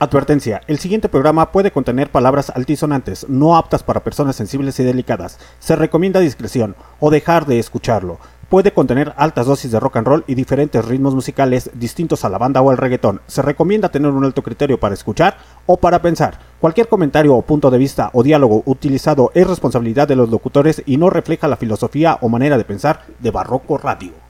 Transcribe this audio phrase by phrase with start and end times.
[0.00, 5.40] Advertencia, el siguiente programa puede contener palabras altisonantes, no aptas para personas sensibles y delicadas.
[5.58, 8.20] Se recomienda discreción o dejar de escucharlo.
[8.48, 12.38] Puede contener altas dosis de rock and roll y diferentes ritmos musicales distintos a la
[12.38, 13.22] banda o al reggaetón.
[13.26, 16.38] Se recomienda tener un alto criterio para escuchar o para pensar.
[16.60, 20.96] Cualquier comentario o punto de vista o diálogo utilizado es responsabilidad de los locutores y
[20.96, 24.27] no refleja la filosofía o manera de pensar de Barroco Radio.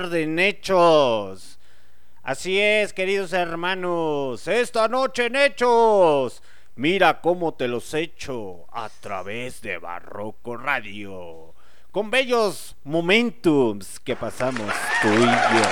[0.00, 1.58] Tarde en Hechos.
[2.22, 4.46] Así es, queridos hermanos.
[4.46, 6.42] Esta noche en Hechos.
[6.74, 11.54] Mira cómo te los echo a través de Barroco Radio.
[11.92, 14.70] Con bellos momentums que pasamos
[15.00, 15.64] tú y yo.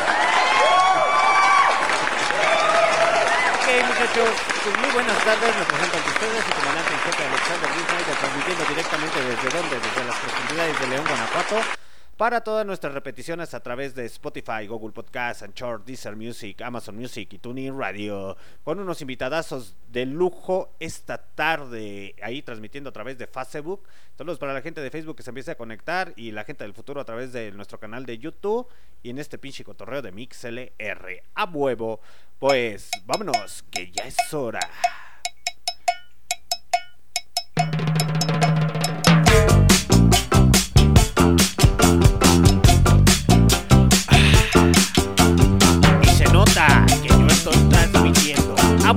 [3.53, 4.31] Ok, muchachos,
[4.65, 5.55] pues muy buenas tardes.
[5.55, 7.87] Me presento ante ustedes, su comandante en jefe Alexander Luis
[8.19, 11.84] transmitiendo directamente desde donde, desde las profundidades de León, Guanajuato,
[12.17, 17.33] para todas nuestras repeticiones a través de Spotify, Google Podcast, Anchor, Deezer Music, Amazon Music
[17.33, 23.27] y TuneIn Radio, con unos invitadazos de lujo esta tarde, ahí transmitiendo a través de
[23.27, 23.83] Facebook.
[24.17, 26.75] Saludos para la gente de Facebook que se empiece a conectar y la gente del
[26.75, 28.69] futuro a través de nuestro canal de YouTube
[29.03, 31.23] y en este pinche cotorreo de MixLR.
[31.35, 32.01] A huevo,
[32.39, 34.61] pues vámonos, que ya es hora.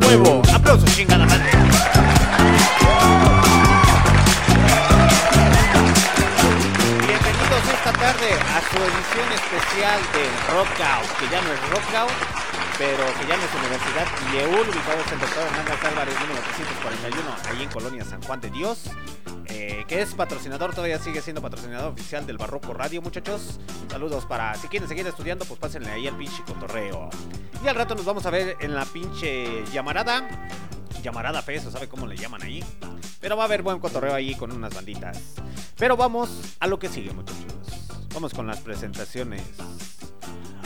[0.05, 1.51] Huevo, aplausos chingada madre.
[7.05, 12.11] Bienvenidos esta tarde a su edición especial del Rockout, que ya no es Rockout,
[12.77, 17.69] pero ya no es Universidad Leul, ubicado en doctor Hernández Álvarez, número 341, ahí en
[17.69, 18.91] Colonia San Juan de Dios,
[19.47, 23.59] eh, que es patrocinador, todavía sigue siendo patrocinador oficial del Barroco Radio, muchachos.
[23.89, 27.09] Saludos para, si quieren seguir estudiando, pues pásenle ahí al pinche cotorreo.
[27.63, 30.27] Y al rato nos vamos a ver en la pinche llamarada.
[31.01, 32.63] Llamarada peso, ¿sabe cómo le llaman ahí?
[33.19, 35.35] Pero va a haber buen cotorreo ahí con unas banditas.
[35.77, 37.53] Pero vamos a lo que sigue, muchachos.
[38.13, 39.41] Vamos con las presentaciones.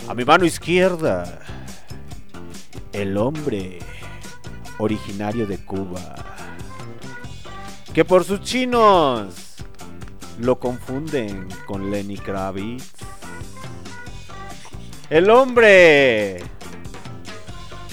[0.07, 1.39] A mi mano izquierda,
[2.93, 3.79] el hombre
[4.77, 6.15] originario de Cuba,
[7.93, 9.55] que por sus chinos
[10.39, 12.91] lo confunden con Lenny Kravitz.
[15.09, 16.41] El hombre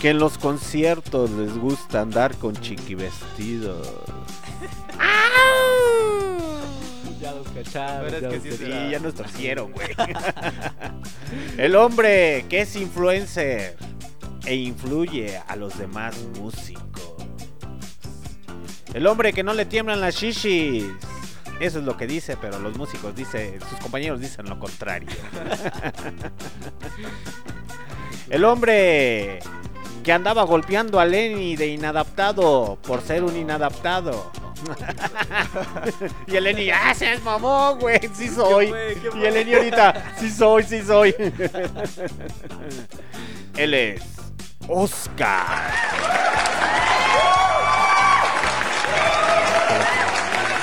[0.00, 3.86] que en los conciertos les gusta andar con chiqui vestidos.
[7.20, 8.10] Ya los cacharon.
[8.12, 9.88] Ya que los sí, ya nos torcieron, güey.
[11.58, 13.76] El hombre que es influencer
[14.49, 17.12] e influye a los demás músicos.
[18.95, 20.87] El hombre que no le tiemblan las shishis.
[21.61, 25.11] Eso es lo que dice, pero los músicos dice, sus compañeros dicen lo contrario.
[28.31, 29.41] El hombre
[30.03, 34.33] que andaba golpeando a Lenny de inadaptado por ser un inadaptado.
[36.27, 38.73] y el Lenny, ah, se es mamón, güey, sí soy.
[39.15, 41.15] y el Lenny ahorita, sí soy, sí soy.
[43.56, 44.18] Él es
[44.69, 45.73] Oscar.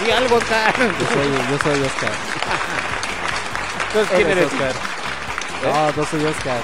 [0.04, 0.74] Di algo, Oscar.
[0.78, 2.12] Yo soy, yo soy Oscar.
[3.88, 4.46] Entonces, ¿quién Eres?
[4.46, 4.74] Oscar.
[5.64, 6.62] No, no soy Oscar.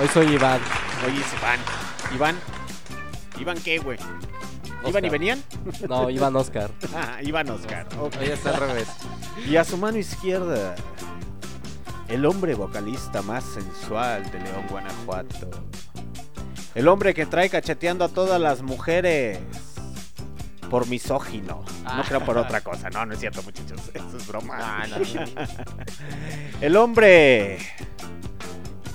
[0.00, 0.60] Hoy soy Iván.
[1.06, 1.60] Oye, es Iván.
[2.14, 2.40] Iván.
[3.40, 3.98] ¿Iván qué, güey?
[4.86, 5.42] ¿Iban y venían?
[5.88, 6.70] No, Iván Oscar.
[6.94, 7.86] Ah, Iván Oscar.
[7.98, 8.14] ok.
[8.20, 8.88] Hoy está al revés.
[9.48, 10.76] Y a su mano izquierda,
[12.08, 15.50] el hombre vocalista más sensual de León, Guanajuato.
[16.74, 19.38] El hombre que trae cacheteando a todas las mujeres
[20.70, 21.64] por misógino.
[21.84, 22.90] No creo por otra cosa.
[22.90, 23.80] No, no es cierto, muchachos.
[23.94, 24.58] Eso es broma.
[24.58, 25.48] Ah, no, no, no.
[26.60, 27.58] El hombre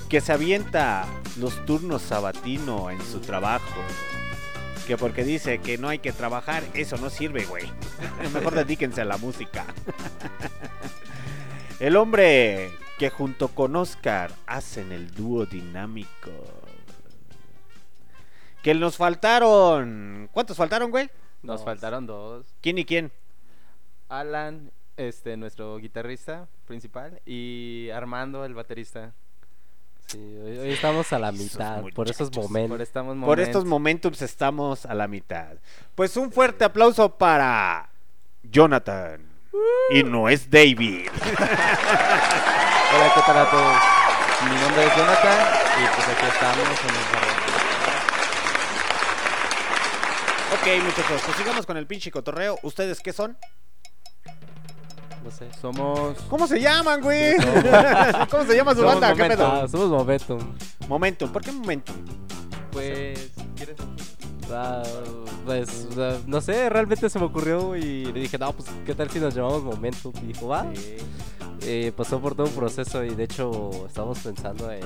[0.10, 1.06] que se avienta
[1.38, 3.82] los turnos sabatino en su trabajo.
[4.88, 7.72] Que porque dice que no hay que trabajar, eso no sirve, güey.
[8.34, 9.66] Mejor dedíquense a la música.
[11.80, 16.32] El hombre que junto con Oscar hacen el dúo dinámico.
[18.62, 20.30] Que nos faltaron.
[20.34, 21.10] ¿Cuántos faltaron, güey?
[21.42, 21.66] Nos Dos.
[21.66, 22.46] faltaron dos.
[22.60, 23.14] ¿Quién y quién?
[24.10, 29.14] Alan, este, nuestro guitarrista principal, y Armando, el baterista.
[30.08, 31.82] Sí, hoy, hoy estamos a la Esos mitad.
[31.96, 32.36] Por esos muchachos.
[32.36, 33.26] Por momentos.
[33.26, 35.56] Por estos momentos estamos a la mitad.
[35.96, 37.92] Pues un fuerte aplauso para
[38.44, 39.29] Jonathan.
[39.92, 41.10] Y no es David.
[42.92, 43.78] Hola, ¿qué tal a todos?
[44.44, 45.38] Mi nombre es Jonathan
[45.78, 47.40] y pues aquí estamos en el salón.
[50.54, 52.58] Ok, muchachos, pues sigamos con el pinche cotorreo.
[52.64, 53.38] ¿Ustedes qué son?
[55.24, 55.50] No sé.
[55.60, 56.18] Somos...
[56.30, 57.36] ¿Cómo se llaman, güey?
[58.32, 59.14] ¿Cómo se llama su Somos banda?
[59.14, 59.38] ¿Qué Momentum.
[59.38, 59.62] pedo?
[59.64, 60.56] Ah, somos Momentum.
[60.88, 61.32] Momentum.
[61.32, 61.96] ¿Por qué Momentum?
[62.72, 63.32] Pues...
[64.50, 64.84] ¿Quieres Ah,
[65.46, 69.10] pues, ah, no sé, realmente se me ocurrió y le dije, no, pues, ¿qué tal
[69.10, 70.12] si nos llamamos Momentum?
[70.24, 70.66] Y dijo, va.
[70.76, 70.96] Sí.
[71.64, 74.82] Eh, pasó por todo un proceso y de hecho estamos pensando en,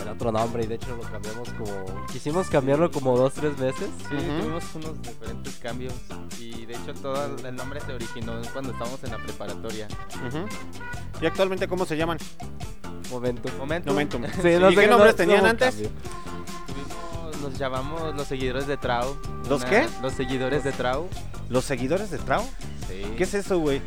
[0.00, 2.06] en otro nombre y de hecho lo cambiamos como...
[2.12, 3.88] Quisimos cambiarlo como dos, tres veces.
[4.08, 5.92] Sí, tuvimos unos diferentes cambios
[6.40, 9.88] y de hecho todo el- nombre se originó cuando estábamos en la preparatoria.
[11.20, 12.18] ¿Y actualmente cómo se llaman?
[13.10, 13.50] Momentum.
[13.58, 13.92] Momentum.
[13.92, 14.22] Momentum.
[14.40, 15.70] Sí, ¿Y no sé, qué no- nombres no tenían antes?
[15.74, 15.90] cambio.
[17.44, 19.18] Nos llamamos los seguidores de Trau.
[19.50, 19.86] ¿Los qué?
[20.00, 21.10] Los seguidores de Trau.
[21.50, 22.42] ¿Los seguidores de Trau?
[22.88, 23.02] Sí.
[23.18, 23.82] ¿Qué es eso, güey?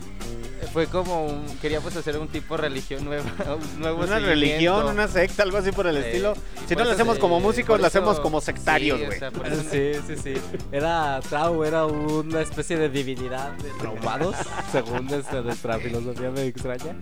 [0.73, 3.23] Fue como un, queríamos hacer un tipo de religión nueva,
[3.75, 6.33] un nuevo Una religión, una secta, algo así por el Sí, estilo.
[6.67, 9.19] Si por no lo hacemos como músicos, lo hacemos como sectarios, sí, o güey.
[9.19, 10.33] sea, por eso- Sí, sí, sí.
[10.71, 14.35] Era Trau, era una especie de divinidad de traumados,
[14.71, 16.95] según nuestra, nuestra filosofía medio extraña.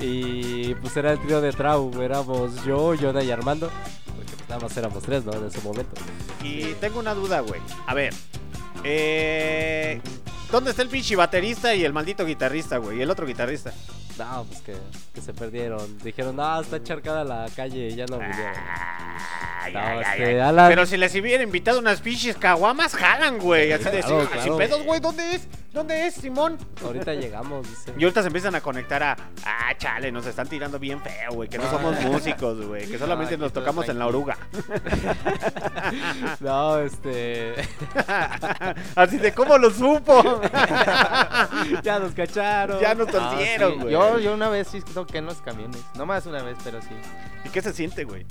[0.00, 3.70] Y pues era el trío de Trau, éramos yo, Jonah y Armando.
[4.16, 5.32] Porque pues nada más éramos tres, ¿no?
[5.32, 5.92] En ese momento.
[6.42, 7.60] Y tengo una duda, güey.
[7.86, 8.12] A ver.
[8.84, 10.00] Eh,
[10.52, 12.98] ¿Dónde está el pinche baterista y el maldito guitarrista, güey?
[12.98, 13.72] Y el otro guitarrista.
[14.18, 14.74] No, pues que,
[15.14, 15.98] que se perdieron.
[15.98, 18.52] Dijeron, no, está encharcada la calle y ya no vinieron.
[19.62, 20.38] Ay, No, ay, este, ay.
[20.38, 23.72] Alan- Pero si les hubiera invitado unas pinches caguamas, jalan, güey.
[23.72, 24.42] Así de Claro, "Sí, claro.
[24.42, 25.00] sin pedos, güey.
[25.00, 25.48] ¿Dónde es?
[25.72, 26.58] ¿Dónde es, Simón?
[26.84, 27.94] Ahorita llegamos, dice.
[27.96, 29.16] Y ahorita se empiezan a conectar a.
[29.44, 31.48] Ah, chale, nos están tirando bien feo, güey.
[31.48, 32.86] Que no somos músicos, güey.
[32.86, 34.36] Que solamente nos tocamos en la oruga.
[36.40, 37.54] No, este.
[38.96, 40.40] Así de cómo lo supo.
[41.82, 42.80] ya nos cacharon.
[42.80, 43.78] ya nos Ah, torcieron, sí.
[43.80, 43.92] güey.
[43.92, 45.80] Yo, yo una vez sí toqué en los camiones.
[45.96, 46.88] No más una vez, pero sí.
[47.44, 48.24] ¿Y qué se siente, güey?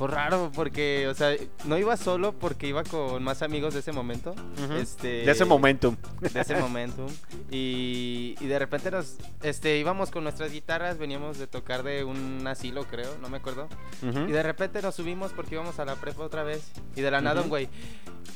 [0.00, 3.92] Pues raro, porque, o sea, no iba solo porque iba con más amigos de ese
[3.92, 4.34] momento.
[4.78, 5.94] Este, De ese momentum.
[6.22, 7.06] De ese momentum.
[7.50, 12.46] Y, y de repente nos, este, íbamos con nuestras guitarras, veníamos de tocar de un
[12.46, 13.68] asilo, creo, no me acuerdo.
[14.00, 16.72] Y de repente nos subimos porque íbamos a la prepa otra vez.
[16.96, 17.68] Y de la nada un güey.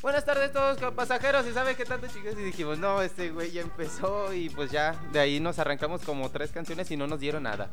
[0.03, 1.47] Buenas tardes todos pasajeros.
[1.47, 2.35] ¿Y sabe qué tanto chicas?
[2.39, 4.35] Y dijimos, no, este güey ya empezó.
[4.35, 7.71] Y pues ya, de ahí nos arrancamos como tres canciones y no nos dieron nada.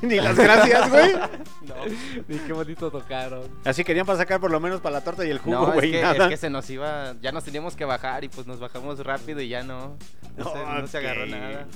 [0.02, 1.14] Ni las gracias, güey.
[2.28, 3.42] Y qué bonito tocaron.
[3.64, 5.74] Así querían para sacar por lo menos para la torta y el jugo, No, es
[5.74, 5.92] güey.
[5.92, 6.24] que, nada.
[6.24, 9.40] es que se nos iba, ya nos teníamos que bajar y pues nos bajamos rápido
[9.40, 9.96] y ya no,
[10.36, 11.66] no, se, no se agarró nada.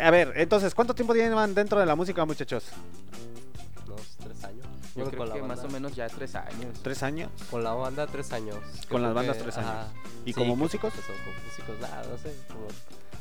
[0.00, 2.64] A ver, entonces, ¿cuánto tiempo llevan dentro de la música, muchachos?
[3.86, 4.59] Unos tres años.
[4.96, 6.78] Yo creo que más o menos ya tres años.
[6.82, 7.30] ¿Tres años?
[7.50, 8.56] Con la banda, tres años.
[8.88, 9.70] Con las bandas, que- tres años.
[9.70, 9.88] ajá.
[10.24, 10.92] ¿Y Sí, como músicos?
[10.92, 12.66] que son como músicos, nada, no sé, como,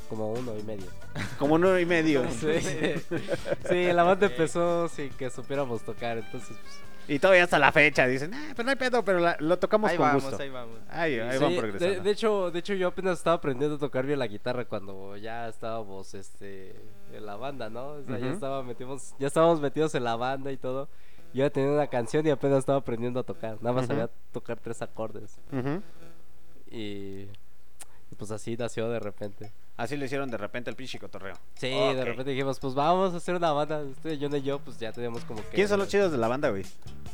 [0.10, 0.88] como uno y medio.
[1.38, 2.24] Como uno y medio.
[2.32, 2.60] Sí,
[3.70, 8.06] sí, la banda empezó sin que supiéramos tocar, entonces pues, Y todavía hasta la fecha
[8.08, 10.42] dicen, ah, pero no hay pedo, pero la- lo tocamos Ahí con vamos, gusto.
[10.42, 10.78] ahí vamos.
[10.90, 12.04] Ahí, ahí Sí, van de, progresando.
[12.04, 15.48] de hecho, de hecho yo apenas estaba aprendiendo a tocar bien la guitarra cuando ya
[15.48, 16.76] estábamos este
[17.14, 17.90] en la banda, ¿no?
[17.94, 20.90] O sea, ya estaba metimos, ya estábamos metidos en la banda y todo.
[21.34, 23.58] Yo ya tenía una canción y apenas estaba aprendiendo a tocar.
[23.62, 25.40] Nada más sabía tocar tres acordes.
[26.72, 27.26] Y,
[28.12, 29.52] y pues así nació de repente.
[29.78, 31.36] Así le hicieron de repente el pinche cotorreo.
[31.56, 33.82] Sí, de repente dijimos, pues vamos a hacer una banda.
[33.82, 35.50] Este, John y yo, pues ya teníamos como que.
[35.50, 36.66] ¿Quiénes son los chidos de la banda, güey?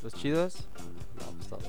[0.02, 0.68] Los chidos,
[1.16, 1.64] No, pues todos.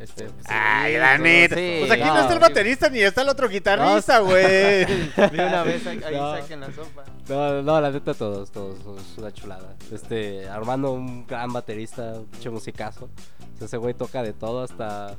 [0.00, 1.54] Este, pues, sí, Ay, la todos, neta.
[1.56, 1.76] sí.
[1.80, 2.42] Pues aquí no, no, está el sí.
[2.42, 4.36] baterista ni está el otro guitarrista, güey.
[4.44, 6.36] De una vez ahí, No.
[6.36, 7.04] saquen la sopa.
[7.28, 9.74] No, no, la neta todos, todos, es una chulada.
[9.92, 13.08] Este, Armando, un gran baterista, pinche musicazo.
[13.56, 15.16] O sea, ese güey toca de todo hasta,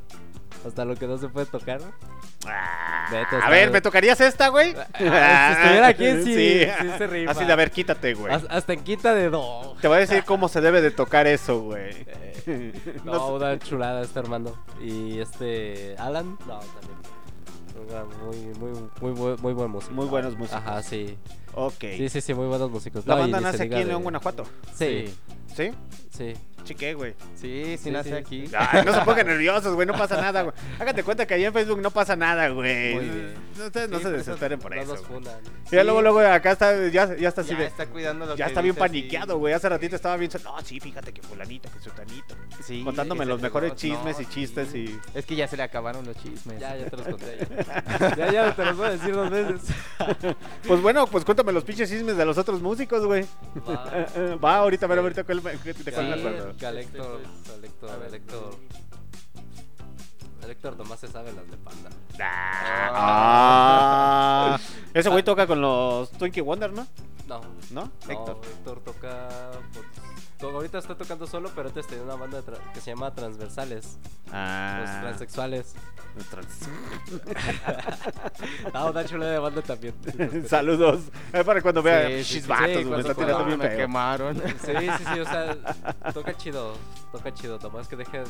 [0.66, 1.82] hasta lo que no se puede tocar.
[2.46, 3.08] Ah,
[3.44, 3.72] a ver.
[3.72, 4.74] ¿me tocarías esta, güey?
[4.78, 7.32] Ah, si estuviera aquí, sí, sí se rifa.
[7.32, 8.32] Así de, a ver, quítate, güey.
[8.34, 9.76] Has- Hasta en quinta de do.
[9.82, 12.06] Te voy a decir cómo se debe de tocar eso, güey.
[13.04, 14.58] No, No una chulada este Armando.
[14.82, 16.98] Y este, Alan, no, también.
[18.24, 19.94] Muy, muy, muy, muy buen músico.
[19.94, 20.62] Muy buenos músicos.
[20.62, 21.18] Ajá, sí.
[21.54, 21.80] Ok.
[21.98, 23.06] Sí, sí, sí, muy buenos músicos.
[23.08, 24.44] La No, banda nace aquí en León, Guanajuato.
[24.76, 25.14] Sí,
[25.56, 25.72] ¿Sí?
[26.12, 26.34] sí.
[26.68, 27.14] Chique, güey.
[27.36, 28.16] Sí, sí, Sí, nace sí.
[28.16, 28.46] aquí.
[28.58, 30.54] Ay, no se pongan nerviosos, güey, no pasa nada, güey.
[30.80, 32.96] Hágate cuenta que ahí en Facebook no pasa nada, güey.
[32.96, 33.34] Muy bien.
[33.66, 34.96] Ustedes no Sí, se pues, desesperen por no eso.
[35.72, 38.46] ya luego, luego acá está, ya, ya está así Ya de- está cuidando lo Ya
[38.46, 38.90] que está bien dice, sí.
[38.90, 39.54] paniqueado, güey.
[39.54, 40.30] Hace ratito estaba bien.
[40.44, 42.36] No, sí, fíjate que fulanito, que sutanito.
[42.64, 44.30] Sí, Contándome los mejores no, chismes y sí.
[44.32, 45.00] chistes y.
[45.16, 46.60] Es que ya se le acabaron los chismes.
[46.60, 47.38] Ya, ya te los conté.
[48.00, 49.62] Ya, ya, ya te los voy a decir dos veces.
[50.68, 53.26] Pues bueno, pues cuéntame los pinches chismes de los otros músicos, güey.
[53.68, 54.38] Va.
[54.44, 55.52] Va, ahorita, a ver, ahorita cuál me,
[56.66, 57.20] acuerdo.
[57.20, 58.56] Galector, Galector, Galector.
[60.42, 61.90] Galector nomás se sabe las de Panda.
[62.92, 64.58] Ah,
[64.94, 66.88] ese güey toca con los Twinkie Wonder, ¿no?
[67.28, 67.84] No, ¿No?
[67.84, 68.40] no, Héctor.
[68.44, 69.52] Héctor toca.
[70.42, 72.42] Ahorita está tocando solo, pero antes tenía una banda
[72.74, 73.98] que se llama Transversales.
[74.26, 75.00] Los Ah.
[75.02, 75.74] transexuales.
[76.32, 76.68] trans-
[78.74, 79.94] Ah, una chula de banda también.
[80.48, 81.02] Saludos.
[81.34, 84.36] Eh, para cuando vea Sí, vatos, me está tirando bien me quemaron.
[84.38, 85.56] Sí, sí, sí, o sea,
[86.14, 86.74] toca chido,
[87.12, 88.24] toca chido, nomás que dejen,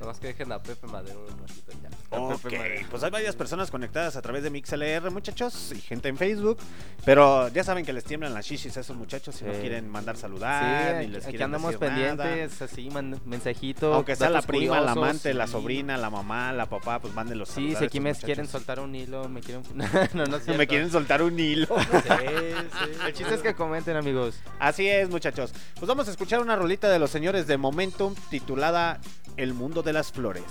[0.00, 2.18] nomás que dejen a Pepe Madero un ratito y ya.
[2.18, 2.86] Ok, Pepe Madero.
[2.90, 6.58] pues hay varias personas conectadas a través de MixLR, muchachos, y gente en Facebook.
[7.04, 9.60] Pero ya saben que les tiemblan las shishis a esos muchachos si no Sí.
[9.60, 12.24] quieren mandar Sí, saludar, ni aquí, les aquí quieren andamos decir nada.
[12.24, 13.94] pendientes, así, man- mensajito.
[13.94, 15.52] Aunque sea la prima, la amante, la sí.
[15.52, 18.24] sobrina, la mamá, la papá, pues mándenlos Sí, si aquí me muchachos.
[18.24, 19.62] quieren soltar un hilo, me quieren...
[20.14, 21.68] no, no es Me quieren soltar un hilo.
[22.06, 22.90] Sí, sí.
[23.06, 24.38] El chiste es que comenten, amigos.
[24.58, 25.52] Así es, muchachos.
[25.74, 29.00] Pues vamos a escuchar una rolita de los señores de Momentum titulada
[29.36, 30.44] El mundo de las flores.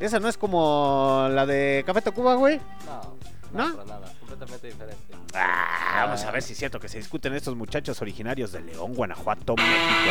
[0.00, 2.58] Esa no es como la de Café Tacuba, güey.
[2.86, 3.16] No,
[3.52, 3.68] ¿No?
[3.68, 5.04] no, para nada, completamente diferente.
[5.34, 8.94] Ah, vamos a ver si es cierto que se discuten estos muchachos originarios de León,
[8.94, 10.10] Guanajuato, México.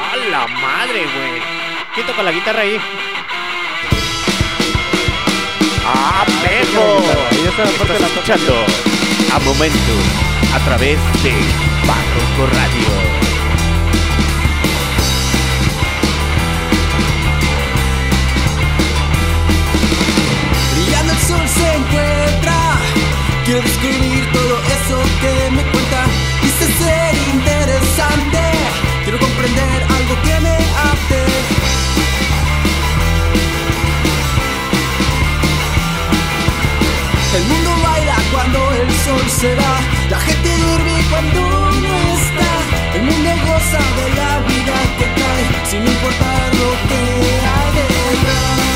[0.00, 1.42] ¡A la madre, güey!
[1.94, 2.78] ¿Quién toca la guitarra ahí?
[5.84, 6.98] ¡Ah, perro!
[7.82, 8.54] Estás escuchando
[9.34, 11.32] a Momentum a través de
[11.86, 13.07] Barroco Radio.
[23.62, 26.04] Descubrir todo eso que me cuenta.
[26.42, 28.42] Dice ser interesante.
[29.04, 30.56] Quiero comprender algo que me
[30.90, 31.22] ate.
[37.36, 39.74] El mundo baila cuando el sol se va.
[40.10, 41.40] La gente duerme cuando
[41.84, 42.52] no está.
[42.96, 45.44] El mundo goza de la vida que cae.
[45.70, 47.00] Sin importar lo que
[47.54, 48.67] hay.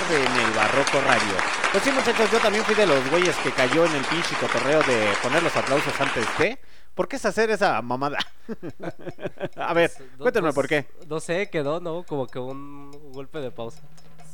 [0.00, 1.32] Tarde en el Barroco Radio.
[1.72, 4.82] Pues sí, muchachos, yo también fui de los güeyes que cayó en el pinche cotorreo
[4.82, 6.58] de poner los aplausos antes de.
[6.94, 8.18] ¿Por qué es hacer esa mamada?
[9.56, 10.86] A ver, No- cuéntenme no por qué.
[11.08, 12.02] No sé, quedó, ¿no?
[12.02, 13.80] Como que un golpe de pausa.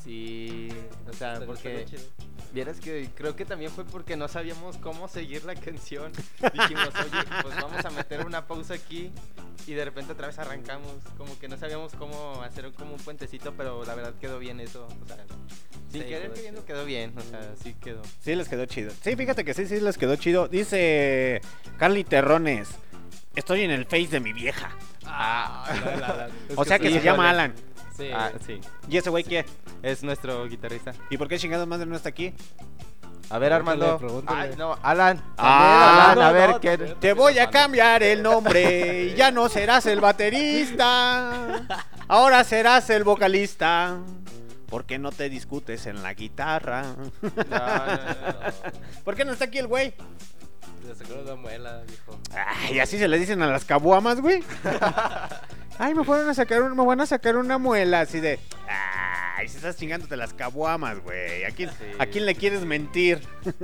[0.02, 0.68] Sí,
[1.08, 1.86] o sea, porque.
[2.52, 6.12] Vieras que creo que también fue porque no sabíamos cómo seguir la canción.
[6.52, 9.10] Dijimos, oye, pues vamos a meter una pausa aquí
[9.66, 10.92] y de repente otra vez arrancamos.
[11.16, 14.86] Como que no sabíamos cómo hacer como un puentecito, pero la verdad quedó bien eso.
[15.02, 15.16] O sea,
[15.90, 18.02] sin Sí, querer quedó queriendo quedó bien, o sea, sí quedó.
[18.20, 18.92] Sí, les quedó chido.
[19.02, 20.48] Sí, fíjate que sí, sí, les quedó chido.
[20.48, 21.40] Dice
[21.78, 22.68] Carly Terrones.
[23.34, 24.76] Estoy en el face de mi vieja.
[25.06, 26.30] Ah, la, la, la.
[26.54, 27.30] O sea que se llama.
[27.30, 27.54] Alan.
[27.96, 28.10] Sí.
[28.12, 29.44] Ah, sí, ¿Y ese güey qué?
[29.82, 30.92] es nuestro guitarrista.
[31.10, 32.34] ¿Y por qué chingados madre no está aquí?
[33.30, 33.98] A ver, Armando.
[33.98, 34.40] pregúntale.
[34.50, 35.22] Ay, no, Alan.
[35.38, 36.78] Ah, Alan, no, a ver, no, ¿qué?
[36.78, 39.04] Te voy a cambiar el nombre.
[39.04, 41.66] y Ya no serás el baterista.
[42.08, 43.98] Ahora serás el vocalista.
[44.68, 46.82] ¿Por qué no te discutes en la guitarra?
[47.20, 49.02] No, no, no.
[49.04, 49.94] ¿Por qué no está aquí el güey?
[51.36, 52.18] Muela, dijo.
[52.34, 54.42] Ay, así se le dicen a las cabuamas, güey.
[55.78, 58.38] Ay, me fueron a sacar un, me van a sacar una muela así de.
[59.36, 61.44] Ay, si estás chingándote las cabuamas, güey.
[61.44, 61.76] ¿A quién, Sí.
[61.98, 63.20] ¿A quién le quieres mentir?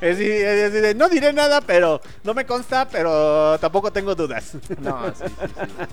[0.00, 4.54] Es así- es de, no diré nada, pero no me consta, pero tampoco tengo dudas.
[4.80, 5.84] No, sí, sí, sí.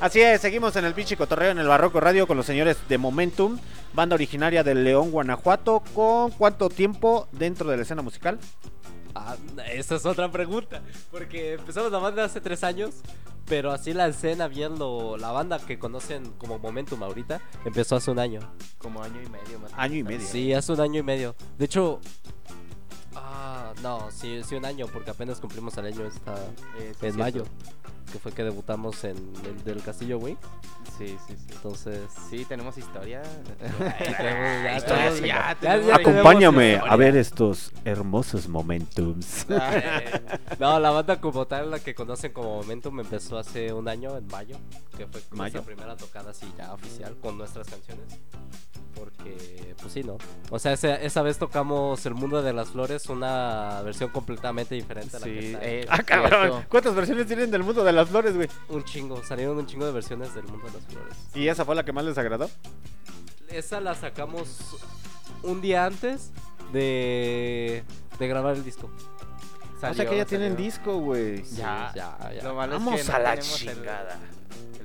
[0.00, 2.96] Así es, seguimos en el pinche cotorreo en el Barroco Radio con los señores de
[2.98, 3.58] Momentum,
[3.94, 8.38] banda originaria del León, Guanajuato, con cuánto tiempo dentro de la escena musical.
[9.14, 9.36] Ah,
[9.72, 10.82] esa es otra pregunta.
[11.10, 12.94] Porque empezamos la banda hace tres años.
[13.46, 18.10] Pero así la escena, bien lo, la banda que conocen como Momentum ahorita, empezó hace
[18.10, 18.40] un año.
[18.78, 19.70] Como año y medio más.
[19.70, 20.26] o Año y medio.
[20.26, 21.36] Sí, hace un año y medio.
[21.58, 22.00] De hecho,
[23.16, 26.34] ah, no, sí, sí un año, porque apenas cumplimos el año esta,
[26.78, 27.44] Eh, en mayo,
[28.12, 30.36] que fue que debutamos en el del Castillo, güey.
[30.98, 31.46] Sí, sí, sí.
[31.50, 32.00] Entonces,
[32.30, 33.22] Sí, tenemos historia.
[35.92, 39.46] Acompáñame a ver estos hermosos Momentums.
[39.54, 40.20] Eh,
[40.58, 44.26] No, la banda como tal, la que conocen como Momentum, empezó hace un año, en
[44.28, 44.56] mayo,
[44.96, 45.54] que fue ¿Mayo?
[45.54, 48.04] nuestra primera tocada así ya oficial con nuestras canciones.
[48.94, 50.18] Porque, pues sí, ¿no?
[50.50, 55.16] O sea, esa, esa vez tocamos El Mundo de las Flores, una versión completamente diferente
[55.16, 55.64] a la que Sí, está.
[55.64, 56.30] eh, Ah, cabrón.
[56.50, 56.64] cierto.
[56.68, 58.48] ¿Cuántas versiones tienen del mundo de las flores, güey?
[58.68, 61.16] Un chingo, salieron un chingo de versiones del Mundo de las Flores.
[61.34, 62.50] ¿Y esa fue la que más les agradó?
[63.48, 64.76] Esa la sacamos
[65.42, 66.30] un día antes
[66.72, 67.84] de,
[68.18, 68.90] de grabar el disco.
[69.76, 70.64] o sea Salió, que ya tienen salió.
[70.64, 71.42] disco, güey.
[71.54, 72.42] Ya, ya, ya.
[72.42, 74.18] Lo malo Vamos es que a no la tenemos el- chingada.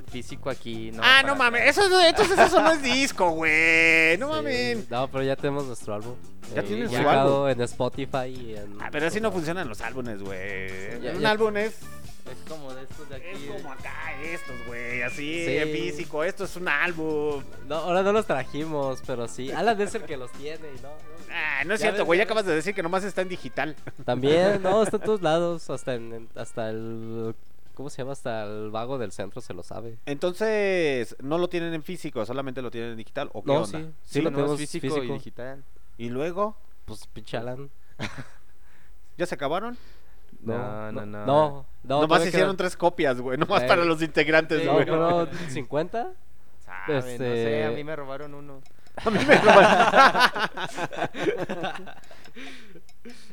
[0.10, 1.02] Físico aquí, ¿no?
[1.04, 1.68] ah, no mames.
[1.70, 4.18] Eso, es- entonces eso no es disco, güey.
[4.18, 4.34] No Sí.
[4.36, 4.90] mames.
[4.90, 6.16] No, pero ya tenemos nuestro álbum.
[6.54, 8.78] Ya Eh, tienen ya su sacado en Spotify y en...
[8.82, 11.00] Ah, pero así no funcionan los álbumes, güey.
[11.02, 11.30] Ya, Un ya.
[11.32, 11.74] álbum es,
[12.30, 13.28] Es como de estos de aquí.
[13.32, 15.02] es como acá estos, güey.
[15.04, 15.58] Así, Sí.
[15.58, 16.24] en físico.
[16.24, 17.44] Esto es un álbum.
[17.68, 19.52] No, ahora no los trajimos, pero sí.
[19.52, 20.90] Alan es el que los tiene, y ¿no?
[21.32, 22.18] Ah, no es Ya cierto, güey.
[22.18, 23.76] Ya acabas de decir que nomás está en digital.
[24.06, 27.36] También, no, está en todos lados, hasta en- hasta el...
[27.80, 28.12] ¿Cómo se llama?
[28.12, 30.00] Hasta el vago del centro se lo sabe.
[30.06, 33.30] Entonces, no lo tienen en físico, solamente lo tienen en digital.
[33.32, 33.80] ¿O qué No, onda?
[33.80, 35.64] sí, ¿Sí lo lo- tenemos físico, y digital.
[35.98, 37.70] Y luego, Pues pinche Alan.
[39.18, 39.78] ¿ya se acabaron?
[40.42, 41.26] No, no, no.
[41.26, 42.02] No, no.
[42.02, 43.38] nomás hicieron quedan- tres copias, güey.
[43.38, 44.86] Nomás Eh, para los integrantes, sí, güey.
[44.86, 46.12] No, pero 50.
[46.66, 48.62] Sabe, No sé, Este- a mí me robaron uno.
[49.06, 49.70] A mí me roban.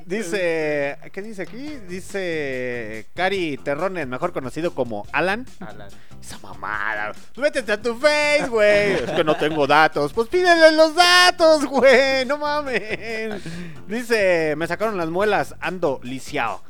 [0.05, 1.77] Dice, ¿qué dice aquí?
[1.89, 5.47] Dice Cari Terrones, mejor conocido como Alan.
[5.61, 5.89] Alan.
[6.21, 7.12] Esa mamada.
[7.35, 8.93] Pues Métete a tu face, güey.
[8.95, 10.12] Es que no tengo datos.
[10.12, 12.25] Pues pídele los datos, güey.
[12.27, 13.43] No mames.
[13.87, 16.62] Dice, me sacaron las muelas, ando lisiado.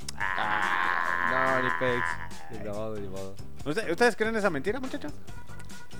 [1.31, 2.05] No, ni pex.
[2.51, 3.35] Ni modo, ni modo.
[3.65, 5.13] ¿Usted- ¿Ustedes creen esa mentira, muchachos?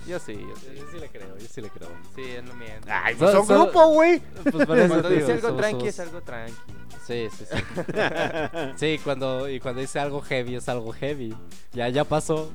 [0.07, 0.67] Yo sí, yo sí.
[0.77, 1.89] yo sí le creo, yo sí le creo.
[2.15, 2.69] Sí, es lo mío.
[2.87, 4.19] Ay, pues So- son so- grupo, güey.
[4.51, 6.53] Pues por eso Cuando dice algo somos- tranqui, es somos- algo tranqui.
[7.05, 7.57] Sí, sí, sí.
[8.77, 11.35] Sí, cuando, y cuando dice algo heavy, es algo heavy.
[11.73, 12.51] Ya, ya pasó.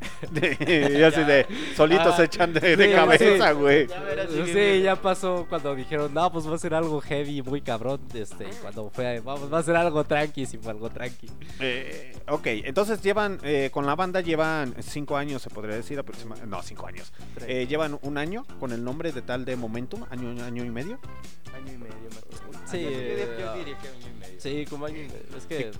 [0.32, 3.54] y así de, solitos Ah, se echan de, de sí, cabeza, sí.
[3.54, 3.86] güey.
[3.86, 8.00] Ya Sí, ya pasó cuando dijeron, no, pues va a ser algo heavy, muy cabrón.
[8.14, 11.28] Este, cuando fue, vamos, va a ser algo tranqui, si fue algo tranqui.
[11.60, 16.50] Eh, ok, entonces llevan, eh, con la banda llevan cinco años, se podría decir aproximadamente.
[16.54, 17.12] No, cinco años.
[17.46, 20.98] Eh, llevan un año con el nombre de tal de Momentum, año, año y medio.
[21.54, 22.24] Año y medio menos.
[22.70, 24.40] Sí, Yo eh, yo diría que año y medio.
[24.40, 25.36] Sí, como año y medio.
[25.36, 25.70] Es que.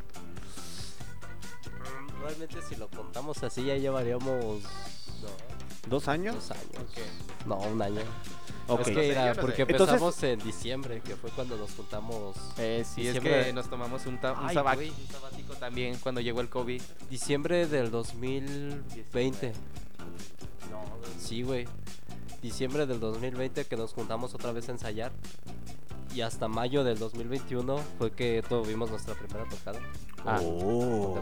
[2.22, 4.62] Realmente, si lo contamos así, ya llevaríamos.
[4.62, 5.28] No,
[5.88, 6.34] ¿Dos años?
[6.34, 6.92] dos años.
[7.46, 8.00] No, un año.
[8.66, 8.80] Ok.
[8.80, 9.62] Es que era porque sé.
[9.62, 12.36] Entonces- empezamos en diciembre, que fue cuando nos juntamos.
[12.58, 14.90] Eh, sí, es que nos tomamos un, ta- un Ay, sabac- güey.
[14.90, 16.82] un sabático también cuando llegó el COVID.
[17.08, 19.52] Diciembre del 2020.
[20.70, 20.82] No,
[21.18, 21.66] Sí, güey.
[22.42, 25.12] Diciembre del 2020 que nos juntamos otra vez a ensayar.
[26.14, 29.80] Y hasta mayo del 2021 fue que tuvimos nuestra primera tocada.
[30.26, 30.40] Ah.
[30.42, 31.18] Oh.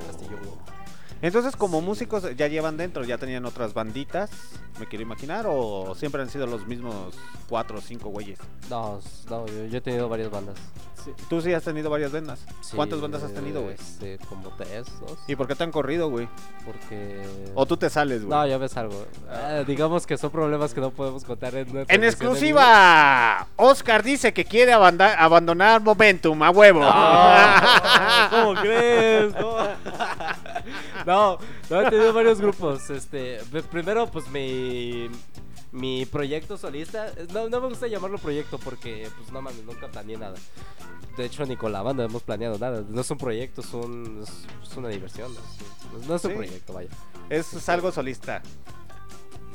[1.23, 4.31] Entonces, como músicos, ya llevan dentro, ya tenían otras banditas,
[4.79, 7.15] me quiero imaginar, o siempre han sido los mismos
[7.49, 8.39] cuatro o cinco güeyes.
[8.69, 9.01] No,
[9.31, 10.57] no yo, yo he tenido varias bandas.
[11.29, 12.45] Tú sí has tenido varias bandas.
[12.61, 13.75] Sí, ¿Cuántas bandas has tenido, güey?
[13.75, 15.19] Este, como tres, dos.
[15.29, 16.29] ¿Y por qué te han corrido, güey?
[16.65, 17.23] Porque.
[17.55, 18.37] O tú te sales, güey.
[18.37, 19.07] No, ya ves algo.
[19.31, 24.33] Ah, digamos que son problemas que no podemos contar en nuestra En exclusiva, Oscar dice
[24.33, 26.81] que quiere abandonar Momentum a huevo.
[26.81, 26.91] vivo.
[28.31, 29.33] ¿Cómo crees?
[29.35, 29.57] No.
[31.11, 31.39] no,
[31.71, 32.91] no, he tenido varios grupos.
[32.91, 33.41] Este,
[33.71, 35.09] primero, pues mi
[35.73, 37.13] mi proyecto solista.
[37.33, 40.35] No, no me gusta llamarlo proyecto porque, pues no mames, nunca planeé nada.
[41.17, 42.83] De hecho, ni con la banda hemos planeado nada.
[42.89, 45.33] No es un proyecto, es, un, es, es una diversión.
[45.35, 46.37] No es, no es un Sí.
[46.37, 46.89] proyecto, vaya.
[47.31, 48.43] Es, es algo solista.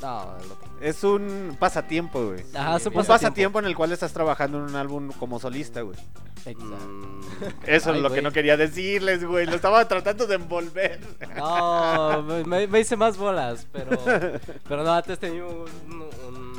[0.02, 0.68] No, el otro.
[0.80, 2.44] Es un pasatiempo, güey.
[2.54, 3.06] Ajá, es un Un pasatiempo.
[3.06, 5.96] pasatiempo en el cual estás trabajando en un álbum como solista, güey.
[6.44, 7.20] Mm,
[7.66, 8.22] Eso ay, es lo que güey.
[8.22, 9.46] no quería decirles, güey.
[9.46, 10.98] Lo estaba tratando de envolver.
[11.36, 13.96] No, me, me- me hice más bolas, pero,
[14.68, 15.68] pero no, antes tenía un,
[16.26, 16.51] un-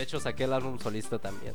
[0.00, 1.54] De hecho, saqué el álbum solista también.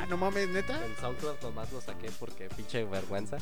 [0.00, 0.78] Ah, no mames, neta.
[0.86, 3.38] En SoundCloud nomás lo saqué porque pinche vergüenza.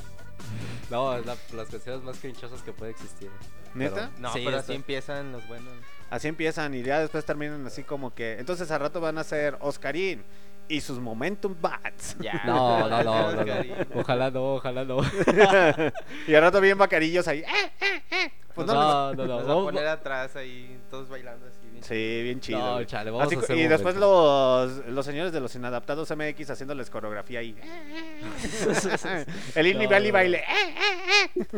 [0.89, 3.31] No, es la- las canciones más crinchosas que puede existir.
[3.75, 3.95] ¿Neta?
[3.95, 5.75] Pero- no sí, pero así empiezan los buenos.
[6.09, 8.39] Así empiezan y ya después terminan así como que.
[8.39, 10.25] Entonces al rato van a ser Oscarín
[10.67, 12.17] y sus Momentum Bats.
[12.19, 12.41] Ya.
[12.47, 13.55] No, no, no, no.
[14.01, 15.01] Ojalá no, ojalá no.
[16.27, 17.41] y al rato bien bacarillos ahí.
[17.41, 18.33] ¡eh, eh, eh!
[18.55, 19.27] Pues no, no, no, no.
[19.27, 21.62] Los va a vamos- poner atrás ahí, todos bailando así.
[21.83, 22.59] Sí, bien chido.
[22.59, 22.87] No, güey.
[22.87, 26.51] chale, vamos Así a co- hacer y después los, los señores de los inadaptados MX
[26.51, 27.57] haciéndoles coreografía ahí.
[29.55, 30.45] El Illy No, Valley baile.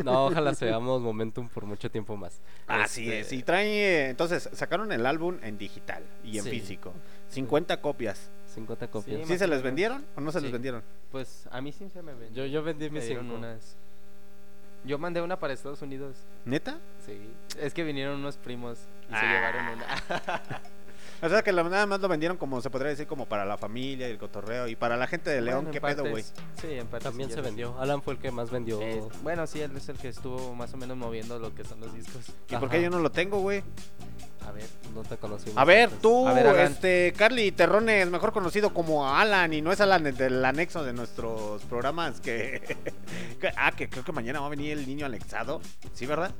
[0.03, 0.25] no.
[0.27, 2.39] Ojalá seamos Momentum por mucho tiempo más.
[2.67, 3.31] Así Este, es.
[3.33, 3.67] Y traen.
[3.69, 6.49] eh, Entonces, sacaron el álbum en digital y en Sí.
[6.51, 6.93] físico.
[7.29, 8.29] 50 copias.
[8.53, 9.21] 50 copias.
[9.21, 10.81] Sí, ¿Sí se o les vendieron o no se les vendieron?
[11.11, 12.45] Pues a mí sí se me vendió.
[12.45, 13.75] Yo, yo vendí mis unas.
[14.85, 16.15] Yo mandé una para Estados Unidos.
[16.45, 16.77] ¿Neta?
[17.05, 17.19] Sí.
[17.59, 18.77] Es que vinieron unos primos
[19.09, 19.31] y se Ah.
[19.33, 19.85] llevaron una.
[21.21, 23.57] O sea que la- nada más lo vendieron como se podría decir como para la
[23.57, 26.23] familia y el cotorreo y para la gente de León, Bueno, en ¿qué pedo, güey?
[26.23, 27.79] partes- Sí, en parte También sí, se vendió.
[27.79, 28.81] Alan fue el que más vendió.
[28.81, 31.79] Eh, bueno, sí, él es el que estuvo más o menos moviendo lo que son
[31.79, 32.25] los discos.
[32.49, 32.83] ¿Y por qué Ajá.
[32.83, 33.63] yo no lo tengo, güey?
[34.45, 34.65] A ver.
[34.93, 35.57] No te conocimos.
[35.57, 36.01] A ver, antes.
[36.01, 40.17] tú, A ver, este, Carly Terrones, mejor conocido como Alan, y no es Alan el
[40.17, 42.61] del anexo de nuestros programas que...
[43.39, 45.61] que- ah, que creo que mañana va a venir el niño anexado,
[45.93, 46.31] ¿sí, verdad?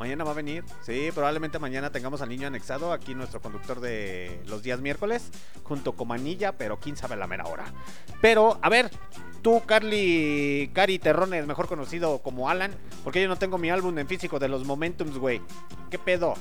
[0.00, 4.40] Mañana va a venir, sí, probablemente mañana tengamos al niño anexado, aquí nuestro conductor de
[4.46, 5.30] los días miércoles,
[5.62, 7.66] junto con Manilla, pero quién sabe la mera hora.
[8.22, 8.90] Pero, a ver,
[9.42, 14.08] tú, Carly, Cari Terrones, mejor conocido como Alan, porque yo no tengo mi álbum en
[14.08, 15.42] físico de los Momentums, güey.
[15.90, 16.32] ¿Qué pedo?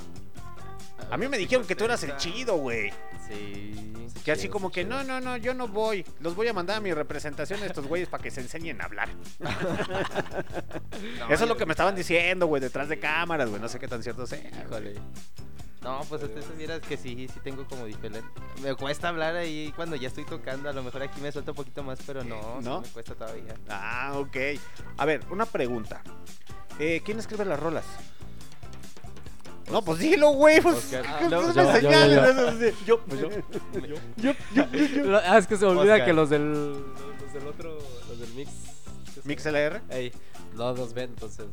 [1.11, 2.91] A mí me dijeron que tú eras el chido, güey.
[3.27, 3.93] Sí.
[4.23, 6.05] Que así como que no, no, no, yo no voy.
[6.19, 8.85] Los voy a mandar a mi representación a estos güeyes para que se enseñen a
[8.85, 9.09] hablar.
[9.39, 9.49] No,
[11.29, 13.61] Eso es lo que me estaban diciendo, güey, detrás de cámaras, güey.
[13.61, 14.41] No sé qué tan cierto sea.
[14.65, 14.95] Híjole.
[15.81, 18.27] No, pues ustedes vieras que sí, sí tengo como diferente.
[18.61, 20.69] Me cuesta hablar ahí cuando ya estoy tocando.
[20.69, 22.81] A lo mejor aquí me suelto un poquito más, pero no, sí ¿No?
[22.81, 23.53] me cuesta todavía.
[23.69, 24.35] Ah, ok.
[24.97, 26.01] A ver, una pregunta.
[26.79, 27.85] Eh, ¿Quién escribe las rolas?
[29.71, 30.59] No, pues dilo, güey.
[30.61, 31.01] Pues, Oscar.
[31.03, 31.53] ¿qué- Ah, qué no, me
[32.85, 32.99] yo,
[34.17, 36.05] yo, Ah, es que se olvida Oscar.
[36.05, 37.77] que los del, los del otro,
[38.09, 38.49] los del mix.
[39.15, 39.73] ¿qué se ¿MixLR?
[39.81, 39.93] llama?
[39.93, 40.11] Ey,
[40.55, 41.45] no nos ven, entonces.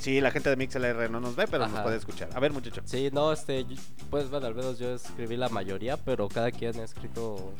[0.00, 2.28] Sí, la gente de MixLR no nos ve, pero nos puede escuchar.
[2.34, 2.82] A ver, muchacho.
[2.84, 3.64] Sí, no, este,
[4.10, 7.52] pues bueno, al menos yo escribí la mayoría, pero cada quien ha escrito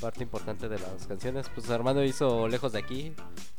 [0.00, 1.48] parte importante de las canciones.
[1.54, 3.12] Pues Armando hizo Lejos de aquí,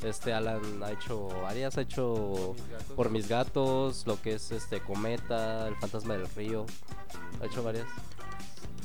[0.03, 2.95] este Alan ha hecho varias, ha hecho Mis gatos.
[2.95, 6.65] Por mis gatos, lo que es este Cometa, El fantasma del río,
[7.41, 7.87] ha hecho varias.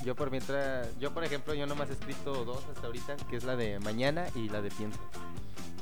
[0.04, 3.44] Yo por mientras, yo por ejemplo, yo nomás he escrito dos hasta ahorita, que es
[3.44, 4.98] la de mañana y la de pienso.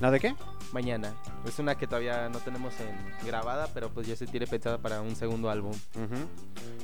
[0.00, 0.35] ¿Nada de qué?
[0.72, 1.14] Mañana.
[1.46, 5.02] Es una que todavía no tenemos en grabada, pero pues ya se tiene pensada para
[5.02, 5.72] un segundo álbum.
[5.72, 6.26] Ujú.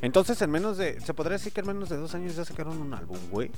[0.03, 1.01] Entonces, en menos de.
[1.01, 3.51] ¿Se podría decir que en menos de dos años ya sacaron un álbum, güey?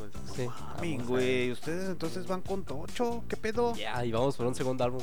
[0.00, 0.48] Pues
[0.80, 0.98] Sí.
[1.06, 1.52] Güey.
[1.52, 3.22] Ustedes entonces van con Tocho.
[3.28, 3.74] ¿Qué pedo?
[3.74, 5.02] Ya, y vamos por un segundo álbum.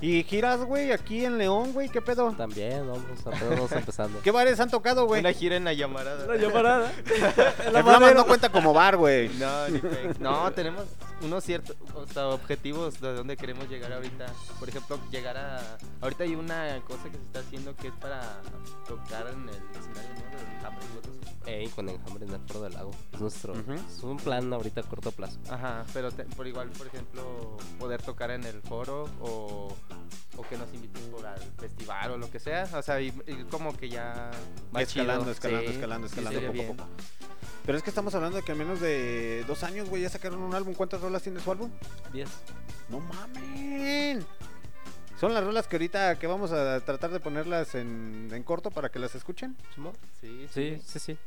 [0.00, 1.88] ¿Y giras, güey, aquí en León, güey?
[1.88, 2.30] ¿Qué pedo?
[2.32, 4.20] También, vamos, apenas vamos empezando.
[4.22, 5.20] ¿Qué bares han tocado, güey?
[5.20, 6.26] una gira en la llamarada.
[6.26, 6.90] La llamarada.
[7.70, 9.30] Flamas no cuenta como bar, güey.
[9.38, 10.18] No, ni fake.
[10.20, 10.84] no, tenemos
[11.22, 14.26] unos ciertos o sea, objetivos de dónde queremos llegar ahorita.
[14.58, 15.78] Por ejemplo, llegar a...
[16.00, 18.40] Ahorita hay una cosa que se está haciendo que es para
[18.86, 20.36] tocar en el escenario ¿no?
[20.56, 21.50] del Hambre y cosas así.
[21.50, 22.90] Ey, con enjambre en el foro del lago.
[23.12, 23.54] Es nuestro.
[23.54, 25.38] Es un plan ahorita a corto plazo.
[25.48, 29.74] Ajá, pero te- por igual, por ejemplo, poder tocar en el foro o
[30.38, 32.68] o que nos inviten por al festival o lo que sea.
[32.74, 34.30] O sea, y, y como que ya
[34.74, 35.32] va escalando, chido.
[35.32, 36.90] escalando, Sí, escalando, sí, escalando estaría poco a poco.
[37.66, 40.38] Pero es que estamos hablando de que en menos de dos años, güey, ya sacaron
[40.40, 40.72] un álbum.
[40.74, 41.70] ¿Cuántas rolas tiene su álbum?
[42.12, 42.28] 10.
[42.88, 44.24] No mamen.
[45.20, 48.90] Son las rolas que ahorita que vamos a tratar de ponerlas en, en corto para
[48.90, 49.56] que las escuchen.
[49.74, 49.94] ¿Simón?
[50.20, 51.18] Sí, Sí, sí, sí.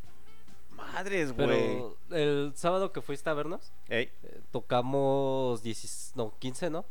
[0.78, 1.47] Madres, güey.
[1.47, 6.86] Pero el sábado que fuiste a vernos, Ey, eh, tocamos 10, no, 15, ¿no?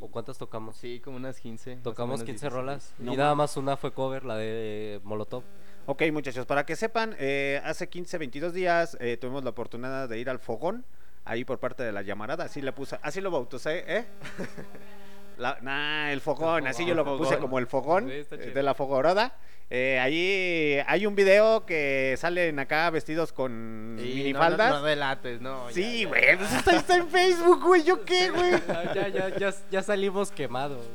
[0.00, 0.76] ¿O cuántas tocamos?
[0.76, 1.76] Sí, como unas 15.
[1.76, 2.52] más o Tocamos menos 15 16.
[2.52, 2.92] rolas.
[2.98, 5.42] No y nada más una fue cover, la de Molotov.
[5.86, 10.18] Ok, muchachos, para que sepan, eh, hace 15, 22 días eh, tuvimos la oportunidad de
[10.18, 10.84] ir al fogón,
[11.26, 14.04] ahí por parte de la llamarada, así le puse, así lo bauticé, ¿eh?
[15.36, 17.18] La- nah, el fogón, El así yo lo fogón.
[17.18, 19.36] puse como el fogón Sí, eh, de la fogorada.
[19.68, 24.70] Eh, ahí hay un video que salen acá vestidos con Y no, minifaldas.
[24.70, 25.68] No, no delates, no.
[25.70, 28.52] ya, sí, güey, pues está, está en Facebook, güey, ¿yo qué, güey?
[28.94, 30.86] ya, ya, ya, ya salimos quemados.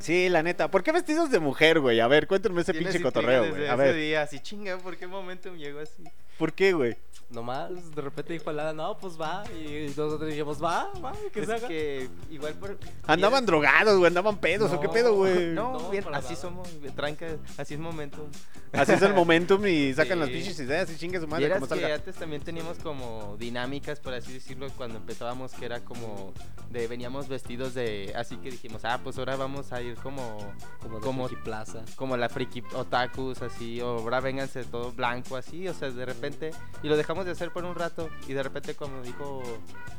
[0.00, 2.00] Sí, la neta, ¿por qué vestidos de mujer, güey?
[2.00, 3.66] A ver, cuéntenme ese pinche cotorreo, güey.
[3.66, 6.02] A ese ver, día, así chinga, ¿por qué momento me llegó así?
[6.38, 6.96] ¿por qué, güey?
[7.30, 9.44] Nomás, de repente dijo Lala, no, pues va.
[9.52, 11.68] Y nosotros dijimos, va, va, que se haga.
[11.68, 12.76] que igual por...
[13.06, 15.46] Andaban drogados, güey, andaban pedos, ¿o qué pedo, güey?
[15.54, 16.40] No, No, bien, para así nada.
[16.42, 18.26] somos, tranca, así es momento.
[18.72, 20.34] Así es el momentum y sacan las Sí.
[20.34, 21.94] pinches ideas y chingue su madre Vieras como que salga.
[21.94, 26.32] antes también teníamos como dinámicas, por así decirlo, cuando empezábamos, que era como
[26.70, 30.36] de veníamos vestidos de, así que dijimos, ah, pues ahora vamos a ir como,
[30.80, 31.82] Como de como, Friki Plaza.
[31.96, 36.50] como la friki otakus, así, o ahora vénganse todo blanco, así, o sea, de repente,
[36.82, 39.42] y lo dejamos de hacer por un rato, y de repente como dijo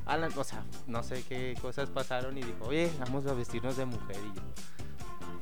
[0.05, 3.85] Alan, o sea, no sé qué cosas pasaron, y dijo, oye, vamos a vestirnos de
[3.85, 4.41] mujer, y yo,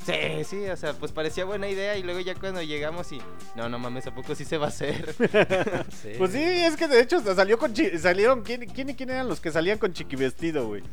[0.05, 3.21] Sí, sí, o sea, pues parecía buena idea y luego ya cuando llegamos y
[3.55, 5.13] no, no mames, ¿a poco sí se va a hacer?
[6.01, 6.13] Sí.
[6.17, 9.39] Pues sí, es que de hecho salió con chi- salieron ¿quién, quién, quién eran los
[9.41, 10.83] que salían con chiqui vestido, güey?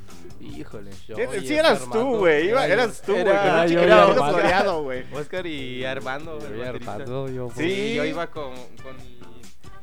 [0.40, 0.90] Híjole.
[1.06, 3.82] Yo Eh, Sí eras tú, güey, era eras tú, güey, Era con un yo chiqui
[3.84, 5.04] y vestido floreado, güey.
[5.14, 6.92] Oscar y Armando, Yo el y baterista.
[6.92, 7.94] Armando, yo, Sí.
[7.94, 8.96] Yo iba con, con,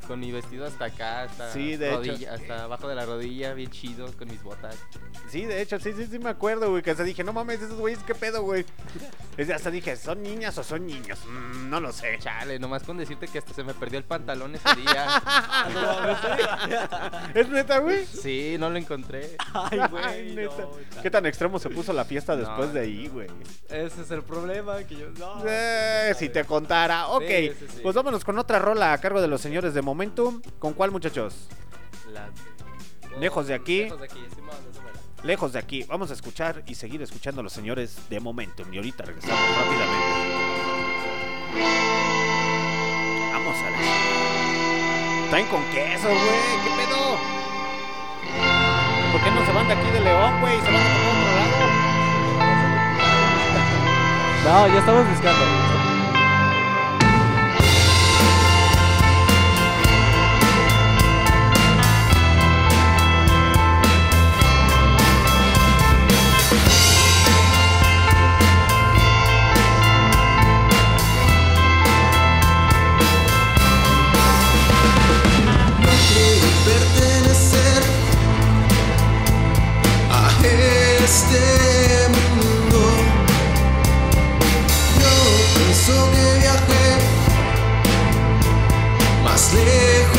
[0.03, 1.97] con mi vestido hasta acá, hasta, Sí, de hecho.
[1.97, 4.75] rodilla, hasta abajo de la rodilla, bien chido, con mis botas.
[5.29, 7.77] Sí, de hecho, sí, sí, sí me acuerdo, güey, que hasta dije, no mames, esos
[7.79, 8.65] güeyes, ¿qué pedo, güey?
[9.53, 11.17] Hasta dije, ¿son niñas o son niños?
[11.25, 12.19] Mm, no lo sé.
[12.19, 15.21] Chale, nomás con decirte que hasta se me perdió el pantalón ese día.
[17.33, 18.05] ¿Es neta, güey?
[18.05, 19.35] sí, no lo encontré.
[19.53, 20.61] Ay, Ay, güey, neta.
[20.61, 23.27] no, ¿Qué tan extremo se puso la fiesta No, después de no, ahí, güey?
[23.69, 25.07] Ese es el problema, que yo...
[25.17, 25.43] No.
[25.47, 27.07] Eh, si te contara.
[27.07, 27.79] Ok, Sí, sí, sí.
[27.81, 30.41] pues vámonos con otra rola a cargo de los señores de Momentum.
[30.57, 31.47] ¿Con cuál, muchachos?
[32.11, 32.27] La-
[33.19, 33.83] Lejos de aquí.
[33.83, 34.19] Lejos de aquí.
[35.23, 35.83] Lejos de aquí.
[35.83, 38.73] Vamos a escuchar y seguir escuchando a los señores de Momentum.
[38.73, 40.07] Y ahorita regresamos rápidamente.
[43.33, 43.77] Vamos a la...
[45.29, 46.19] Traen con queso, güey.
[46.63, 47.17] ¿Qué pedo?
[49.11, 50.55] ¿Por qué no se van de aquí de León, güey?
[50.59, 51.53] Se van a por otro lado.
[54.67, 55.82] No, ya estamos buscando.
[81.13, 82.79] Este mundo.
[84.99, 85.13] Yo
[85.55, 86.87] pienso que viajé
[89.23, 90.12] más lejos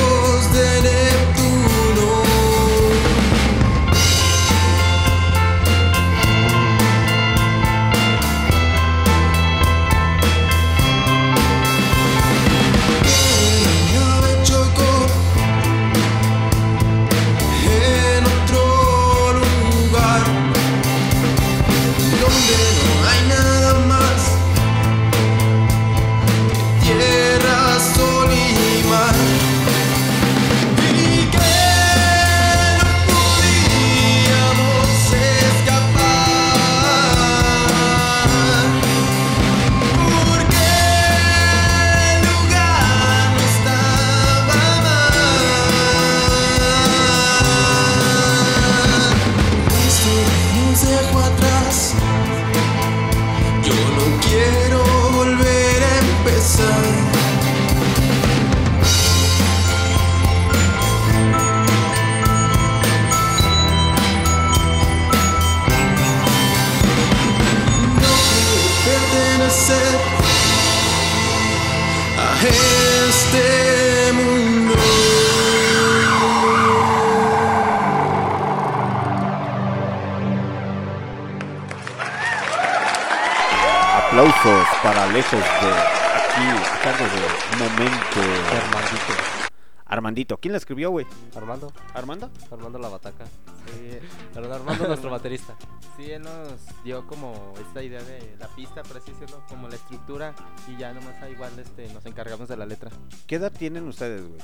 [90.75, 91.07] escribió, güey?
[91.37, 91.73] Armando.
[91.95, 92.31] ¿Armando?
[92.51, 93.25] Armando la bataca.
[93.67, 93.99] Sí,
[94.39, 95.55] Armando nuestro baterista.
[95.97, 99.77] sí, él nos dio como esta idea de la pista, por así decirlo, como la
[99.77, 100.35] estructura
[100.67, 102.91] y ya nomás igual este, nos encargamos de la letra.
[103.29, 104.41] ¿Qué edad tienen ustedes, güey?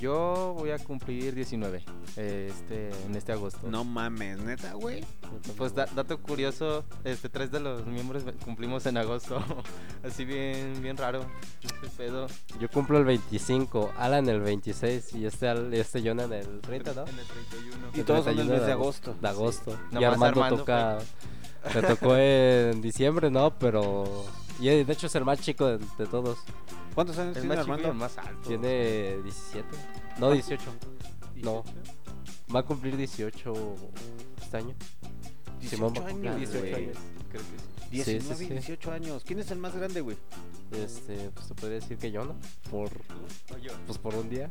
[0.00, 1.84] Yo voy a cumplir 19
[2.16, 3.66] eh, este, en este agosto.
[3.68, 5.04] No mames, neta, güey.
[5.56, 9.42] Pues da- dato curioso, este, tres de los miembros cumplimos en agosto.
[10.04, 11.24] Así bien, bien raro.
[11.62, 12.26] Este pedo.
[12.60, 16.92] Yo cumplo el 25, Alan el 26 y este, Al- este Jonah en el 30,
[16.94, 17.02] ¿no?
[17.02, 17.86] En el 31.
[17.94, 19.16] Y El todos son el 31 mes de agosto.
[19.20, 19.78] De agosto.
[19.92, 20.98] Y Armando, Armando toca.
[21.74, 23.50] Le tocó en diciembre, ¿no?
[23.58, 24.24] Pero.
[24.60, 26.38] Y de hecho es el más chico de, de todos.
[26.94, 27.94] ¿Cuántos años El tiene más y el Armando?
[27.94, 28.48] más alto.
[28.48, 29.66] Tiene 17.
[30.18, 30.62] No, 18.
[31.42, 31.64] No.
[32.54, 33.52] Va a cumplir 18
[34.40, 34.74] este año.
[35.60, 36.84] Simón va a cumplir años, 18 güey.
[36.84, 36.96] años.
[37.30, 37.54] Creo que sí.
[37.90, 38.52] 19 Sí, sí, sí.
[38.52, 39.22] 18 años.
[39.24, 40.16] ¿Quién es el más grande, güey?
[40.72, 42.36] Este, pues se podría decir que yo, ¿no?
[42.70, 42.90] Por,
[43.54, 43.72] O yo.
[43.86, 44.50] pues por un día.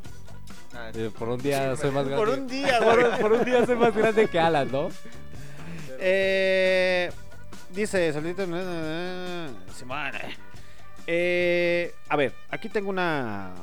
[0.74, 2.26] Ah, Eh, por un día soy más grande.
[2.26, 4.90] Por un día, por, por un día soy más grande que Alan, ¿no?
[6.00, 7.12] Eh,
[7.74, 8.46] dice, solito.
[9.74, 10.12] Simón.
[11.06, 13.54] Eh, a ver, aquí tengo una.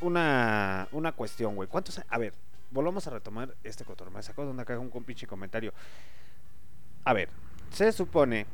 [0.00, 0.88] Una.
[0.92, 1.68] Una cuestión, güey.
[1.68, 2.00] ¿Cuántos?
[2.08, 2.34] A ver,
[2.70, 4.12] volvamos a retomar este cotorreo.
[4.12, 5.72] Me sacó de una un con pinche comentario.
[7.04, 7.28] A ver,
[7.70, 8.46] se supone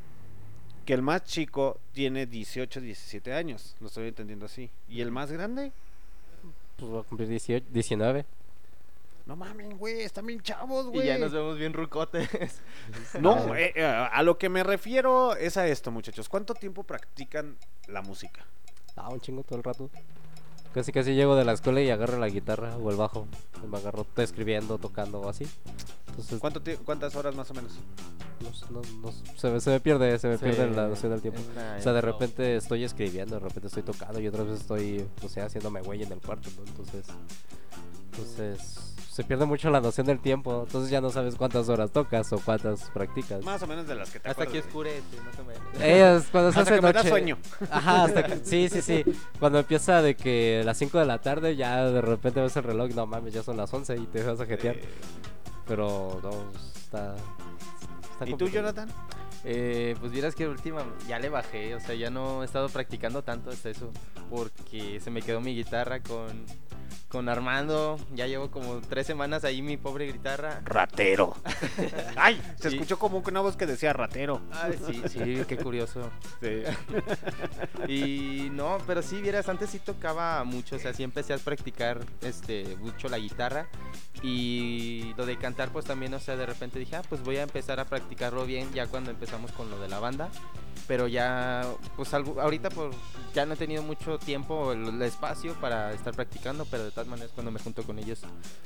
[0.84, 3.76] que el más chico tiene 18, 17 años.
[3.80, 4.70] Lo estoy entendiendo así.
[4.88, 5.72] ¿Y el más grande?
[6.76, 8.24] Pues va a cumplir 18, 19.
[9.28, 11.06] No mames, güey, están bien chavos, y güey.
[11.06, 12.28] ya nos vemos bien rucotes.
[13.20, 16.28] No, eh, eh, a lo que me refiero es a esto, muchachos.
[16.30, 18.46] ¿Cuánto tiempo practican la música?
[18.96, 19.90] Ah, un chingo todo el rato.
[20.72, 23.28] Casi casi llego de la escuela y agarro la guitarra o el bajo.
[23.62, 25.46] Y me agarro escribiendo, tocando o así.
[26.08, 27.72] Entonces, ¿Cuánto ¿Cuántas horas más o menos?
[28.70, 31.20] no, no- no- se, me, se me pierde, se me Sí, pierde la noción del
[31.20, 31.40] tiempo.
[31.78, 35.28] O sea, de repente estoy escribiendo, de repente estoy tocando y otras veces estoy, no
[35.28, 36.64] sé, haciéndome güey en el cuarto, ¿no?
[36.66, 37.06] Entonces,
[38.12, 38.87] entonces
[39.18, 40.62] se pierde mucho la noción del tiempo.
[40.64, 43.42] Entonces ya no sabes cuántas horas tocas o cuántas practicas.
[43.44, 44.90] Más o menos de las que te Hasta que acuerdas, güey.
[45.00, 45.82] oscurece, más o menos.
[45.82, 47.08] Ellas, cuando se Hasta hace que me da noche.
[47.08, 47.38] sueño.
[47.68, 49.04] Ajá, hasta que, sí, sí, sí.
[49.40, 52.90] Cuando empieza de que las 5 de la tarde, ya de repente ves el reloj,
[52.94, 54.76] no mames, ya son las 11 y te vas a jetear.
[54.76, 54.84] Eh,
[55.66, 56.30] Pero no,
[56.76, 57.16] está.
[58.12, 58.46] está ¿Y tú.
[58.46, 58.88] Jonathan?
[59.42, 63.22] Eh, pues vieras que última ya le bajé, o sea, ya no he estado practicando
[63.24, 63.90] tanto hasta eso,
[64.30, 66.44] porque se me quedó mi guitarra con,
[67.08, 70.60] con Armando, ya llevo como tres semanas ahí mi pobre guitarra.
[70.66, 71.34] Ratero.
[72.16, 72.76] Ay, se Sí.
[72.76, 74.42] escuchó como una voz que decía ratero.
[74.52, 76.10] Ay, sí, sí, qué curioso.
[76.42, 76.62] Sí.
[77.88, 82.00] Y no, pero sí, vieras, antes sí tocaba mucho, o sea, sí empecé a practicar
[82.22, 83.66] este, mucho la guitarra
[84.22, 87.42] y lo de cantar pues también, o sea, de repente dije, ah, pues voy a
[87.42, 90.28] empezar a practicarlo bien ya cuando empezamos con lo de la banda,
[90.86, 91.64] pero ya,
[91.96, 92.94] pues algo, ahorita pues
[93.34, 97.08] ya no he tenido mucho tiempo, el, el espacio para estar practicando, pero de todas
[97.10, 98.18] maneras cuando me junto con ellos,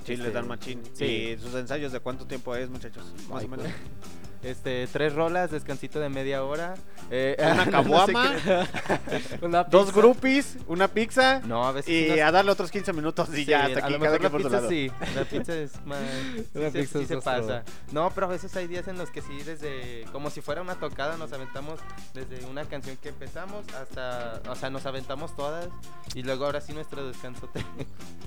[0.07, 0.81] Sí, este, les dan machín.
[0.95, 1.05] Sí.
[1.05, 3.05] ¿Y sus ensayos de cuánto tiempo es, muchachos?
[3.29, 3.67] Más Ay, o menos.
[4.43, 6.75] este, tres rolas, descansito de media hora.
[7.11, 12.11] eh, Una no sé caguama, qué- Una dos groupies, una pizza No, a veces y
[12.11, 14.69] unas- a darle otros 15 minutos y Sí, ya hasta aquí cada la por pizza
[14.69, 15.99] sí, la pizza es más,
[16.35, 17.63] sí, La se, pizza sí es se pasa.
[17.93, 20.75] No, pero a veces hay días en los que sí desde, como si fuera una
[20.77, 21.79] tocada, nos aventamos
[22.15, 25.69] desde una canción que empezamos hasta, o sea, nos aventamos todas
[26.15, 27.49] y luego ahora sí nuestro descanso.
[27.49, 27.65] te-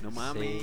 [0.02, 0.62] No mames.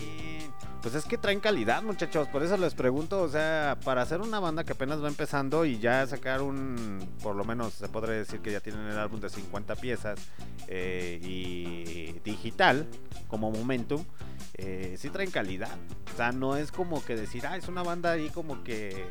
[0.82, 2.28] Pues es que traen calidad, muchachos.
[2.28, 5.80] Por eso les pregunto, o sea, para hacer una banda que apenas va empezando y
[5.80, 9.30] ya sacar un, por lo menos se podría decir que ya tienen el álbum de
[9.30, 10.20] 50 piezas
[10.68, 12.88] eh, y digital
[13.28, 14.04] como Momentum,
[14.56, 15.78] eh, sí traen calidad.
[16.14, 19.06] O sea, no es como que decir, ah, es una banda ahí como que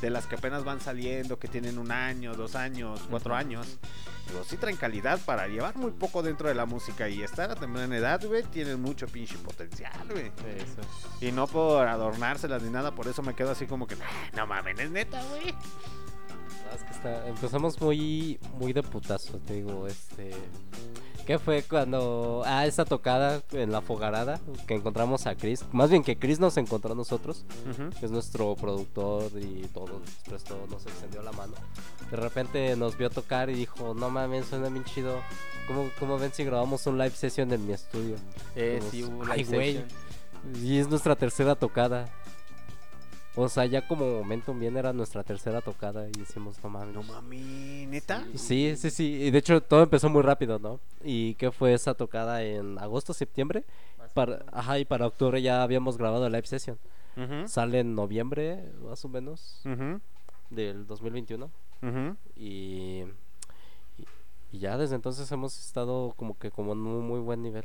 [0.00, 3.78] de las que apenas van saliendo, que tienen un año, dos años, cuatro años.
[4.28, 7.54] Digo, sí traen calidad para llevar muy poco dentro de la música y estar a
[7.54, 10.26] temprana edad, güey, tienen mucho pinche potencial, güey.
[10.26, 10.82] Eso.
[11.26, 14.46] Y no por adornárselas ni nada, por eso me quedo así como que, "Ah, no
[14.46, 15.52] mames, es neta, güey.
[15.52, 20.30] No, es que está- empezamos muy, muy de putazo, te digo, este...
[21.28, 22.42] ¿Qué fue cuando...
[22.46, 25.62] Ah, esa tocada en la fogarada, que encontramos a Chris.
[25.72, 27.44] Más bien que Chris nos encontró a nosotros,
[28.00, 31.52] que es nuestro productor y todo, nos prestó, nos extendió la mano.
[32.10, 35.20] De repente nos vio tocar y dijo, no mames, suena bien chido.
[35.66, 38.16] ¿Cómo, cómo ven si grabamos un live session en mi estudio?
[38.56, 39.84] Eh, Todos, sí, hubo Ay, güey.
[40.62, 42.08] Y es nuestra tercera tocada.
[43.40, 46.92] O sea, ya como Momentum bien era nuestra tercera tocada y decimos, no mames.
[46.94, 48.26] No mami, neta.
[48.34, 49.04] Sí, sí, sí.
[49.22, 50.80] Y de hecho todo empezó muy rápido, ¿no?
[51.04, 53.64] ¿Y qué fue esa tocada en agosto, septiembre?
[54.12, 56.78] Para, ajá, y para octubre ya habíamos grabado el live session.
[57.46, 59.60] Sale en noviembre, más o menos,
[60.50, 61.50] del 2021.
[61.82, 62.16] ujú.
[62.36, 63.04] Y,
[64.50, 67.64] Y ya desde entonces hemos estado como que como en un muy buen nivel.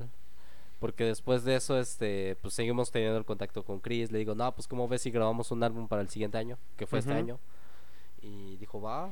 [0.84, 4.12] Porque después de eso, este, pues seguimos teniendo el contacto con Chris.
[4.12, 6.58] Le digo, no, pues ¿cómo ves si grabamos un álbum para el siguiente año?
[6.76, 7.40] Que fue este año.
[8.22, 9.10] Y dijo, va.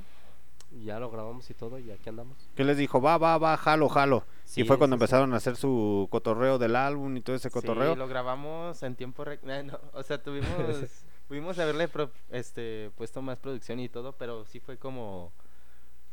[0.83, 2.37] Ya lo grabamos y todo, y aquí andamos.
[2.55, 4.25] Que les dijo, va, va, va, jalo, jalo.
[4.43, 5.03] Sí, y fue cuando sí, sí.
[5.05, 7.93] empezaron a hacer su cotorreo del álbum y todo ese cotorreo.
[7.93, 10.47] Sí, lo grabamos en tiempo eh, no, o sea, tuvimos
[11.29, 15.31] pudimos haberle pro- este puesto más producción y todo, pero sí fue como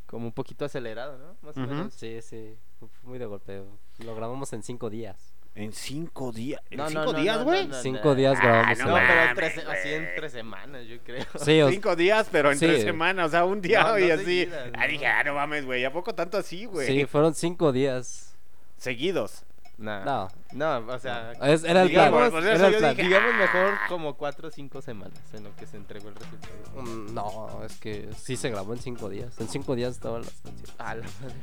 [0.06, 1.36] como un poquito acelerado, ¿no?
[1.42, 1.92] Más o menos.
[1.94, 2.56] Sí, sí.
[2.78, 3.66] Fue muy de golpeo.
[3.98, 5.34] Lo grabamos en cinco días.
[5.58, 6.60] En cinco días.
[6.70, 7.66] ¿En No, cinco no, días, güey?
[7.66, 8.78] no, no, Cinco días grabamos.
[8.78, 11.24] no No, pero tres, así en tres semanas, yo creo.
[11.44, 12.66] Sí, o- Cinco días, pero en Sí.
[12.66, 14.24] tres semanas, o sea, un día No, no y así.
[14.24, 14.88] seguidas, ah, no.
[14.92, 16.86] dije, ah, no mames, güey, ¿a poco tanto así, güey?
[16.86, 18.36] sí, fueron cinco días.
[18.76, 19.44] Seguidos.
[19.78, 20.04] No.
[20.04, 20.28] No.
[20.52, 22.10] No, o sea, Es- era el plan.
[22.10, 22.96] Digamos, por eso era el yo plan.
[22.96, 26.82] dije, digamos mejor como cuatro o cinco semanas en lo que se entregó el resultado.
[26.82, 29.38] Mm, No, es que sí se grabó en cinco días.
[29.40, 30.74] En cinco días estaban las canciones.
[30.78, 31.34] A la madre.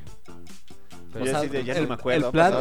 [1.15, 2.53] Yo O sea, sí de- ya el, ni me acuerdo, el plan,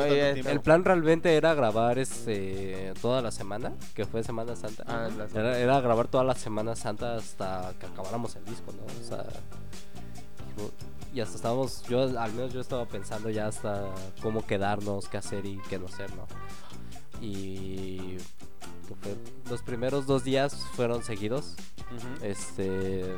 [0.46, 4.84] el plan realmente era grabar este toda la semana, que fue Semana Santa.
[4.86, 5.28] Ah, semana.
[5.34, 8.84] era, era grabar toda la Semana Santa hasta que acabáramos el disco, ¿no?
[8.84, 9.24] O sea,
[11.12, 13.84] y hasta estábamos, yo al menos yo estaba pensando ya hasta
[14.22, 16.26] cómo quedarnos, qué hacer y qué no hacer, ¿no?
[17.20, 18.18] Y
[19.48, 21.54] los primeros dos días fueron seguidos.
[22.22, 23.14] Este.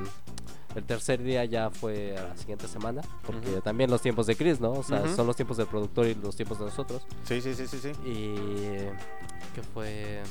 [0.77, 4.61] El tercer día ya fue a la siguiente semana, porque también los tiempos de Chris,
[4.61, 4.72] ¿no?
[4.72, 7.03] O sea, son los tiempos del productor y los tiempos de nosotros.
[7.24, 7.93] Sí, sí, sí, sí, sí.
[8.05, 8.35] Y.
[9.55, 10.22] que fue.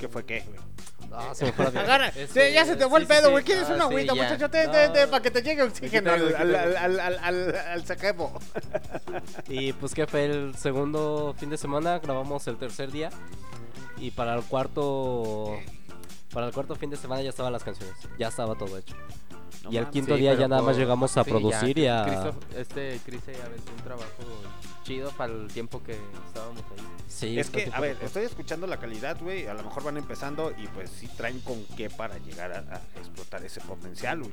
[0.00, 0.58] ¿Qué fue qué, güey?
[1.12, 1.80] Ah, se me fue la vida.
[1.82, 3.42] Agarra, Este, sí, ya se te fue el sí, pedo, sí, güey.
[3.44, 3.46] sí.
[3.52, 4.48] ¿Quieres Ah, una agüita, muchacho?
[4.50, 4.72] Te, No.
[4.72, 8.32] te, te, para que te llegue oxígeno al, al, al, al, al saquebo.
[9.48, 13.10] Y pues que fue el segundo fin de semana, grabamos el tercer día.
[13.98, 15.58] Y para el cuarto.
[16.32, 17.94] Para el cuarto fin de semana ya estaban las canciones.
[18.18, 18.94] Ya estaba todo hecho.
[19.70, 19.92] y el mames.
[19.92, 22.06] quinto Sí, día ya nada más llegamos a sí, producir ya, y a.
[22.06, 24.10] Christoph- este Chris se aventó un trabajo
[24.82, 25.92] chido para el tiempo que
[26.26, 26.84] estábamos ahí.
[27.06, 29.46] Sí, Es que, a ver, estoy escuchando la calidad, güey.
[29.46, 32.98] A lo mejor van empezando y pues sí traen con qué para llegar a, a
[32.98, 34.32] explotar ese potencial, güey.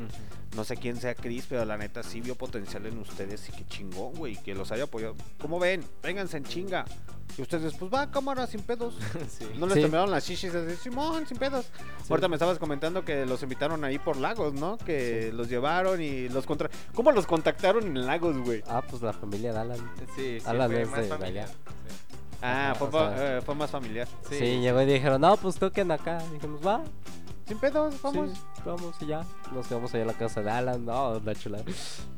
[0.55, 3.67] No sé quién sea Chris, pero la neta sí vio potencial en ustedes y que
[3.67, 5.15] chingón, güey, que los haya apoyado.
[5.39, 5.83] ¿Cómo ven?
[6.01, 6.85] Vénganse en chinga.
[7.37, 8.95] Y ustedes, pues va, cámara, sin pedos.
[9.29, 9.45] Sí.
[9.57, 9.81] No les Sí.
[9.81, 11.67] temblaron las chichis así, Simón, sin pedos.
[12.09, 14.77] Ahorita me estabas comentando que los invitaron ahí por Lagos, ¿no?
[14.77, 16.69] Que los llevaron y los contra...
[16.93, 18.61] ¿Cómo los contactaron en Lagos, güey?
[18.67, 19.77] Ah, pues la familia de Alan.
[20.15, 21.49] Sí, sí, Alan fue es más de familiar.
[22.41, 24.07] Ah, fue, o fa- sea- eh, fue más familiar.
[24.29, 24.45] Sí, Sí.
[24.61, 26.19] llegó y dijeron, no, pues toquen acá.
[26.33, 26.81] Dijimos, va,
[27.49, 28.29] Sin pedos, vamos.
[28.31, 29.25] sí, vamos y ya.
[29.53, 31.59] Nos quedamos allá a la casa de Alan, no, la chula.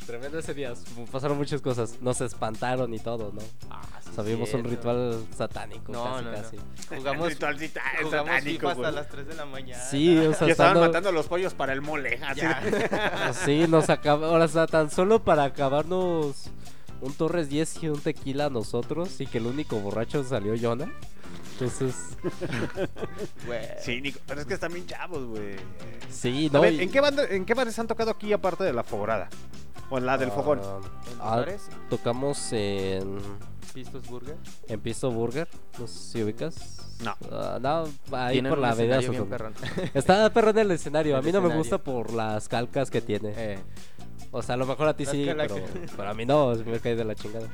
[0.06, 0.74] Tremendo ese día,
[1.12, 1.98] pasaron muchas cosas.
[2.02, 3.42] Nos espantaron y todo, ¿no?
[3.70, 4.70] Ah, sí, Sabíamos un cierto.
[4.70, 6.38] ritual satánico, No, casi, no, no.
[6.38, 6.58] casi.
[6.98, 9.82] Jugamos, Ritual jugamos satánico, hasta las 3 de la mañana.
[9.84, 12.20] Sí, o sea, Y estaban estando- matando los pollos para el mole.
[12.28, 13.32] Así Ya.
[13.46, 16.48] Sí, nos acaba, ahora está tan solo para acabarnos
[17.00, 20.92] un Torres 10 y un tequila a nosotros y que el único borracho salió Jonah.
[21.62, 22.18] Entonces,
[23.46, 23.60] Güey.
[23.82, 25.56] Sí, Nico, pero es que están bien chavos, güey.
[26.10, 26.62] sí, A no.
[26.62, 29.30] ver, y- ¿en qué, banda, ¿en qué bares han tocado aquí aparte de la Fogorada?
[29.90, 30.62] O en la del fogón.
[30.64, 30.80] Ah,
[31.12, 31.64] ¿En ah, lugares?
[31.90, 33.18] tocamos en,
[33.74, 34.38] Pistos Burger.
[34.70, 36.78] en Pisto Burger, no sé si ubicas.
[37.04, 37.14] No.
[37.30, 37.84] Ah, no,
[38.18, 39.54] ahí por la avenida perrón.
[39.94, 41.16] Está perro en el escenario.
[41.18, 43.34] A El mí no me gusta por las calcas que tiene.
[43.36, 43.60] Eh,
[44.32, 45.56] O sea, a lo mejor a ti sí, pero,
[45.98, 47.48] pero a mí no, me cae de la chingada.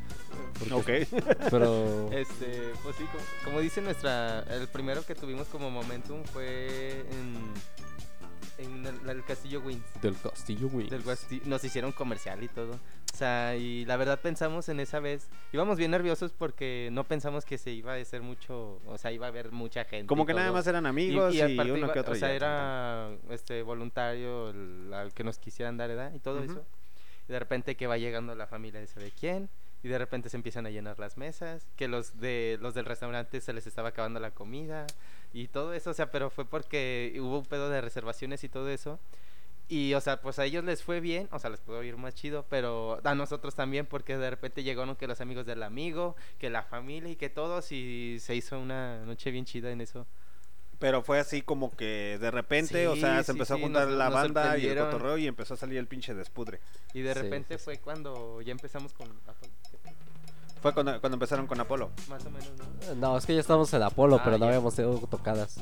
[0.59, 1.09] Porque- Ok.
[1.51, 2.09] Pero.
[2.11, 4.39] Este, pues sí, como, como dice nuestra.
[4.49, 7.53] El primero que tuvimos como momentum fue en.
[8.59, 9.83] En el, el Castillo Wins.
[10.01, 10.67] Del castillo.
[10.69, 12.71] Del Guasti- nos hicieron comercial y todo.
[13.13, 15.27] O sea, y la verdad pensamos en esa vez.
[15.53, 18.79] Íbamos bien nerviosos porque no pensamos que se iba a hacer mucho.
[18.87, 20.07] O sea, iba a haber mucha gente.
[20.07, 22.13] Como y que nada más eran amigos y, aparte uno iba- que otro.
[22.13, 22.35] O sea, ya.
[22.35, 26.65] era este voluntario el, al que nos quisieran dar edad y todo eso.
[27.29, 29.49] Y de repente que va llegando la familia de sabe quién.
[29.83, 31.67] Y de repente se empiezan a llenar las mesas.
[31.75, 34.87] Que los de los del restaurante se les estaba acabando la comida.
[35.33, 35.91] Y todo eso.
[35.91, 38.99] O sea, pero fue porque hubo un pedo de reservaciones y todo eso.
[39.69, 42.15] Y, o sea, pues a ellos les fue bien, o sea, les pudo ir más
[42.15, 46.49] chido, pero a nosotros también, porque de repente llegaron que los amigos del amigo, que
[46.49, 50.07] la familia y que todos, y se hizo una noche bien chida en eso.
[50.79, 53.63] Pero fue así como que de repente, o Sí, sea, se sí, empezó sí, a
[53.63, 56.59] juntar nos- la nos banda y el cotorreo y empezó a salir el pinche despudre.
[56.93, 59.49] Y de repente sí, fue cuando ya empezamos con Apple,
[60.61, 61.91] Fue cuando, cuando empezaron con Apolo.
[62.09, 62.49] más o menos,
[62.89, 62.95] ¿no?
[62.95, 65.57] No, es que ya estábamos en Apolo, Ah, pero no habíamos tenido tocadas.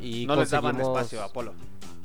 [0.00, 1.54] Y No les daban conseguimos- espacio a Apolo.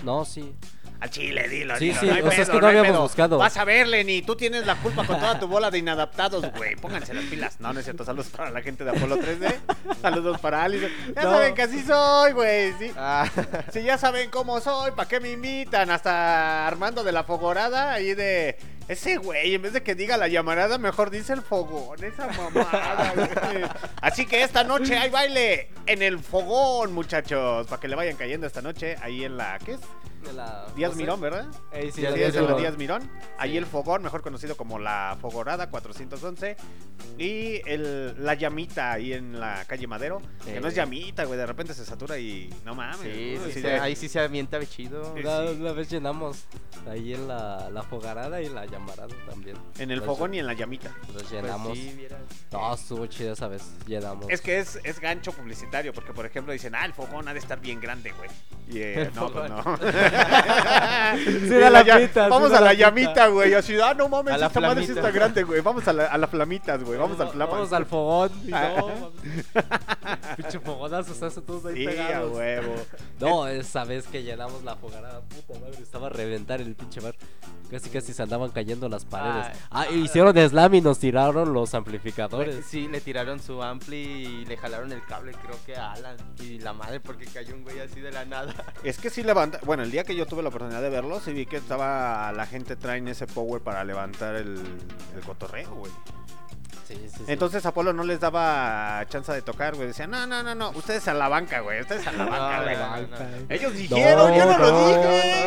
[0.03, 0.55] No, sí.
[0.99, 2.91] Al chile, dilo, Sí, dilo, sí, no hay o sea, es que no hay habíamos
[2.91, 3.01] pedo.
[3.03, 3.37] buscado.
[3.37, 6.75] Vas a ver, Lenny, tú tienes la culpa con toda tu bola de inadaptados, güey.
[6.77, 7.59] Pónganse las pilas.
[7.59, 8.05] No, no es cierto.
[8.05, 9.55] Saludos para la gente de Apolo 3D.
[10.01, 10.89] Saludos para Alice.
[11.15, 11.31] Ya No.
[11.31, 12.73] saben que así soy, güey.
[12.79, 12.91] Sí.
[12.97, 13.29] Ah,
[13.71, 15.89] Si ya saben cómo soy, ¿para qué me invitan?
[15.91, 18.57] Hasta Armando de la Fogorada, ahí de...
[18.87, 23.13] Ese güey, en vez de que diga la llamarada, mejor dice el fogón, esa mamada,
[23.15, 23.63] güey.
[23.99, 27.65] Así que esta noche hay baile en el fogón, muchachos.
[27.65, 29.57] Para que le vayan cayendo esta noche, ahí en la...
[29.65, 29.79] ¿Qué es?
[30.25, 31.01] De la- Díaz no sé.
[31.03, 31.47] Mirón, ¿verdad?
[31.71, 33.11] Ey, sí, Díaz la Sí, Díaz la Mirón.
[33.37, 36.57] Ahí el fogón, mejor conocido como la Fogorada 411.
[37.17, 40.21] Y el, la llamita ahí en la calle Madero.
[40.43, 40.77] Que no es Eh.
[40.77, 41.37] llamita, güey.
[41.37, 42.97] De repente se satura y no mames.
[42.99, 45.13] sí, güey, se- ahí sí se avienta chido.
[45.13, 46.45] Una vez llenamos
[46.89, 49.57] ahí en la, la fogarada y la llamarada también.
[49.77, 50.89] En el Los- fogón y en la llamita.
[51.13, 51.77] Los Pues llenamos.
[51.77, 52.19] sí, vieras.
[52.51, 53.63] No, estuvo chido esa vez.
[53.85, 54.25] Llenamos.
[54.29, 57.39] Es que es, es gancho publicitario, porque por ejemplo dicen, ah, el fogón ha de
[57.39, 58.29] estar bien grande, güey.
[58.67, 59.63] Y eh, no, pues no.
[61.17, 63.53] Y da la la ya- pinta, sí Vamos a la la llamita, güey.
[63.53, 65.61] Así, ah, no mames, A esta madre sí está grande, güey.
[65.61, 66.97] Vamos a, la, a las flamitas, güey.
[66.99, 67.51] Vamos al flama.
[67.53, 68.31] Vamos al fogón.
[68.53, 68.73] Ah.
[68.77, 69.45] no, mames.
[70.37, 72.35] Pinche fogonazo, se hace todos ahí Sí, a pegados.
[72.35, 72.75] huevo.
[73.19, 77.15] No, esa vez que llenamos la fogarada, puta madre, estaba a reventar el pinche bar.
[77.69, 79.57] Casi casi se andaban cayendo las paredes.
[79.69, 79.87] Ay.
[79.89, 82.65] ah, hicieron slam y nos tiraron los amplificadores.
[82.65, 86.17] Sí, le tiraron su ampli y le jalaron el cable, creo que a Alan.
[86.39, 88.53] Y la madre, porque cayó un güey así de la nada.
[88.83, 89.59] Es que sí levanta.
[89.65, 92.31] Bueno, el día que yo tuve la oportunidad de verlo, sí vi que estaba.
[92.33, 94.57] La gente traen ese power para levantar el,
[95.15, 95.91] el cotorreo, güey.
[96.87, 97.23] Sí, sí, sí.
[97.27, 99.87] Entonces Apolo no les daba chance de tocar, güey.
[99.87, 100.69] Decía, no, no, no, no.
[100.71, 101.81] Ustedes a la banca, güey.
[101.81, 102.77] Ustedes a la banca, No, güey.
[102.77, 103.45] no, no, no.
[103.49, 104.87] Ellos dijeron, yo no, lo no,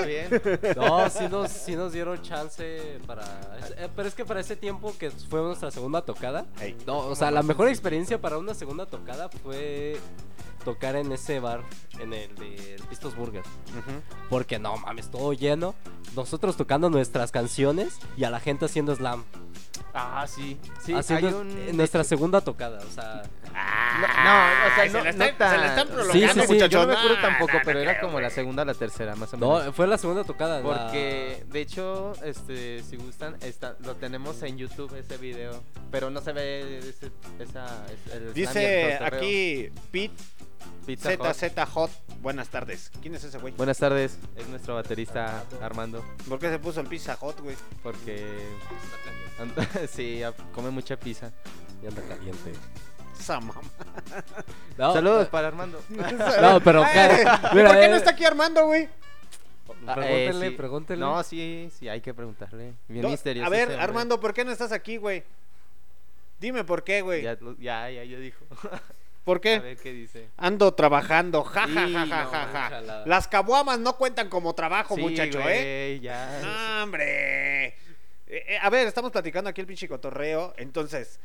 [0.04, 0.74] dije.
[0.76, 3.22] No, sí nos, sí nos dieron chance para...
[3.76, 6.44] eh, pero es que para ese tiempo que fue nuestra segunda tocada,
[6.86, 9.96] no, o sea, la mejor experiencia para una segunda tocada fue
[10.64, 11.62] tocar en ese bar,
[12.00, 13.42] en el de Pistos Burger.
[14.28, 15.74] Porque no mames, todo lleno.
[16.16, 19.24] Nosotros tocando nuestras canciones y a la gente haciendo slam.
[19.94, 20.58] Ah, sí.
[20.84, 21.50] Sí, haciendo hay un...
[21.68, 23.22] en nuestra segunda tocada, o sea.
[24.00, 26.46] No, no, o sea, no, se la no están, se la están prolongando, Sí, sí,
[26.46, 26.70] sí, muchachos.
[26.70, 28.74] Yo no me acuerdo tampoco, no, no pero era creo, como la segunda o la
[28.74, 29.64] tercera, más o menos.
[29.66, 30.58] No, fue la segunda tocada.
[30.60, 36.10] la- Porque, de hecho, este, si gustan, está, lo tenemos en YouTube ese video, pero
[36.10, 40.14] no se ve ese, esa, es- el Dice aquí Pete
[40.88, 41.10] Pizza.
[41.34, 41.90] ZZ Hot.
[42.22, 42.90] Buenas tardes.
[43.02, 43.52] ¿Quién es ese güey?
[43.52, 47.54] Buenas tardes, es nuestro baterista Armando, ¿Por qué se puso el pizza hot, güey?
[47.82, 48.26] porque
[49.92, 50.22] sí,
[50.54, 51.30] come mucha pizza.
[51.82, 52.52] Y anda caliente.
[53.20, 53.60] Esa mamá.
[54.78, 55.78] No, Saludos para Armando.
[56.40, 56.82] No, pero.
[56.82, 58.88] Ay, ca- ¿y mira, ¿Por qué no está aquí Armando, güey?
[59.86, 60.56] Ah, Pregúntenle, eh, sí.
[60.56, 61.04] pregúntenle.
[61.04, 62.72] No, sí, sí, hay que preguntarle.
[62.88, 63.46] Bien No, misterioso.
[63.46, 63.78] A ver, ese.
[63.80, 65.22] Armando, ¿por qué no estás aquí, güey?
[66.40, 67.22] Dime por qué, güey.
[67.22, 68.42] Ya, ya, ya, ya dijo.
[69.28, 69.58] ¿Por A qué?
[69.58, 70.28] ver qué dice.
[70.38, 72.66] Ando trabajando, ja, ja, Sí, ja, ja, no, ja, ja.
[72.68, 73.02] ojalá.
[73.04, 75.98] Las caguamas no cuentan como trabajo, Sí, muchacho, ¿eh?
[76.00, 76.40] Ya.
[76.42, 77.66] No, hombre.
[77.66, 77.74] Eh,
[78.26, 80.54] eh, a ver, estamos platicando aquí el pinche cotorreo.
[80.56, 81.20] Entonces,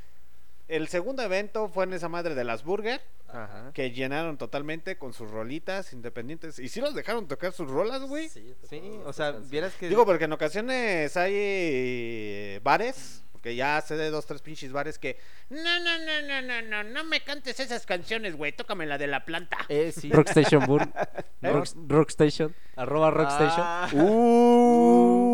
[0.68, 3.00] el segundo evento fue en esa madre de las burger,
[3.30, 3.72] Ajá.
[3.74, 6.60] que llenaron totalmente con sus rolitas independientes.
[6.60, 8.28] ¿Y si los dejaron tocar sus rolas, güey?
[8.28, 9.88] Sí, Sí, o sea, vieras que.
[9.88, 14.98] Digo, porque en ocasiones hay eh, bares, porque ya sé de dos, tres pinches bares
[14.98, 15.20] que...
[15.50, 19.08] No, no, no, no, no, no, no me cantes esas canciones, güey, tócame la de
[19.08, 19.58] la planta.
[19.68, 20.10] Eh, sí.
[20.10, 20.94] Rockstation Burn.
[21.42, 22.56] Rock, Rockstation.
[22.78, 23.66] Arroba Rockstation.
[23.66, 23.90] Ah.
[23.92, 25.34] Uh.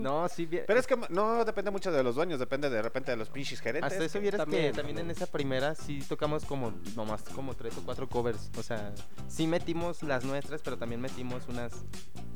[0.00, 3.12] No, sí, vie- Pero es que no depende mucho de los dueños, depende de repente
[3.12, 3.92] de los pinches gerentes.
[3.92, 7.76] Hasta eso vieras también, que también en esa primera sí tocamos como nomás como tres
[7.76, 8.50] o cuatro covers.
[8.56, 8.92] O sea,
[9.28, 11.72] sí metimos las nuestras, pero también metimos unas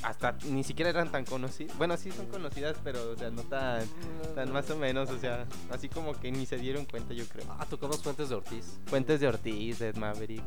[0.03, 1.76] hasta ni siquiera eran tan conocidas.
[1.78, 3.86] Bueno, sí son conocidas, pero o sea, no tan,
[4.34, 7.47] tan más o menos, o sea, así como que ni se dieron cuenta, yo creo.
[7.59, 8.78] Ah, tocamos Fuentes de Ortiz.
[8.87, 10.45] Fuentes de Ortiz, de Maverick.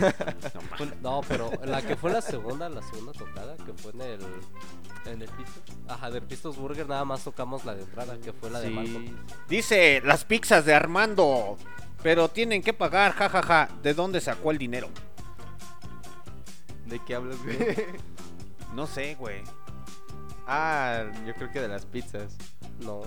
[0.00, 4.00] No, ma- No, pero la que fue la segunda, la segunda tocada, que fue en
[4.02, 4.20] el.
[5.06, 5.50] En el piso.
[5.88, 9.06] Ajá, del Pistos Burger, nada más tocamos la de entrada, que fue la de Malcolm.
[9.06, 9.14] Sí.
[9.48, 11.56] Dice las pizzas de Armando,
[12.04, 13.68] pero tienen que pagar, jajaja.
[13.82, 14.88] ¿De dónde sacó el dinero?
[16.86, 17.56] ¿De qué hablas, güey?
[18.74, 19.42] No sé, güey.
[20.46, 22.36] ah, yo creo que de las pizzas.
[22.80, 23.02] No.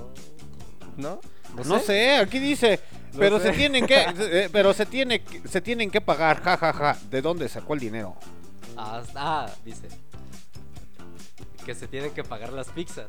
[0.98, 1.20] ¿No?
[1.66, 2.80] No sé, aquí dice,
[3.14, 3.52] No pero sé.
[3.52, 6.98] se tienen que, eh, pero se tiene, que- se tienen que pagar, jajaja.
[7.10, 8.16] ¿De dónde sacó el dinero?
[8.78, 9.88] Ah, ah, dice.
[11.66, 13.08] Que se tienen que pagar las pizzas.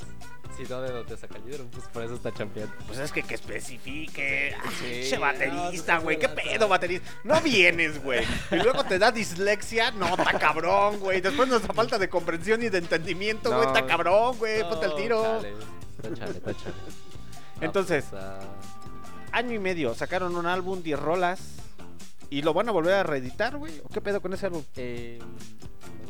[0.56, 2.72] Si no, de dónde saca el dinero, pues por eso está champeando.
[2.86, 4.54] Pues es que que especifique.
[4.78, 5.10] Sí.
[5.10, 6.16] che No, baterista, no güey.
[6.16, 7.10] se ¿Qué pedo, baterista?
[7.24, 8.24] No vienes, güey.
[8.50, 9.90] Y luego te da dislexia.
[9.90, 11.20] No, está cabrón, güey.
[11.20, 13.66] Después nuestra falta de comprensión y de entendimiento, güey.
[13.66, 13.74] No.
[13.74, 14.62] Está cabrón, güey.
[14.62, 15.22] Ponte el tiro.
[15.42, 15.52] Chale,
[16.02, 16.74] chale, chale, chale.
[17.60, 19.94] Entonces, Ah, pues, ah, Año y medio.
[19.94, 21.40] Sacaron un álbum, 10 rolas.
[22.30, 23.80] ¿Y lo van a volver a reeditar, güey?
[23.84, 24.62] ¿O qué pedo con ese álbum?
[24.76, 25.18] Eh,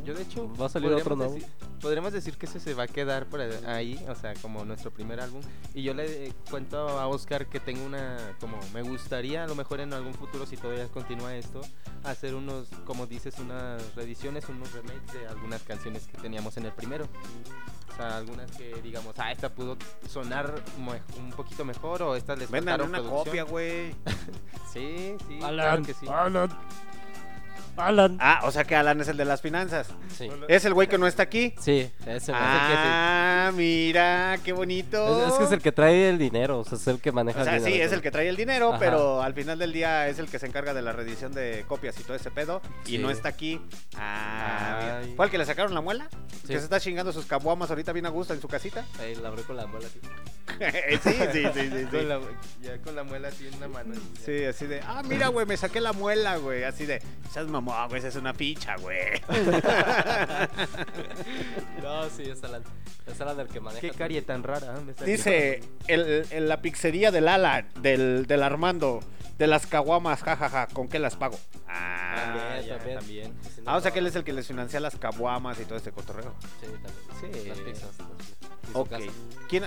[0.07, 0.51] yo de hecho...
[0.61, 1.35] ¿Va a salir otro podríamos nuevo?
[1.35, 4.91] decir- podremos decir que ese se va a quedar por ahí, o sea, como nuestro
[4.91, 5.43] primer álbum.
[5.75, 9.81] Y yo le cuento a Oscar que tengo una, como me gustaría a lo mejor
[9.81, 11.61] en algún futuro, si todavía continúa esto,
[12.05, 16.73] hacer unos, como dices, unas reediciones, unos remakes de algunas canciones que teníamos en el
[16.73, 17.07] primero.
[17.93, 19.77] O sea, algunas que digamos, ah, esta pudo
[20.09, 20.63] sonar
[21.19, 23.25] un poquito mejor o esta les Vendan una producción.
[23.25, 23.95] copia, güey.
[24.73, 26.07] Sí, sí, claro Alan, que sí.
[26.07, 26.51] Alan,
[27.77, 28.17] Alan.
[28.21, 29.89] Ah, o sea que Alan es el de las finanzas.
[30.17, 31.55] Sí, Es el güey que no está aquí.
[31.61, 32.45] sí, ese güey.
[32.45, 35.27] Ah, mira, qué bonito.
[35.27, 37.41] Es, es que es el que trae el dinero, o sea, es el que maneja
[37.41, 37.77] O sea, el dinero.
[37.77, 38.79] sí, es el que trae el dinero, Ajá.
[38.79, 41.99] pero al final del día es el que se encarga de la reedición de copias
[42.01, 42.61] y todo ese pedo.
[42.87, 43.61] Y no está aquí.
[43.97, 45.17] Ah, mira.
[45.17, 46.09] ¿Fue el que le sacaron la muela?
[46.43, 46.49] Sí.
[46.53, 48.85] Que se está chingando sus caguamas ahorita bien a gusto en su casita.
[49.01, 50.01] Ahí la abrió con la muela sí,
[51.03, 51.71] sí, sí, sí.
[51.71, 51.85] sí.
[51.91, 52.21] Con la,
[52.63, 53.95] ya con la muela así en la mano.
[54.25, 56.65] Sí, así de, ah, mira, güey, me saqué la muela, güey.
[56.65, 57.03] Así de,
[57.33, 59.21] seas mamón, güey, esa es una ficha, güey.
[61.83, 62.63] No, sí, es Alan.
[63.07, 63.81] Es Alan el que maneja.
[63.81, 64.77] Qué carie tan rara.
[64.77, 64.81] ¿eh?
[64.85, 69.01] Me está Dice, el, el- la pizzería del Alan, del, del Armando,
[69.39, 71.39] de las caguamas, jajaja, ¿con qué las pago?
[71.69, 72.99] Ah, Ah, También, ya, también.
[72.99, 73.35] también.
[73.67, 75.93] Ah, o sea que él es el que les financia las caguamas y todo este
[75.93, 76.35] cotorreo.
[76.61, 76.67] Sí,
[77.21, 77.43] también.
[77.43, 77.49] Sí.
[77.49, 77.91] Las pizzas.
[78.73, 78.89] su Ok.
[78.91, 79.05] casa.
[79.49, 79.65] ¿Quién?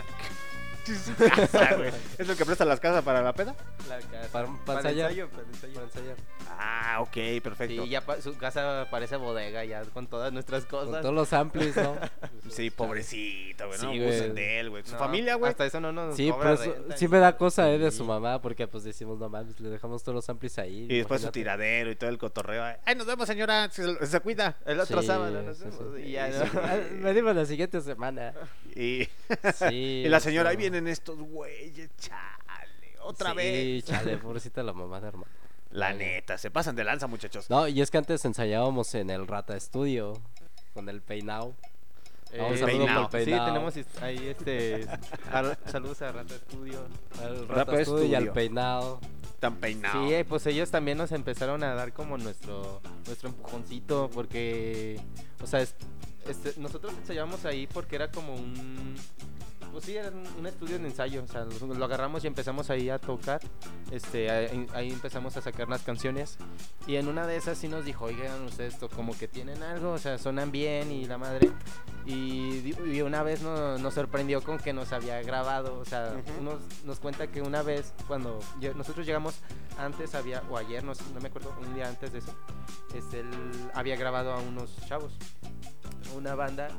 [1.36, 1.92] Casa, güey.
[2.18, 3.56] ¿Es el que presta las casas para la peda?
[3.88, 4.28] La casa.
[4.32, 5.12] Para- para Para ensayar.
[5.12, 5.74] ensayo, para ensayo.
[5.76, 6.16] Para ensayar.
[6.58, 7.84] Ah, ok, perfecto.
[7.84, 11.02] Sí, ya pa- su casa parece bodega ya con todas nuestras Con cosas.
[11.02, 11.96] todos los amplis, ¿no?
[12.50, 13.80] Sí, pobrecito, güey.
[13.80, 14.84] No Sí, abusen de él, güey.
[14.84, 15.52] Su No, familia, güey.
[15.52, 17.98] Hasta eso no nos Sí, cobra pues renta sí me da cosa, eh, de su
[18.04, 18.04] Sí.
[18.04, 20.86] mamá, porque pues decimos, no mames, le dejamos todos los amplis ahí.
[20.90, 22.64] Y después su tiradero y todo el cotorreo.
[22.86, 23.70] Ay, nos vemos, señora.
[23.72, 24.58] Se, se cuida.
[24.66, 26.02] El otro Sí, sábado nos sí, vemos, sí.
[26.04, 26.62] y ya, Sí, ¿no?
[26.64, 28.34] Ah, Venimos la siguiente semana.
[28.76, 29.08] Y,
[29.56, 30.04] Sí.
[30.06, 32.98] y la señora, ahí vienen estos güeyes, chale.
[33.02, 33.86] Otra sí, vez.
[33.86, 35.32] chale, pobrecita la mamá de hermano.
[35.72, 37.50] La neta, se pasan de lanza, muchachos.
[37.50, 40.20] No, y es que antes ensayábamos en el Rata Estudio
[40.74, 41.54] con el peinado.
[42.32, 43.46] Eh, un saludo Sí, peinado.
[43.46, 44.88] tenemos est- ahí este.
[45.32, 46.86] al- saludos a Rata Estudio.
[47.22, 48.18] Al Rata Rata Estudio y Estudio.
[48.18, 49.00] al peinado.
[49.40, 50.08] Tan peinado.
[50.08, 55.00] Sí, eh, pues ellos también nos empezaron a dar como nuestro nuestro empujoncito porque,
[55.42, 55.76] o sea, es-
[56.28, 58.96] este, nosotros ensayábamos ahí porque era como un,
[59.72, 62.98] pues sí, era un, estudio de ensayo, o sea, lo, agarramos y empezamos ahí a
[62.98, 63.42] tocar,
[63.92, 66.38] este, ahí, ahí empezamos a sacar las canciones
[66.88, 69.92] y en una de esas sí nos dijo, oigan ustedes esto como que tienen algo,
[69.92, 71.52] o sea, sonan bien y la madre.
[72.06, 76.44] Y, una vez no- nos sorprendió con que nos había grabado, o sea, Ujú.
[76.44, 78.40] nos, nos cuenta que una vez cuando
[78.76, 79.36] nosotros llegamos
[79.78, 82.34] antes había, o ayer, no, no me acuerdo, un día antes de eso,
[82.96, 83.30] este, él
[83.74, 85.14] había grabado a unos chavos,
[86.16, 86.70] una banda,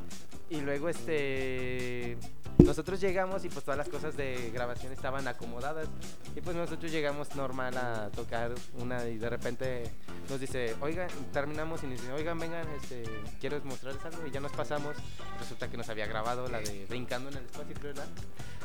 [0.49, 2.19] y luego este,
[2.65, 5.89] nosotros llegamos y pues todas las cosas de grabación estaban acomodadas,
[6.35, 9.91] y pues nosotros llegamos normal a tocar una y de repente
[10.29, 13.05] nos dice, oigan, terminamos y nos dice, oigan, vengan, este,
[13.41, 14.97] quiero mostrarles algo, y ya nos pasamos,
[15.39, 18.09] resulta que nos había grabado la de Brincando en el Espacio, creo, ¿verdad?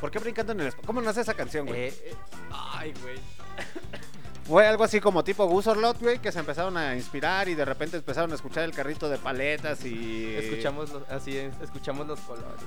[0.00, 0.86] ¿Por qué brincando en el espacio?
[0.86, 1.80] ¿Cómo nace esa canción, güey?
[1.80, 2.14] Eh, eh,
[2.52, 3.16] Ay, güey.
[4.46, 7.96] Fue algo así como tipo Gusorlot, güey, que se empezaron a inspirar y de repente
[7.96, 10.36] empezaron a escuchar el carrito de paletas y...
[10.36, 12.62] escuchamos los, así, es, escuchamos los colores.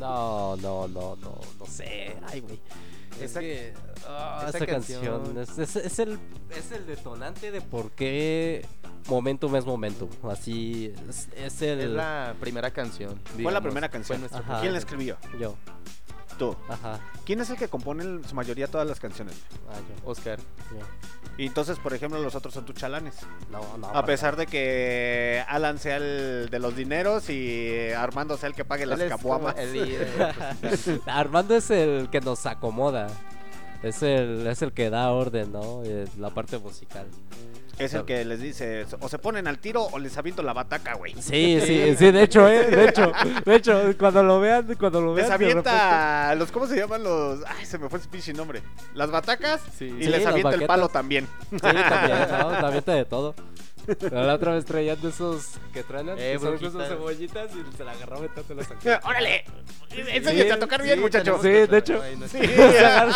[0.00, 2.16] No, no, no, no, no sé.
[2.26, 2.58] Ay, güey.
[3.16, 3.74] Es Esa- que
[4.08, 6.18] ah, esa esa canción, canción- es, es- es el,
[6.56, 8.64] es el detonante de por qué
[9.08, 10.08] Momentum es Momentum.
[10.22, 11.80] Así es, es el.
[11.80, 13.20] Es la primera canción.
[13.24, 14.20] Fue la digamos, primera canción.
[14.20, 14.60] nuestra Ajá.
[14.60, 15.18] ¿Quién la escribió?
[15.38, 15.56] Yo.
[16.40, 16.56] Tú.
[16.70, 16.98] Ajá.
[17.26, 19.34] ¿Quién es el que compone en su mayoría todas las canciones?
[19.70, 20.10] Ah, yo.
[20.10, 20.38] Oscar.
[21.36, 23.14] Y entonces, por ejemplo, los otros son tus chalanes.
[23.50, 23.88] No, no.
[23.88, 28.64] A pesar de que Alan sea el de los dineros y Armando sea el que
[28.64, 29.12] pague las Él
[29.74, 30.90] líder, pues.
[31.06, 33.08] Armando es el que nos acomoda.
[33.82, 35.82] Es el, es el que da orden, ¿no?
[35.84, 37.06] Eh, La parte musical.
[37.84, 40.94] Es el que les dice, o se ponen al tiro o les aviento la bataca,
[40.94, 41.14] güey.
[41.20, 43.12] Sí, sí, sí, de hecho, eh, de hecho,
[43.44, 47.02] de hecho, cuando lo vean, cuando lo Les vean, repente- avienta los, ¿cómo se llaman
[47.02, 47.40] los?
[47.46, 48.62] Ay, se me fue ese pinche nombre.
[48.94, 49.86] Las batacas Sí.
[49.86, 51.26] y Sí, les avienta el palo también.
[51.50, 52.50] Sí, también, ¿no?
[52.52, 53.34] La avienta de todo.
[53.86, 56.74] Pero la otra vez traían de esos que traen Eh, brujitas.
[56.74, 58.88] esos cebollitas y se la agarraba metiéndolas aquí.
[59.04, 59.44] ¡Órale!
[59.90, 61.38] Enséñate a tocar bien, Sí, muchacho.
[61.42, 62.00] Sí, de hecho.
[62.28, 62.38] Sí.
[62.46, 63.12] Se agarra,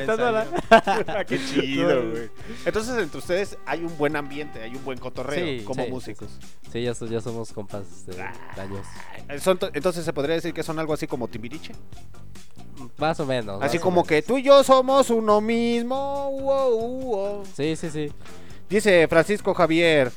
[0.00, 0.46] se agarraba.
[0.70, 2.30] Ah, Qué chido, güey.
[2.64, 6.28] Entonces, entre ustedes hay un buen ambiente, hay un buen cotorreo Sí, como Sí, músicos.
[6.40, 6.70] Sí, sí.
[6.72, 8.22] Sí, ya, so- ya somos compas de, de
[8.60, 8.86] años.
[9.28, 9.38] Eh,
[9.74, 11.72] entonces, ¿se podría decir que son algo así como Timbiriche?
[12.98, 13.62] Más o menos.
[13.62, 14.08] Así como menos.
[14.08, 16.30] que tú y yo somos uno mismo.
[16.32, 17.44] wow, wow.
[17.54, 18.12] Sí, sí, sí.
[18.68, 20.10] Dice Francisco Javier,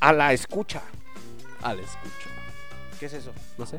[0.00, 0.82] a la escucha.
[1.62, 2.28] Ah, le escucho.
[2.98, 3.32] ¿Qué es eso?
[3.58, 3.78] No sé.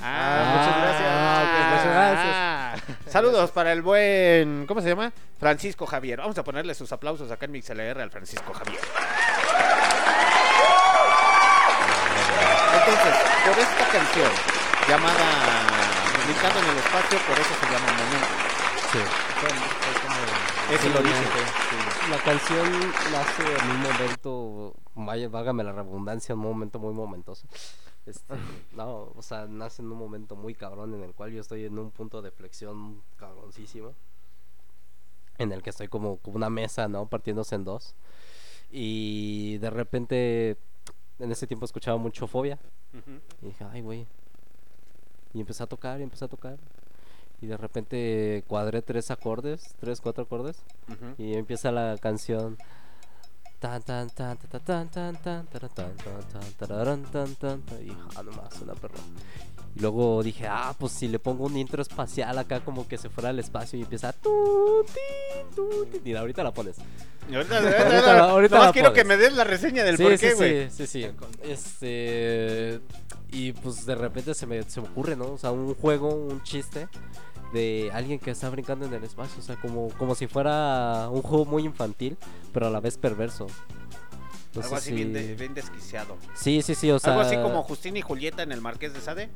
[0.00, 1.10] Ah, muchas gracias.
[1.10, 1.44] gracias.
[1.44, 2.34] ok, muchas gracias.
[2.34, 2.76] Ah,
[3.10, 5.12] Saludos para el buen, ¿cómo se llama?
[5.38, 6.18] Francisco Javier.
[6.18, 8.80] Vamos a ponerle sus aplausos acá en MixLR al Francisco Javier.
[12.74, 14.30] Entonces, por esta canción
[14.88, 15.78] llamada
[16.24, 18.57] Brincando en el espacio, por eso se llama Momento.
[18.92, 18.98] Sí.
[20.72, 21.24] Es el origen.
[21.24, 22.10] sí.
[22.10, 22.66] La canción
[23.12, 27.46] nace en un momento, vaya, vágame la redundancia, un momento muy momentoso.
[28.06, 28.34] Este,
[28.76, 31.78] no, o sea, nace en un momento muy cabrón en el cual yo estoy en
[31.78, 33.94] un punto de flexión cabroncísimo.
[35.36, 37.06] En el que estoy como, como una mesa, ¿no?
[37.06, 37.94] Partiéndose en dos.
[38.70, 40.56] Y de repente,
[41.18, 42.58] en ese tiempo escuchaba mucho fobia.
[43.42, 44.06] Y dije, ay, güey.
[45.34, 46.58] Y empecé a tocar y empecé a tocar.
[47.40, 50.56] Y de repente cuadré tres acordes, tres, cuatro acordes.
[50.88, 51.14] Ujú.
[51.22, 52.56] Y empieza la canción.
[53.60, 55.96] Tan tan tan tan tan tan tan tan tan
[56.58, 58.94] tan tan tan y ah, nomás una perra.
[59.74, 63.08] Y luego dije, ah, pues si le pongo un intro espacial acá como que se
[63.08, 64.14] fuera al espacio y empieza.
[66.04, 66.76] Mira, ahorita la pones.
[67.32, 69.02] Ahorita, Ahorita ahorita, la- ahorita nomás la quiero pones.
[69.02, 70.70] que me des la reseña del sí, por sí, qué, güey.
[70.70, 71.10] sí, sí, sí.
[71.42, 72.80] Este
[73.30, 75.32] y pues de repente se me, se me ocurre, ¿no?
[75.32, 76.88] O sea, un juego, un chiste
[77.52, 81.22] de alguien que está brincando en el espacio, o sea, como, como si fuera un
[81.22, 82.16] juego muy infantil,
[82.52, 83.46] pero a la vez perverso.
[84.54, 86.16] No Algo así bien, de- bien desquiciado.
[86.34, 87.12] Sí, sí, sí, o sea.
[87.12, 89.30] Algo así como Justín y Julieta en el Marqués de Sade.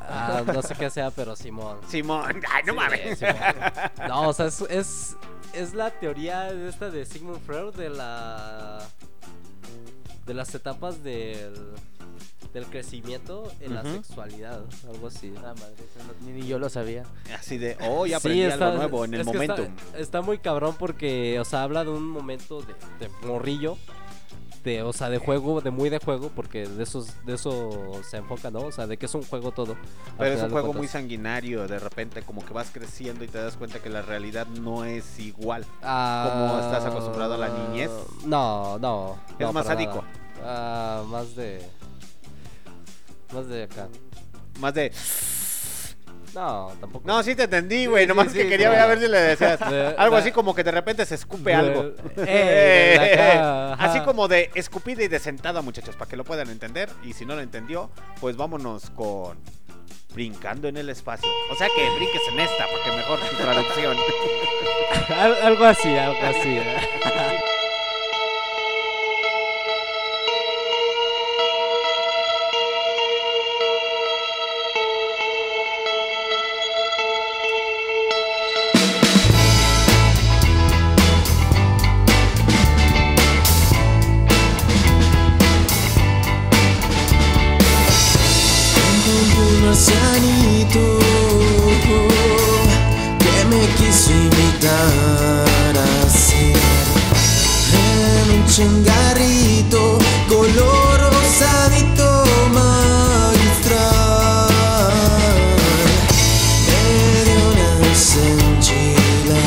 [0.00, 1.78] ah, no sé qué sea, pero Simón.
[1.88, 3.18] Simón, ay, no Sí, mames.
[3.18, 3.34] Simón.
[4.08, 5.16] No, o sea, es, es,
[5.52, 8.78] es la teoría esta de Sigmund Freud de la.
[10.26, 11.54] de las etapas del.
[12.56, 13.92] Del crecimiento en la Ujú.
[13.96, 15.30] sexualidad, algo así.
[15.36, 17.02] Ah, madre, eso no- ni, ni yo lo sabía.
[17.38, 19.76] Así de, oh, ya Sí, aprendí está- algo nuevo en el es que está- momentum.
[19.94, 23.76] Está, muy cabrón porque, o sea, habla de un momento de, de morrillo.
[24.64, 28.16] De, o sea, de juego, de muy de juego, porque de esos, de eso se
[28.16, 28.60] enfoca, ¿no?
[28.62, 29.74] O sea, de que es un juego todo.
[29.74, 29.78] al
[30.18, 30.90] Pero es final un de juego muy cuentas.
[30.92, 34.84] sanguinario, de repente como que vas creciendo y te das cuenta que la realidad no
[34.84, 35.64] es igual.
[35.82, 37.90] Ah, estás acostumbrado a la niñez?
[38.24, 39.16] No, no.
[39.34, 40.02] Es no, más para sádico.
[40.42, 41.60] Ah, más de.
[43.32, 43.88] Más de acá.
[44.60, 44.92] Más de...
[46.34, 47.06] No, tampoco.
[47.08, 48.88] No, sí te entendí, güey, Sí, nomás sí, que sí, quería claro.
[48.88, 51.92] ver si le decías De- algo así como que de repente se escupe algo.
[52.18, 53.38] Eh.
[53.78, 56.90] Así como de escupida y de sentada, muchachos, para que lo puedan entender.
[57.04, 59.38] Y si no lo entendió, pues vámonos con
[60.12, 61.28] brincando en el espacio.
[61.50, 63.96] O sea que brinques en esta, para que mejor tu traducción.
[65.18, 66.58] Al- algo así, algo así.
[94.66, 96.56] Hacer
[97.72, 99.98] en un changarrito
[100.28, 102.08] color rosadito
[102.52, 103.76] magistral.
[107.24, 109.38] Dio unas enchiladas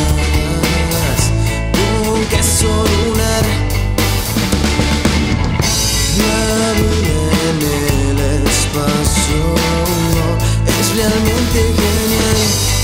[1.75, 3.45] con queso lunar.
[6.17, 6.33] La
[7.51, 9.41] en el espacio
[10.65, 12.78] es realmente genial.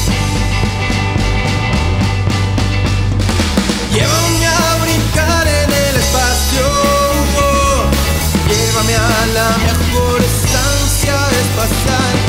[11.67, 12.24] sun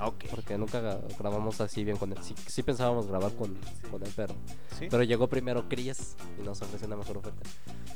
[0.00, 0.24] Ok.
[0.30, 2.18] Porque nunca gra- grabamos así bien con él.
[2.22, 3.56] Sí, sí pensábamos grabar con,
[3.90, 4.34] con él, pero,
[4.78, 4.88] ¿Sí?
[4.90, 7.40] pero llegó primero Chris y nos ofreció una mejor oferta.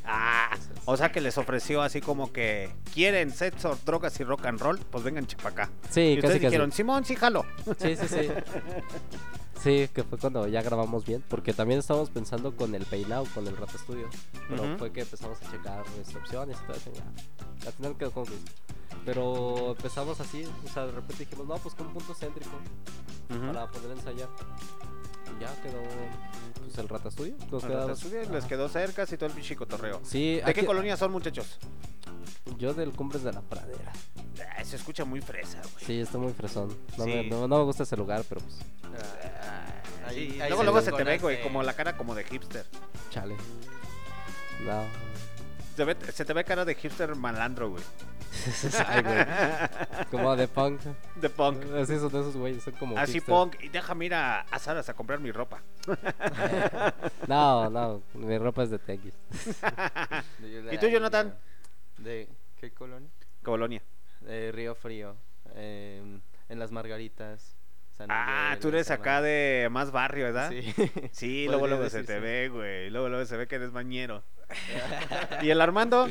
[0.05, 4.61] Ah, o sea que les ofreció así como que quieren sexo, drogas y rock and
[4.61, 5.71] roll, pues vengan para acá.
[5.91, 6.47] Sí, y casi ustedes casi.
[6.47, 7.45] dijeron, Simón, sí, jalo.
[7.79, 8.29] Sí, sí, sí.
[9.59, 13.47] Sí, que fue cuando ya grabamos bien, porque también estábamos pensando con el peinado, con
[13.47, 14.09] el Rata Studio.
[14.49, 15.85] Pero fue que empezamos a checar
[16.21, 16.93] opciones y todo eso.
[16.93, 17.67] ya.
[17.67, 18.35] Al final quedó como que.
[19.05, 22.59] Pero empezamos así, o sea, de repente dijimos, no, pues con un punto céntrico
[23.29, 24.29] para poder ensayar.
[25.37, 25.83] Y ya quedó
[26.65, 27.35] pues el Rata Studio.
[27.51, 28.49] Nos Al quedaba- Rata Studio les Ajá.
[28.49, 30.01] quedó cerca y todo el pinche cotorreo.
[30.05, 31.59] Sí, ¿De aquí- qué colonia son, muchachos?
[32.59, 33.93] Yo del Cumbres de la Pradera.
[34.57, 35.85] Ah, se escucha muy fresa, güey.
[35.85, 36.69] Sí, está muy fresón.
[36.97, 37.11] No, Sí.
[37.11, 40.65] me, no, no me gusta ese lugar, pero pues, Ah, Ahí- sí, ahí luego se
[40.65, 42.65] luego se te ve, güey, como la cara como de hipster.
[43.11, 43.35] chale.
[44.65, 45.06] No.
[45.77, 47.83] Se, ve- se te ve cara de hipster malandro, güey.
[48.87, 49.25] Ay, güey.
[50.11, 50.81] Como de punk.
[51.17, 51.63] De punk.
[51.75, 52.99] Así son de esos güeyes, son como.
[52.99, 53.35] Así hipster.
[53.35, 53.57] punk.
[53.63, 55.61] Y déjame ir a, a Saras a comprar mi ropa.
[57.29, 59.15] No, no, mi ropa es de tequis.
[60.73, 61.35] ¿Y tú, Jonathan?
[61.99, 62.29] ¿De
[62.61, 63.09] qué colonia?
[63.43, 63.83] Colonia.
[64.21, 65.17] De Río Frío.
[65.55, 67.56] em, en Las Margaritas.
[67.97, 70.51] San Ah, Miguel, tú eres acá de más barrio, ¿verdad?
[70.51, 70.75] Sí.
[71.13, 72.91] Sí, luego luego se te ve, güey.
[72.91, 74.23] Luego luego se ve que eres bañero.
[75.43, 76.09] ¿Y el Armando?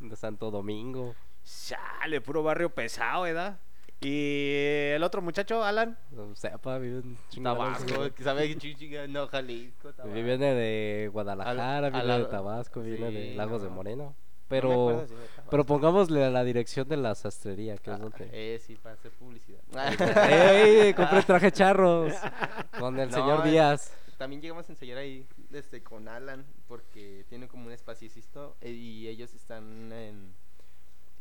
[0.00, 1.14] De Santo Domingo.
[1.42, 3.58] Sale, puro barrio pesado, ¿verdad?
[4.00, 5.98] ¿Y el otro muchacho, Alan?
[6.10, 8.08] No Sepa, vive en Tabasco.
[8.22, 8.56] ¿sabe?
[9.08, 10.14] No, Jalisco, Tabasco.
[10.14, 14.14] Viene de Guadalajara, Al- viene de Tabasco, viene de Lagos de no.
[14.46, 15.14] No Pero, acuerdo
[15.50, 18.28] pero pongámosle la dirección de la sastrería, que es Ah, donde...
[18.32, 19.60] Eh, sí, para hacer publicidad.
[20.30, 20.94] ¡Ey!
[20.94, 22.12] Compré traje charros
[22.78, 23.92] con el No, señor Díaz.
[24.18, 29.08] También llegamos a ensayar ahí este, con Alan, porque tienen como un espacito eh, y
[29.08, 30.32] ellos están en,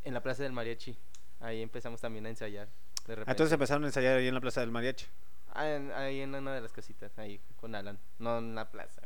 [0.03, 0.95] en la Plaza del Mariachi.
[1.41, 2.67] Ahí empezamos también a ensayar.
[3.07, 3.29] De repente.
[3.29, 5.05] Ah, Entonces empezaron a ensayar ahí en la Plaza del Mariachi.
[5.53, 7.99] Ah, en- ahí en una de las casitas, ahí con Alan.
[8.19, 9.01] No en la plaza.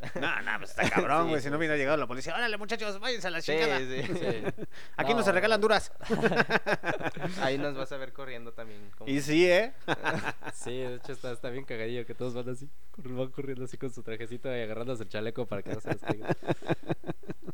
[0.20, 1.40] No, no, pues está cabrón, Sí, güey.
[1.42, 3.78] si no sí, hubiera llegado la policía, órale, muchachos, váyanse a la Sí, chingada.
[3.78, 4.64] sí.
[4.96, 5.18] Aquí no.
[5.20, 5.24] No.
[5.24, 5.92] se regalan duras.
[7.40, 8.90] Ahí nos vas a ver corriendo también.
[8.96, 9.72] como- Y sí, ¿eh?
[10.54, 12.68] Sí, de hecho está, está bien cagadillo que todos van así,
[12.98, 16.00] van corriendo así con su trajecito y agarrándose el chaleco para que no se les
[16.02, 16.36] caiga.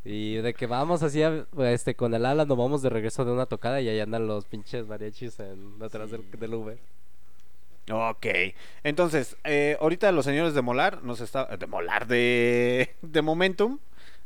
[0.04, 3.32] Y de que vamos así, a- este, con el ala nos vamos de regreso de
[3.32, 6.78] una tocada y ahí andan los pinches mariachis en, atrás del, del Uber.
[7.90, 8.26] Ok.
[8.84, 13.78] Entonces, eh, ahorita los señores de Molar nos está de Molar de de Momentum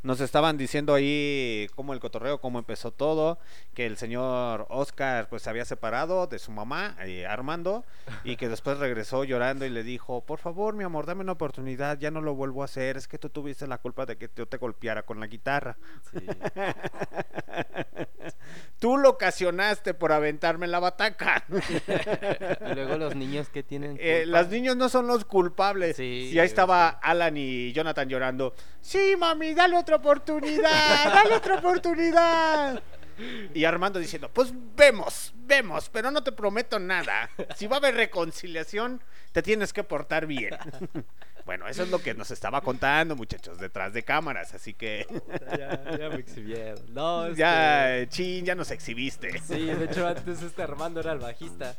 [0.03, 3.39] nos estaban diciendo ahí cómo el cotorreo, cómo empezó todo,
[3.73, 7.83] que el señor Oscar pues se había separado de su mamá, eh, Armando,
[8.23, 11.99] y que después regresó llorando y le dijo, por favor, mi amor, dame una oportunidad,
[11.99, 14.47] ya no lo vuelvo a hacer, es que tú tuviste la culpa de que yo
[14.47, 15.77] te golpeara con la guitarra.
[18.79, 21.43] Tú lo ocasionaste por aventarme en la bataca.
[21.49, 23.97] Y luego los niños que tienen.
[23.99, 25.97] Eh, los niños no son los culpables.
[25.97, 26.97] Sí, y ahí estaba sí.
[27.01, 28.53] Alan y Jonathan llorando.
[28.81, 32.81] Sí, mami, dale otra oportunidad, dale otra oportunidad.
[33.53, 37.31] Y Armando diciendo, pues vemos, vemos, pero no te prometo nada.
[37.55, 39.01] Si va a haber reconciliación,
[39.31, 40.55] te tienes que portar bien.
[41.47, 44.53] Bueno, eso es lo que nos estaba contando, muchachos, detrás de cámaras.
[44.53, 45.07] Así que
[45.57, 46.79] Ya, ya me exhibieron.
[46.93, 49.39] No, este, ya, chin, ya nos exhibiste.
[49.39, 51.75] Sí, de hecho antes este Armando era el bajista.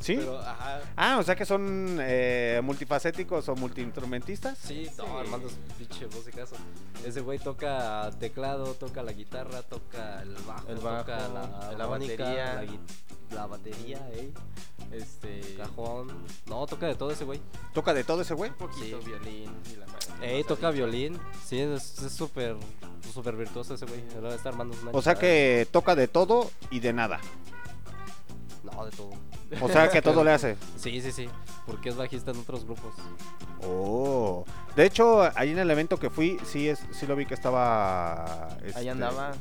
[0.00, 0.14] ¿Sí?
[0.16, 0.80] Pero, ajá.
[0.96, 4.56] Ah, o sea que son eh, multifacéticos o multiinstrumentistas.
[4.56, 6.54] Sí, no, Armando es un pinche musicazo.
[7.04, 10.92] Ese güey toca teclado, toca la guitarra, toca el bajo, El toca
[11.28, 12.54] bajo, la, la batería.
[12.54, 12.78] la, gui-
[13.34, 14.30] la batería, eh,
[14.92, 15.54] Este.
[15.56, 16.08] cajón.
[16.46, 17.40] No, toca de todo ese güey.
[17.74, 18.50] ¿Toca de todo ese güey?
[18.50, 19.06] Un poquito Sí.
[19.06, 20.36] violín y la madre.
[20.36, 21.18] Ey, toca violín.
[21.44, 22.56] Sí, es es súper
[23.12, 24.02] súper virtuoso ese güey.
[24.16, 25.20] Ahora está armando una O sea chingada.
[25.20, 27.20] que toca de todo y de nada.
[28.64, 29.10] No, de todo.
[29.62, 30.56] O sea que todo le hace.
[30.76, 31.28] Sí, sí, sí.
[31.66, 32.94] Porque es bajista en otros grupos.
[33.62, 34.44] Oh.
[34.76, 38.48] De hecho, ahí en el evento que fui, sí es, sí lo vi que estaba.
[38.56, 39.32] Ahí este, andaba.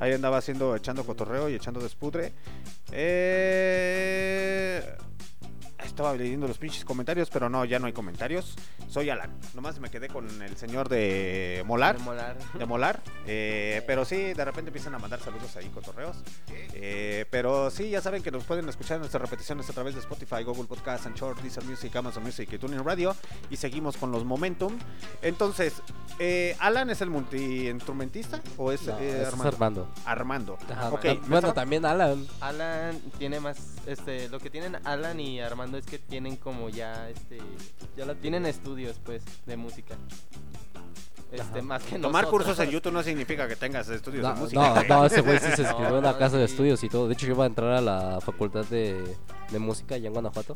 [0.00, 2.32] Ahí andaba haciendo, echando cotorreo y echando despudre.
[2.92, 4.82] Eh,
[5.84, 8.54] estaba leyendo los pinches comentarios, pero no, ya no hay comentarios.
[8.88, 9.30] Soy Alan.
[9.54, 11.96] Nomás me quedé con el señor de Molar.
[11.98, 12.36] De molar.
[12.52, 13.02] de molar.
[13.26, 16.16] eh, pero sí, de repente empiezan a mandar saludos ahí, cotorreos.
[16.74, 20.00] Eh, pero sí, ya saben que nos pueden escuchar en nuestras repeticiones a través de
[20.00, 23.14] Spotify, Google Podcast, Anchor, Deezer Music, Amazon Music y TuneIn Radio.
[23.50, 24.78] Y seguimos con los Momentum.
[25.22, 25.74] Entonces,
[26.18, 29.88] eh, ¿Alan es el multiinstrumentista o es, No, eh, es Armando?
[30.04, 30.58] Armando.
[31.02, 32.26] ¿me bueno, también Alan.
[32.40, 37.08] Alan tiene más, este, lo que tienen Alan y Armando es que tienen como ya,
[37.10, 37.38] este,
[37.96, 39.96] Ya la tienen estudios, pues, de música.
[41.32, 42.30] Este, más que Tomar nosotros.
[42.46, 44.84] cursos en YouTube no significa que tengas estudios de No, música.
[44.88, 46.88] no, no, ese güey sí se No, inscribió en una no, casa de estudios y
[46.88, 47.08] todo.
[47.08, 49.16] De hecho, yo iba a entrar a la facultad de,
[49.50, 50.54] de música allá en Guanajuato.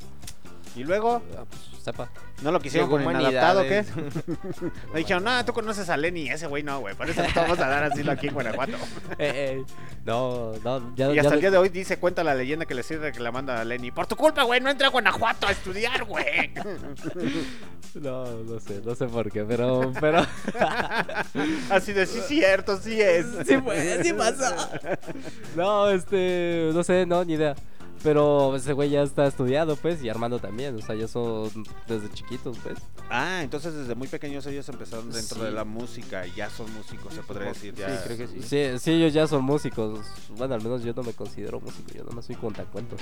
[0.76, 2.08] Y luego, Ah, pues, sepa.
[2.42, 3.84] ¿no lo quisieron con inadaptado o qué?
[4.92, 6.94] Me dijeron, no, tú conoces a Lenny, ese güey no, güey.
[6.94, 8.76] Por eso te vamos a dar asilo aquí en Guanajuato.
[9.18, 9.64] Eh, eh,
[10.04, 12.74] no, no, ya, Y ya hasta el día de hoy dice, cuenta la leyenda que
[12.74, 13.90] le sirve que la manda a Lenny.
[13.90, 16.52] Por tu culpa, güey, no entré a Guanajuato a estudiar, güey.
[17.94, 20.24] No, no sé, no sé por qué, pero, pero...
[21.70, 23.26] Así de, sí, cierto, sí es.
[23.46, 24.54] sí fue, sí pasó.
[25.56, 27.56] No, este, no sé, no, ni idea.
[28.02, 31.50] Pero ese güey ya está estudiado, pues, y Armando también, o sea, ya son
[31.86, 32.78] desde chiquitos, pues.
[33.10, 35.44] Ah, entonces desde muy pequeños ellos empezaron dentro Sí.
[35.44, 37.74] de la música y ya son músicos, se podría decir.
[37.74, 37.88] Ya.
[37.96, 38.42] Sí, creo que sí.
[38.42, 40.00] Sí, sí, ellos ya son músicos.
[40.36, 43.00] Bueno, al menos yo no me considero músico, yo nomás soy contacuentos.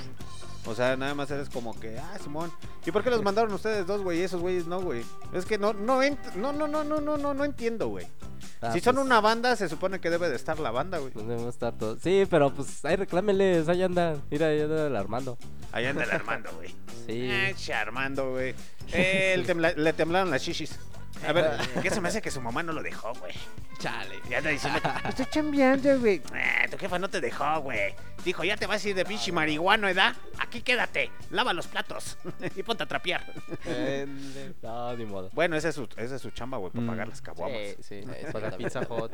[0.65, 2.51] O sea, nada más eres como que, ah, Simón.
[2.85, 4.19] ¿Y por qué los mandaron ustedes dos, güey?
[4.19, 5.03] Y esos güeyes no, güey.
[5.33, 8.07] Es que no, no, ent- no, no, no, no, no, no, no entiendo, güey.
[8.61, 11.11] Ah, si son pues, una banda, se supone que debe de estar la banda, güey.
[11.11, 11.99] pues debemos estar todos.
[12.01, 14.15] Sí, pero pues ahí reclámenles, ahí anda.
[14.31, 15.37] Mira, ahí anda el Armando.
[15.71, 16.69] Allá anda el Armando, güey.
[17.07, 17.29] Sí.
[17.31, 18.53] Eh, che, Armando, güey.
[18.91, 19.41] Eh,
[19.77, 20.77] le temblaron las shishis.
[21.25, 21.51] A ver,
[21.81, 23.33] ¿qué se me hace que su mamá no lo dejó, güey?
[23.79, 24.15] Chale.
[24.29, 26.21] Ya anda diciendo, estoy chambeando, güey.
[26.35, 27.93] Eh, tu jefa no te dejó, güey.
[28.25, 30.13] Dijo, ya te vas a ir de pinche marihuano, ¿edad?
[30.39, 32.17] Aquí quédate, lava los platos
[32.55, 33.23] y ponte a trapear.
[34.61, 35.29] No, ni modo.
[35.33, 36.87] Bueno, esa es su, esa es su chamba, güey, para Mm.
[36.89, 37.57] pagar las caguamas.
[37.81, 38.57] Sí, sí, Eso para la.
[38.57, 39.11] Pizza Hut.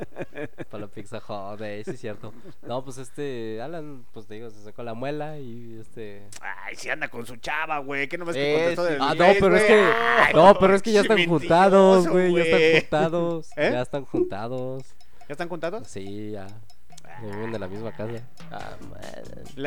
[0.70, 2.34] Para la Pizza Hut, eh, sí es cierto.
[2.64, 6.28] No, pues este, Alan, pues te digo, se sacó la muela y este...
[6.42, 8.08] Ay, si anda con su chava, güey.
[8.08, 8.94] ¿Qué no ves que Eh, contestó sí.
[8.94, 9.92] del Ah, no, pero es que...
[10.20, 13.50] Ay, No, pero es que ya están juntados, mentiroso, güey, ya están juntados.
[13.56, 13.70] ¿Eh?
[13.72, 14.84] Ya están juntados.
[15.28, 15.88] ¿Ya están juntados?
[15.88, 16.48] Sí, ya.
[17.22, 18.22] Viven de la misma casa.
[18.52, 18.76] Ah,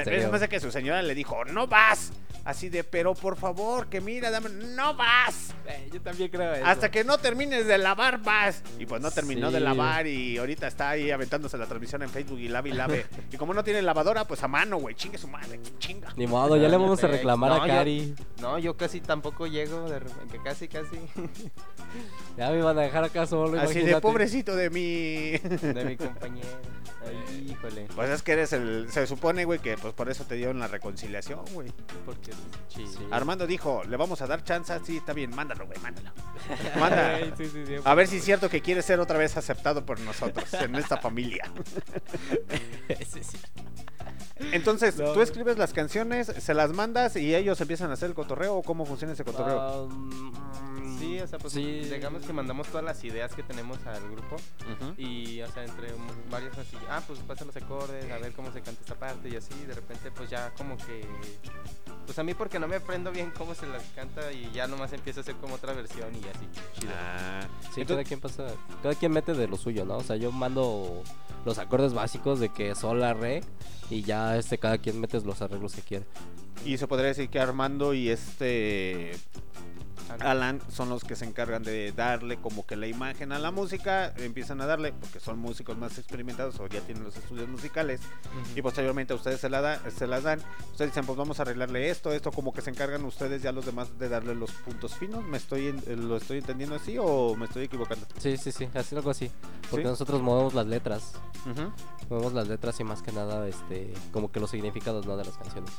[0.04, 0.20] serio?
[0.20, 2.12] es más de que su señora le dijo, no vas.
[2.44, 5.52] Así de, pero por favor, que mira, dame, no vas.
[5.66, 6.64] Eh, yo también creo eso.
[6.64, 8.62] Hasta que no termines de lavar, vas.
[8.78, 12.38] Y pues no terminó de lavar y ahorita está ahí aventándose la transmisión en Facebook
[12.38, 13.06] y lave y lave.
[13.32, 14.94] y como no tiene lavadora, pues a mano, güey.
[14.94, 16.12] Chingue su madre, chinga.
[16.16, 18.14] Ni modo, ya le vamos a reclamar No, a yo- Cari.
[18.40, 21.00] No, yo casi tampoco llego, de repente, casi, casi,
[22.36, 24.00] Ya me iban a dejar acá solo, Así de imagínate.
[24.02, 25.38] pobrecito de mí.
[25.38, 26.46] de mi compañero.
[27.04, 27.86] Ay, híjole.
[27.94, 28.90] Pues es que eres el.
[28.90, 31.72] Se supone, güey, que pues por eso te dieron la reconciliación, güey.
[32.04, 32.32] Porque
[32.68, 32.84] Sí.
[33.10, 34.72] Armando dijo, le vamos a dar chance.
[34.84, 36.10] Sí, está bien, mándalo, güey, mándalo.
[36.78, 37.16] Manda.
[37.16, 37.74] Ay, sí, sí, sí.
[37.84, 40.96] A ver si es cierto que quiere ser otra vez aceptado por nosotros en esta
[40.98, 41.50] familia.
[43.12, 43.38] Sí, sí.
[44.38, 45.12] Entonces, No.
[45.12, 48.62] tú escribes las canciones, se las mandas y ellos empiezan a hacer el cotorreo o
[48.62, 49.58] cómo funciona ese cotorreo.
[49.60, 51.62] Ah, mm, Sí, o sea, pues sí.
[51.62, 54.36] digamos que mandamos todas las ideas que tenemos al grupo
[54.96, 55.88] y, o sea, entre
[56.30, 59.36] varios así, ah, pues pasa los acordes, a ver cómo se canta esta parte y
[59.36, 61.04] así, de repente pues ya como que,
[62.06, 64.92] pues a mí porque no me aprendo bien cómo se las canta y ya nomás
[64.94, 66.48] empiezo a hacer como otra versión y así,
[66.80, 66.92] chido.
[66.96, 67.40] Ah,
[67.74, 68.46] Sí, entonces- cada quien pasa,
[68.82, 69.98] cada quien mete de lo suyo, ¿no?
[69.98, 71.02] O sea, yo mando
[71.44, 73.42] los acordes básicos de que sol, la, re
[73.90, 76.06] y ya este cada quien mete los arreglos que quiere.
[76.64, 79.12] y se podría decir que Armando y este
[80.20, 84.12] Alan son los que se encargan de darle como que la imagen a la música,
[84.16, 88.00] empiezan a darle, porque son músicos más experimentados o ya tienen los estudios musicales,
[88.54, 90.40] y posteriormente a ustedes se, la da- se las dan.
[90.72, 93.66] Ustedes dicen, pues vamos a arreglarle esto, esto, como que se encargan ustedes ya los
[93.66, 95.24] demás de darle los puntos finos.
[95.24, 98.06] ¿Me estoy en- eh, ¿Lo estoy entendiendo así o me estoy equivocando?
[98.18, 99.30] Sí, sí, sí, así algo así.
[99.70, 99.90] Porque ¿Sí?
[99.90, 101.12] nosotros movemos las letras,
[101.50, 101.72] Ujú.
[102.10, 105.16] movemos las letras y más que nada, este, como que los significados, ¿no?
[105.16, 105.70] De las canciones.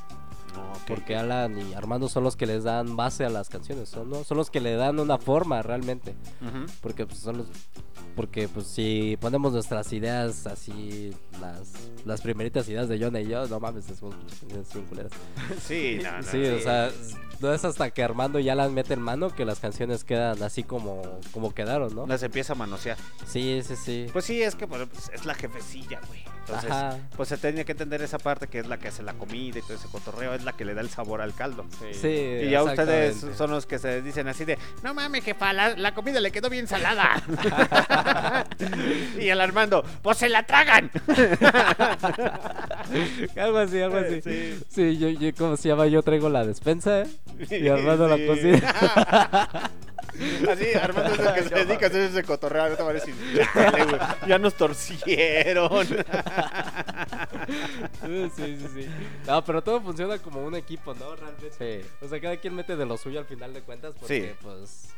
[0.87, 4.23] Porque Alan y Armando son los que les dan base a las canciones, son, ¿no?
[4.23, 6.15] son los que le dan una forma realmente.
[6.81, 7.47] Porque pues son los
[8.15, 11.71] porque pues si ponemos nuestras ideas así las
[12.03, 14.15] las primeritas ideas de John y yo, no mames, canciones
[14.73, 15.11] bien culeras.
[15.61, 16.89] Sí, no, no, Sí, o sea,
[17.39, 20.63] no es hasta que Armando ya las mete en mano que las canciones quedan así
[20.63, 22.07] como como quedaron, ¿no?
[22.07, 22.97] Las empieza a manosear.
[23.25, 24.07] Sí, sí, sí.
[24.11, 26.23] Pues sí, es que pues, es la jefecilla, güey.
[26.47, 26.97] Entonces, Ajá.
[27.17, 29.61] pues se tiene que entender esa parte que es la que hace la comida y
[29.61, 31.65] todo ese cotorreo, es la que le da el sabor al caldo.
[31.91, 35.75] Sí, Y ya ustedes son los que se dicen así de, no mames, jefa, la,
[35.75, 37.21] la comida le quedó bien salada.
[39.19, 40.89] y el Armando, pues se la tragan.
[43.37, 44.21] algo así, algo así.
[44.21, 44.59] Sí.
[44.69, 45.87] Sí, yo, yo, ¿cómo se llama?
[45.87, 47.07] Yo traigo la despensa ¿eh?
[47.49, 48.21] Y Armando Sí.
[48.21, 49.71] la cocina.
[50.51, 52.69] Así, Armando es el que se dedica a hacer ese cotorreo.
[52.69, 53.13] No te va a decir,
[53.53, 55.87] "Chale, güey, ya nos torcieron.
[58.05, 58.87] Sí, sí, sí.
[59.25, 61.15] No, pero todo funciona como un equipo, ¿no?
[61.15, 61.51] Realmente.
[61.81, 61.87] Sí.
[62.01, 64.35] O sea, cada quien mete de lo suyo al final de cuentas porque, Sí.
[64.41, 64.89] pues...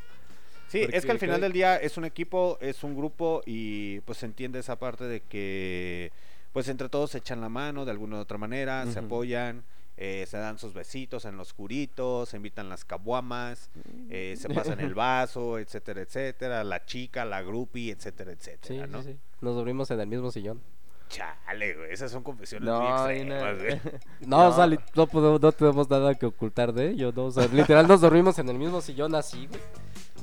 [0.67, 3.99] Sí, es que al final cada- del día es un equipo, es un grupo y
[4.01, 6.11] pues se entiende esa parte de que
[6.53, 9.63] pues entre todos se echan la mano de alguna u otra manera, se apoyan.
[10.02, 13.70] Eh, se dan sus besitos en los curitos, se invitan las caguamas,
[14.10, 18.91] eh, se pasan el vaso, etcétera, etcétera, la chica, la groupie, etcétera, Sí, etcétera, sí,
[18.93, 19.04] ¿no?
[19.04, 19.18] sí.
[19.41, 20.62] Nos dormimos en el mismo sillón.
[21.10, 23.82] Chale, güey, esas son confesiones No, muy extremas, una- güey.
[24.22, 24.78] No, o sea, No.
[24.95, 27.26] no, podemos- no tenemos nada que ocultar de ello, ¿no?
[27.26, 29.60] O sea, literal nos dormimos en el mismo sillón así, güey.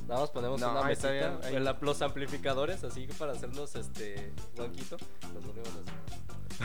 [0.07, 1.75] Nada más ponemos No, una ahí está mesita, bien, ahí.
[1.81, 4.95] los amplificadores así para hacernos este banquito.
[5.33, 6.17] Nos dormimos así.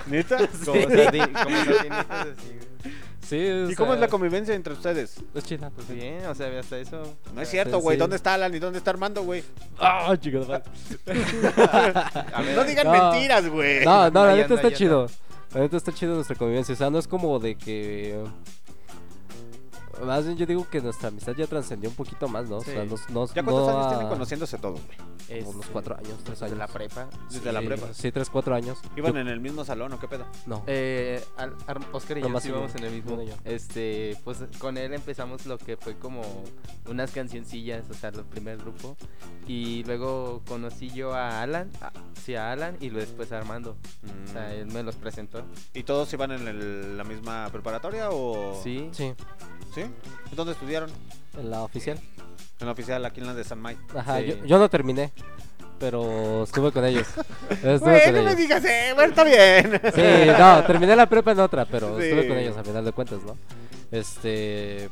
[0.07, 0.37] ¿Neta?
[0.65, 2.73] Como sardin- como sardinitas así, güey.
[3.23, 5.15] Sí, o ¿Y cómo es la convivencia entre ustedes?
[5.35, 7.17] Es chida, pues bien, o sea, hasta eso.
[7.35, 7.97] No es Sí, cierto, güey.
[7.97, 8.01] sí.
[8.01, 9.43] ¿Dónde está Alan y dónde está Armando, güey?
[9.79, 10.65] Ah, chingada madre.
[12.35, 12.93] A ver, No digan No.
[13.13, 13.85] mentiras, güey.
[13.85, 15.07] No, no, la Ahí neta anda, está ahí chido.
[15.55, 16.75] La neta está chido nuestra convivencia.
[16.75, 18.23] O sea, no es como de que.
[20.05, 22.57] Más bien yo digo que nuestra amistad ya trascendió un poquito más, ¿no?
[22.57, 22.89] O sea, Sí.
[22.89, 25.43] nos, nos- ¿Ya cuántos no años a- tienen conociéndose todos, güey?
[25.47, 26.59] unos cuatro años, tres desde años.
[26.59, 27.09] la prepa.
[27.31, 27.95] Desde la Sí, prepa.
[27.95, 28.79] Sí, tres, cuatro años.
[28.97, 30.27] ¿Iban Yo- en el mismo salón o qué pedo?
[30.47, 30.63] No.
[30.67, 33.19] Eh, al- Ar- Oscar y yo sí íbamos en el mismo.
[33.45, 36.23] Este, pues con él empezamos lo que fue como
[36.89, 38.97] unas cancioncillas, o sea, el primer grupo.
[39.47, 41.93] Y luego conocí yo a Alan, a-
[42.23, 43.77] sí, a Alan y luego después a Armando.
[44.29, 45.45] O sea, él me los presentó.
[45.73, 48.61] ¿Y todos iban en el- la misma preparatoria o...?
[48.63, 48.89] Sí.
[48.93, 49.15] Sí,
[49.75, 49.82] ¿Sí?
[50.35, 50.91] ¿Dónde estudiaron?
[51.39, 51.99] en la oficial.
[52.61, 53.77] En la oficial, aquí en la de San May.
[53.97, 54.27] Ajá, Sí.
[54.27, 55.13] yo, yo no terminé.
[55.79, 57.07] Pero estuve con ellos.
[57.51, 58.37] Estuve Güey, con no me ellos.
[58.37, 59.81] digas, eh, bueno, está bien.
[59.95, 62.05] Sí, no, terminé la prepa en otra, pero Sí.
[62.05, 63.37] estuve con ellos a final de cuentas, ¿no?
[63.91, 64.91] Este.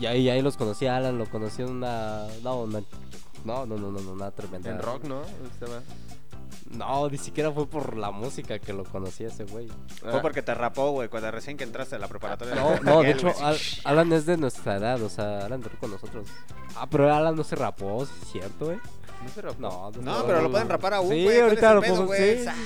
[0.00, 2.26] Y ahí, ahí los conocí a Alan, lo conocí en una.
[2.42, 2.82] No, una-
[3.44, 4.70] no, no, no, no, no, una tremenda.
[4.70, 5.22] En rock, ¿no?
[5.52, 5.82] Estaba.
[6.76, 9.68] No, ni siquiera fue por la música que lo conocí a ese güey.
[10.00, 12.54] Fue porque te rapó, güey, cuando recién que entraste a la preparatoria.
[12.54, 13.58] No, no, de hecho, Al-.
[13.84, 16.28] Alan es de nuestra edad, o sea, Alan entró con nosotros.
[16.76, 18.78] Ah, pero Alan no se rapó, ¿sí es cierto, güey.
[19.24, 19.60] No se rapó.
[19.60, 21.24] No, No, pero lo pueden rapar a un, Sí, güey.
[21.24, 22.14] ¿cuál es ahorita lo puedo.
[22.14, 22.60] Sí, Sa- sí.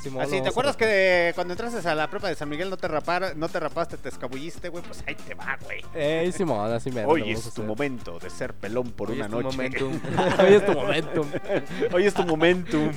[0.00, 2.76] Simón, Así, ¿te acuerdas que de- cuando entraste a la prepa de San Miguel no
[2.76, 4.84] te rapar, no te rapaste, te escabulliste, güey?
[4.84, 5.80] Pues ahí te va, güey.
[5.92, 9.30] Ey, Simón, así me Hoy es tu momento de ser pelón por Hoy una es
[9.32, 9.56] tu noche.
[9.56, 10.00] momentum.
[10.40, 11.26] Hoy es tu momentum.
[11.92, 12.92] Hoy es tu momentum.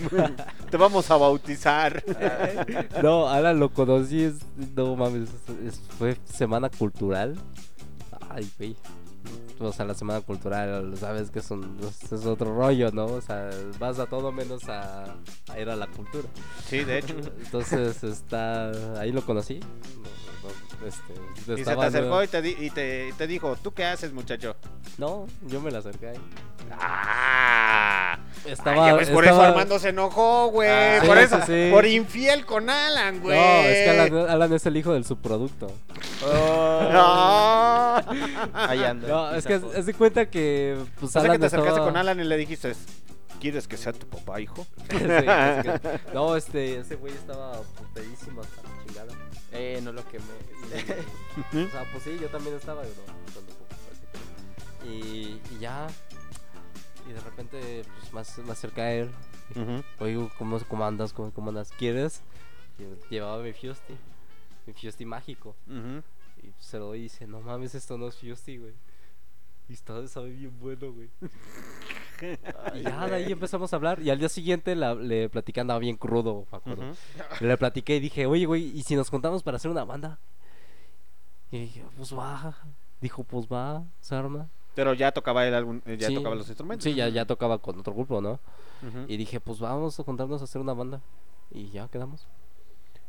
[0.70, 2.04] te vamos a bautizar.
[3.02, 4.36] No, Alan lo conocí, es,
[4.76, 7.36] no mames, es- es- fue semana cultural.
[8.30, 8.76] Ay, güey.
[9.62, 13.06] O sea, la semana cultural, sabes que es, un, es, otro rollo, ¿no?
[13.06, 15.06] O sea, vas a todo menos a,
[15.50, 16.28] a ir a la cultura.
[16.68, 17.16] Sí, de hecho.
[17.46, 19.60] Entonces, está, ahí lo conocí.
[19.60, 23.56] No, no, este, Y se te acercó y te, di- y te, y te dijo,
[23.62, 24.56] ¿tú qué haces, muchacho?
[24.98, 26.18] No, yo me la acerqué ahí.
[26.72, 28.11] Ah.
[28.46, 30.70] Estaba, Ay, por eso Armando se enojó, güey.
[30.70, 33.38] Ah, por sí, eso, sí, por infiel con Alan, güey.
[33.38, 35.68] No, es que Alan, Alan es el hijo del subproducto.
[36.22, 37.96] No.
[38.54, 39.08] Ahí anda.
[39.08, 41.98] No, es que es de cuenta que pues O sea que te acercaste estaba- con
[41.98, 42.74] Alan y le dijiste,
[43.40, 44.66] ¿quieres que sea tu papá, hijo?
[44.90, 45.04] Sí, es
[45.64, 49.14] que- no, este, ese güey estaba putadísimo hasta la chingada.
[49.52, 50.26] Eh, no lo quemé.
[51.68, 52.92] O sea, pues sí, yo también estaba, así.
[54.88, 55.88] y, y ya.
[57.10, 59.12] Y de repente, pues más, más cerca a él.
[60.00, 61.14] Oigo, ¿cómo, cómo andas?
[61.14, 61.72] ¿Cómo, ¿Cómo andas?
[61.78, 62.22] ¿Quieres?
[63.10, 63.94] Llevaba mi Fusti.
[64.66, 65.56] Mi Fusti mágico.
[66.44, 68.74] Y se lo doy y dice, no mames, esto no es Fusti, güey.
[69.70, 71.10] Y estaba, sabe bien bueno, güey.
[72.76, 74.02] y ya de ahí empezamos a hablar.
[74.02, 76.94] Y al día siguiente la- le platicé, andaba bien crudo, me acuerdo.
[77.40, 80.20] Le platiqué y dije, oye, güey, ¿y si nos contamos para hacer una banda?
[81.52, 82.58] Y dije, pues va.
[83.02, 84.50] Dijo, pues va, se arma.
[84.76, 86.16] Pero ya tocaba él algún, eh, ya Sí.
[86.16, 86.84] tocaba los instrumentos.
[86.84, 88.40] Sí, ya, ya tocaba con otro grupo, ¿no?
[89.08, 91.02] Y dije, pues vamos a contarnos a hacer una banda.
[91.52, 92.26] Y ya quedamos.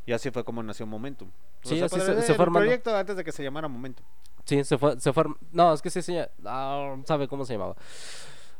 [0.04, 1.30] Y así fue como nació Momentum.
[1.62, 2.66] Sí, así se- se el fue armando.
[2.66, 4.04] proyecto antes de que se llamara Momentum.
[4.44, 5.24] Sí, se fue, se fue.
[5.52, 6.28] No, es que sí se llama.
[6.46, 7.76] ah, sabe cómo se llamaba.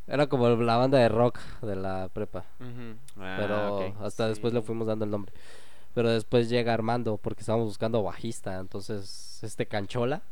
[0.06, 2.44] Era como la banda de rock de la prepa.
[2.60, 2.96] Ujú.
[3.16, 3.94] Pero Ah, ok.
[4.02, 4.66] hasta después le sí.
[4.66, 5.32] fuimos dando el nombre.
[5.94, 8.58] Pero después llega Armando porque estábamos buscando bajista.
[8.58, 10.22] Entonces, este Canchola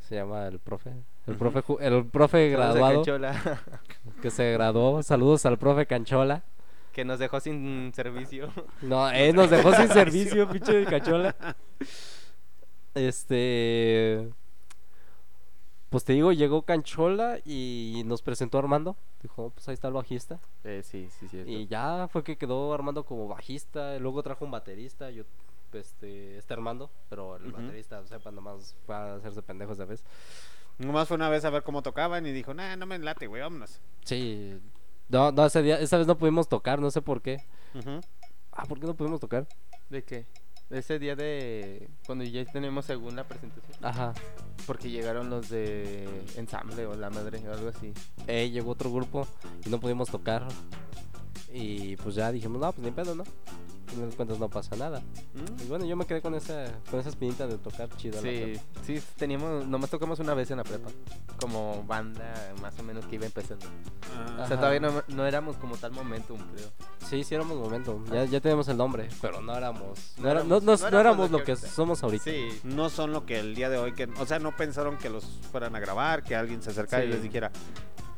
[0.00, 0.92] se llama el profe.
[1.30, 3.02] El profe, el profe graduado
[4.22, 5.02] que se graduó.
[5.02, 6.42] Saludos al profe Canchola.
[6.92, 8.50] que nos dejó sin servicio.
[8.82, 11.34] No, él nos dejó sin servicio, pinche Canchola.
[12.94, 14.28] Este.
[15.88, 18.96] Pues te digo, llegó Canchola y nos presentó a Armando.
[19.22, 20.38] Dijo, "Oh, pues ahí está el bajista.
[20.62, 21.38] Eh, sí, sí, sí.
[21.46, 23.98] Y ya fue que quedó Armando como bajista.
[23.98, 25.10] Luego trajo un baterista.
[25.10, 25.24] Yo,
[25.72, 26.90] este, este Armando.
[27.08, 27.60] Pero el Ujú.
[27.62, 30.04] baterista, sepa, nomás fue a hacerse pendejos de vez.
[30.80, 33.42] Nomás fue una vez a ver cómo tocaban y dijo, nah, no me late, güey,
[33.42, 33.80] vámonos.
[34.04, 34.58] Sí.
[35.10, 37.44] No, no, ese día, esa vez no pudimos tocar, no sé por qué.
[37.74, 38.00] Ujú.
[38.52, 39.46] Ah, ¿por qué no pudimos tocar?
[39.90, 40.26] ¿De qué?
[40.70, 41.90] De ese día de.
[42.06, 43.76] Cuando ya tenemos según la presentación.
[43.84, 44.14] Ajá.
[44.66, 47.92] Porque llegaron los de ensamble o la madre o algo así.
[48.26, 49.26] Eh, llegó otro grupo
[49.66, 50.46] y no pudimos tocar.
[51.52, 53.24] Y pues ya dijimos, no, pues ni pedo, ¿no?
[53.90, 55.00] Final de cuentas no pasa nada.
[55.00, 55.62] ¿Mm?
[55.62, 58.18] Y bueno, yo me quedé con esa, con esa espinita de tocar chido.
[58.20, 60.88] en la Sí, sí, teníamos, nomás tocamos una vez en la prepa,
[61.40, 63.66] como banda más o menos que iba empezando.
[64.16, 66.68] Ah, O sea, todavía no, no éramos como tal momentum, creo.
[67.08, 68.02] Sí, sí éramos momento.
[68.12, 70.14] Ya, ya tenemos el nombre, pero no éramos.
[70.18, 71.68] No, éramos- no- no no éramos éramos lo que que ahorita.
[71.68, 72.24] somos ahorita.
[72.24, 75.08] Sí, no son lo que el día de hoy que o sea no pensaron que
[75.10, 77.12] los fueran a grabar que alguien se acercara y Sí.
[77.14, 77.50] les dijera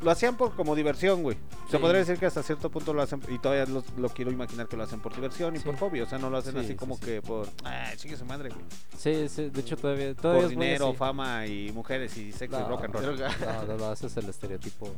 [0.03, 1.37] lo hacían por como diversión güey
[1.71, 1.79] se Sí.
[1.79, 4.77] podría decir que hasta cierto punto lo hacen y todavía lo, lo quiero imaginar que
[4.77, 5.65] lo hacen por diversión y Sí.
[5.65, 7.03] por hobby o sea no lo hacen Sí, así sí, como sí.
[7.05, 8.65] que por ah chingue su madre güey
[8.99, 10.97] Sí, sí, de hecho todavía, todavía por dinero así.
[10.97, 13.19] fama y mujeres y sexo y No, rock and roll.
[13.41, 14.95] No, no, no, ese es el estereotipo.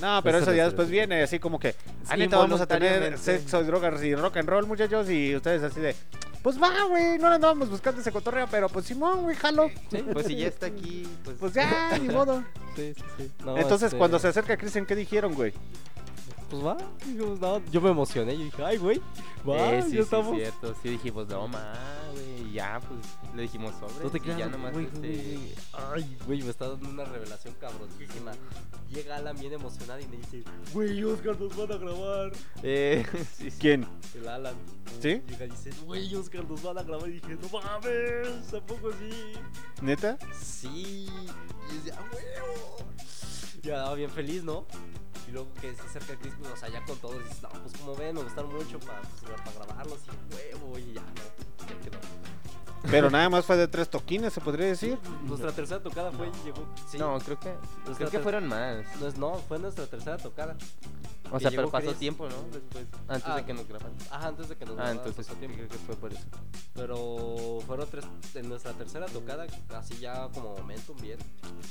[0.00, 1.74] no pero eso es ya después viene así como que
[2.08, 5.62] ah neta vamos a tener sexo y drogas y rock and roll muchachos y ustedes
[5.62, 5.94] así de
[6.42, 10.26] pues va güey no andábamos buscando ese cotorreo pero pues Simón güey jalo Sí, pues
[10.26, 12.42] si ya está aquí, pues, pues ya ni modo
[12.76, 13.30] Sí, sí, sí.
[13.44, 15.52] No, entonces este, cuando se acerca Cristian qué dijeron güey
[16.48, 16.76] Pues va,
[17.06, 18.36] digo, no, yo me emocioné.
[18.36, 19.00] Yo dije, ay, güey,
[19.48, 20.34] va, Eh, sí, ya sí, estamos.
[20.36, 20.74] cierto.
[20.82, 21.72] Sí dijimos, no, ma,
[22.12, 23.00] güey, ya, pues,
[23.36, 24.02] le dijimos sobre.
[24.04, 25.54] No te creas, ya nomás, güey, este, güey, güey.
[25.94, 28.32] Ay, güey, me está dando una revelación cabronísima.
[28.88, 30.42] Llega Alan bien emocionado y me dice,
[30.74, 32.32] güey, Oscar, nos van a grabar.
[32.64, 33.06] Eh,
[33.36, 33.56] sí, sí.
[33.60, 33.86] quién
[34.16, 34.56] El Alan.
[35.00, 35.22] ¿Sí?
[35.28, 37.08] Llega y dice, güey, Oscar, nos van a grabar.
[37.08, 39.38] Y dije, no mames, tampoco sí.
[39.82, 41.06] neta Sí.
[41.70, 42.90] Y decía, "Ah, huevo.
[43.62, 44.66] Ya andaba bien feliz, ¿no?
[45.28, 47.72] Y luego que se acerca Chris, pues, o sea, ya con todos, dices, no, pues
[47.78, 51.80] como ven, me gustaron mucho para, pues, para grabarlos y huevo, y ya, no, ya
[51.80, 51.98] quedó.
[52.90, 54.98] Pero nada más fue de tres toquines, se podría decir.
[55.24, 56.66] Nuestra tercera tocada fue y llegó.
[56.90, 57.50] Sí, No, creo que,
[57.84, 58.84] Nuestra creo que fueron más.
[58.98, 60.56] no, es- no, fue nuestra tercera tocada.
[61.30, 61.98] O sea, llegó pero pasó Chris.
[61.98, 62.36] tiempo, ¿no?
[62.50, 63.36] Después, antes Ah.
[63.36, 63.94] de que nos grabaran.
[64.10, 65.56] Ajá, antes de que nos Ah, grabaran, entonces pasó tiempo.
[65.58, 66.24] creo que fue por eso.
[66.74, 68.04] Pero fueron tres,
[68.34, 69.46] en nuestra tercera tocada,
[69.76, 71.18] así ya como momentum bien.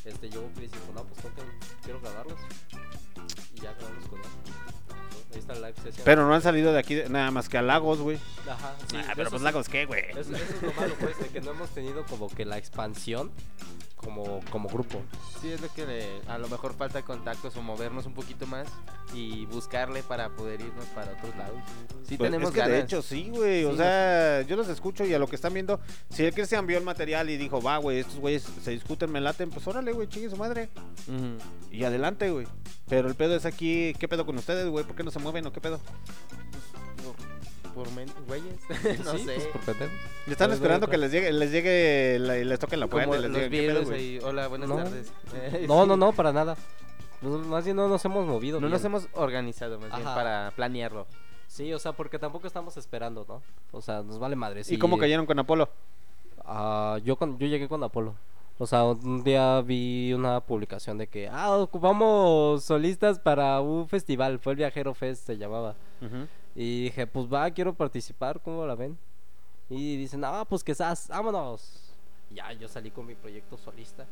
[0.06, 1.46] Este, yo Chris dijo, no, pues toquen,
[1.84, 2.40] quiero grabarlos.
[3.56, 4.26] Y ya grabamos con él.
[5.34, 6.02] Ahí está la live session.
[6.06, 8.18] Pero no han salido de aquí de- nada más que a Lagos, güey.
[8.50, 9.46] Ajá, sí, ah, pero pues sí.
[9.46, 10.04] Lagos, ¿qué, güey?
[10.12, 13.32] Eso, eso es lo malo, pues, de que no hemos tenido como que la expansión
[14.04, 15.02] como, como grupo.
[15.42, 18.68] Sí, es lo que le- a lo mejor falta contactos o movernos un poquito más
[19.14, 21.58] y buscarle para poder irnos para otros lados.
[22.08, 22.76] Sí, Pues, tenemos es que ganas.
[22.78, 23.66] de hecho sí, güey.
[23.66, 26.66] o Sí, sea, yo los escucho y a lo que están viendo, si el Cristian
[26.66, 29.92] vio el material y dijo, va, güey, estos güeyes se discuten, me laten, pues órale,
[29.92, 30.70] güey, chingue su madre.
[31.72, 32.48] Y adelante, güey.
[32.88, 34.84] Pero el pedo es aquí, ¿qué pedo con ustedes, güey?
[34.86, 35.80] ¿Por qué no se mueven o qué pedo?
[37.80, 38.60] Por, por men- güeyes.
[39.06, 39.34] no Sí, sé.
[39.36, 39.94] pues, por pendejos.
[40.28, 43.20] Y están esperando que les llegue, les llegue la- y les toquen la puerta Como
[43.20, 44.24] y les los.
[44.24, 44.76] Hola, buenas No.
[44.76, 45.12] tardes.
[45.68, 46.58] No, no, no, para nada.
[47.22, 48.60] Pues, más bien no nos hemos movido.
[48.60, 51.08] No nos hemos organizado más bien para planearlo.
[51.48, 53.42] Sí, o sea, porque tampoco estamos esperando, ¿no?
[53.72, 54.62] O sea, nos vale madre.
[54.68, 55.70] ¿Y cómo cayeron con Apolo?
[56.46, 58.14] Ah, yo, con, yo llegué con Apolo.
[58.60, 64.38] O sea, un día vi una publicación de que, ah, ocupamos solistas para un festival.
[64.40, 65.76] Fue el Viajero Fest, se llamaba.
[66.56, 68.98] Y dije, pues va, quiero participar, ¿cómo la ven?
[69.70, 71.94] Y dicen, ah, pues que estás, vámonos.
[72.32, 74.06] Y ya, yo salí con mi proyecto solista,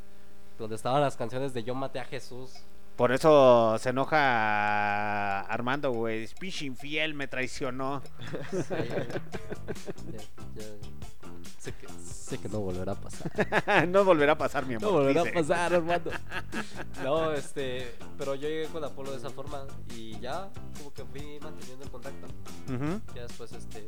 [0.57, 2.53] donde estaban las canciones de Yo maté a Jesús.
[2.95, 6.25] Por eso se enoja Armando, güey.
[6.25, 8.01] Spish infiel me traicionó.
[8.51, 8.73] Sí,
[10.11, 10.21] ya-
[10.55, 11.16] ya-
[11.67, 13.87] Sé, que, sé que no volverá a pasar.
[13.89, 14.87] no volverá a pasar, mi amor.
[14.89, 16.11] No volverá a pasar, hermano.
[17.03, 19.65] No, este, pero yo llegué con Apolo de esa forma
[19.95, 22.27] y ya, como que fui manteniendo el contacto.
[22.73, 23.01] Ujú.
[23.15, 23.81] Ya después, este,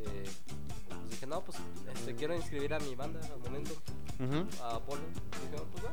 [0.88, 1.58] pues dije, no, pues,
[1.94, 3.72] este, quiero inscribir a mi banda al momento,
[4.62, 5.00] a Apolo.
[5.02, 5.84] Y dije, pues.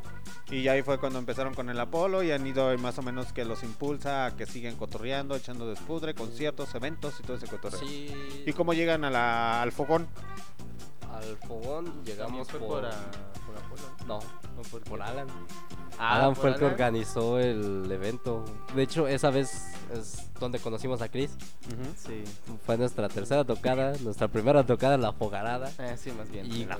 [0.52, 3.34] Y ya ahí fue cuando empezaron con el Apolo y han ido más o menos
[3.34, 7.80] que los impulsa a que sigan cotorreando, echando despudre, conciertos, eventos y todo ese cotorreo.
[7.80, 10.08] Sí, ¿Y cómo llegan a la- al fogón?
[11.18, 12.82] Al fogón llegamos fue por...
[12.82, 12.92] por, ah,
[13.46, 13.82] por Apolo.
[14.08, 14.20] No,
[14.56, 15.28] no fue por Alan.
[16.00, 16.74] Ah, Alan por fue el que Alan.
[16.74, 18.44] organizó el evento.
[18.76, 19.52] De hecho, esa vez
[19.94, 21.32] es donde conocimos a Chris.
[21.98, 22.24] Sí.
[22.66, 25.72] Fue nuestra tercera tocada, nuestra primera tocada en la fogarada.
[25.80, 26.46] Eh, sí, más bien.
[26.46, 26.78] Y La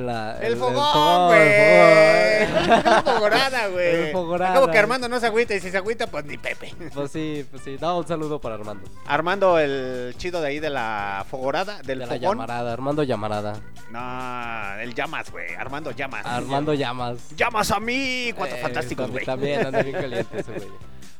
[0.00, 1.42] la- El, el fogón, güey.
[2.42, 3.94] el fogorada, güey.
[4.06, 4.54] El fogorada.
[4.60, 6.74] Como que Armando no se agüita y si se agüita, pues ni Pepe.
[6.94, 7.76] Pues sí, pues sí.
[7.80, 8.88] No, un saludo para Armando.
[9.06, 13.43] Armando, el chido de ahí de la fogorada, del de la llamarada, Armando Llamarada.
[13.90, 15.54] No, el llamas, güey.
[15.54, 16.24] Armando llamas.
[16.26, 17.18] Armando Llamas.
[17.36, 18.32] Llamas a mí.
[18.36, 19.26] Cuatro Eh, fantásticos, también- güey.
[19.26, 20.68] También anda bien caliente ese güey.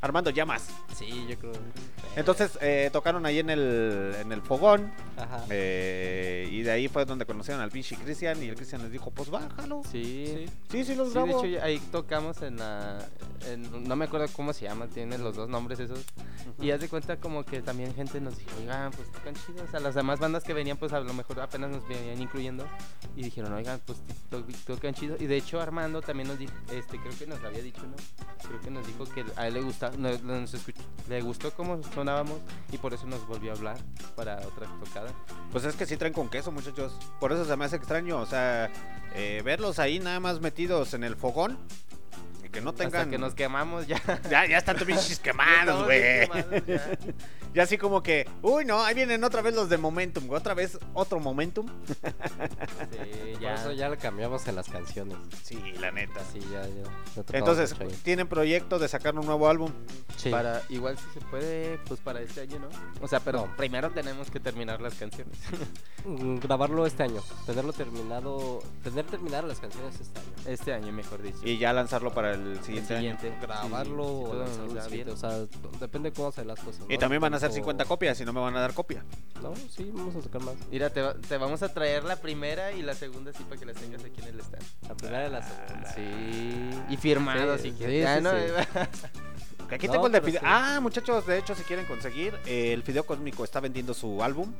[0.00, 0.68] Armando llamas.
[0.94, 1.52] Sí, yo creo.
[2.16, 4.92] Entonces eh, tocaron ahí en el, en el fogón.
[5.16, 5.44] Ajá.
[5.50, 8.42] eh, y de ahí fue donde conocieron al pinche Cristian.
[8.42, 9.82] Y el Cristian les dijo: Pues bájalo.
[9.90, 10.46] Sí.
[10.70, 12.98] Sí, sí, los Sí, de hecho ahí tocamos en la
[13.46, 16.00] eh, no me acuerdo cómo se llama, tiene los dos nombres esos.
[16.60, 19.62] Y haz de cuenta como que también gente nos dijo, oigan, pues tocan chidos.
[19.68, 22.66] O sea, las demás bandas que venían, pues a lo mejor apenas nos venían incluyendo.
[23.16, 23.98] Y dijeron, oigan, pues
[24.30, 25.16] to- tocan chido.
[25.18, 27.96] Y de hecho Armando también nos dijo, este, creo que nos había dicho, ¿no?
[28.46, 31.80] Creo que nos dijo que a él le gusta, nos, nos escuchó- le gustó cómo
[32.72, 33.76] y por eso nos volvió a hablar
[34.16, 35.12] para otra tocada.
[35.52, 36.96] Pues es que sí traen con queso, muchachos.
[37.20, 38.20] Por eso se me hace extraño.
[38.20, 38.70] O sea,
[39.14, 41.58] eh, verlos ahí nada más metidos en el fogón.
[42.54, 43.00] Que no tengan.
[43.02, 44.00] Hasta que nos quemamos ya.
[44.30, 46.00] Ya, ya están pinches Ya quemados, güey.
[46.66, 46.98] ya.
[47.54, 50.26] Ya así como que, uy, no, ahí vienen otra vez los de Momentum.
[50.26, 51.68] güey, Otra vez otro Momentum.
[51.86, 51.94] Sí,
[53.34, 53.54] Por ya.
[53.54, 55.16] eso ya lo cambiamos en las canciones.
[55.44, 56.20] Sí, la neta.
[56.32, 57.22] Sí, ya, ya.
[57.32, 57.72] Entonces,
[58.02, 59.70] tienen proyecto de sacar un nuevo álbum.
[60.16, 60.30] Sí.
[60.30, 62.68] Para, igual si se puede, pues para este año, ¿no?
[63.00, 63.56] O sea, pero No.
[63.56, 65.38] primero tenemos que terminar las canciones.
[66.04, 70.28] Mm, grabarlo este año, tenerlo terminado, tener terminadas las canciones este año.
[70.46, 71.38] Este año, mejor dicho.
[71.44, 73.16] Y ya lanzarlo para el El siguiente, año.
[73.18, 73.38] siguiente.
[73.40, 75.30] Grabarlo Sí, si o lanzarlo nos el da siguiente, o sea,
[75.80, 76.84] depende cómo se las cosas.
[76.88, 76.98] Y ¿no?
[76.98, 79.04] también van a hacer Tanto- 50 copias y no me van a dar copia.
[79.42, 80.54] No, sí, vamos a sacar más.
[80.70, 83.66] Mira, te, va- te vamos a traer la primera y la segunda sí para que
[83.66, 84.64] las tengas aquí en el stand.
[84.88, 85.92] La primera y la segunda.
[85.94, 86.70] Sí.
[86.90, 87.96] Y firmado, Sí, si sí, quieres.
[87.96, 88.30] sí, Ya, ¿no?
[89.70, 90.40] Aquí No, tengo el de Fideo.
[90.40, 90.46] sí.
[90.48, 94.52] Ah, muchachos, de hecho, si quieren conseguir, eh, el Fideo Cósmico está vendiendo su álbum.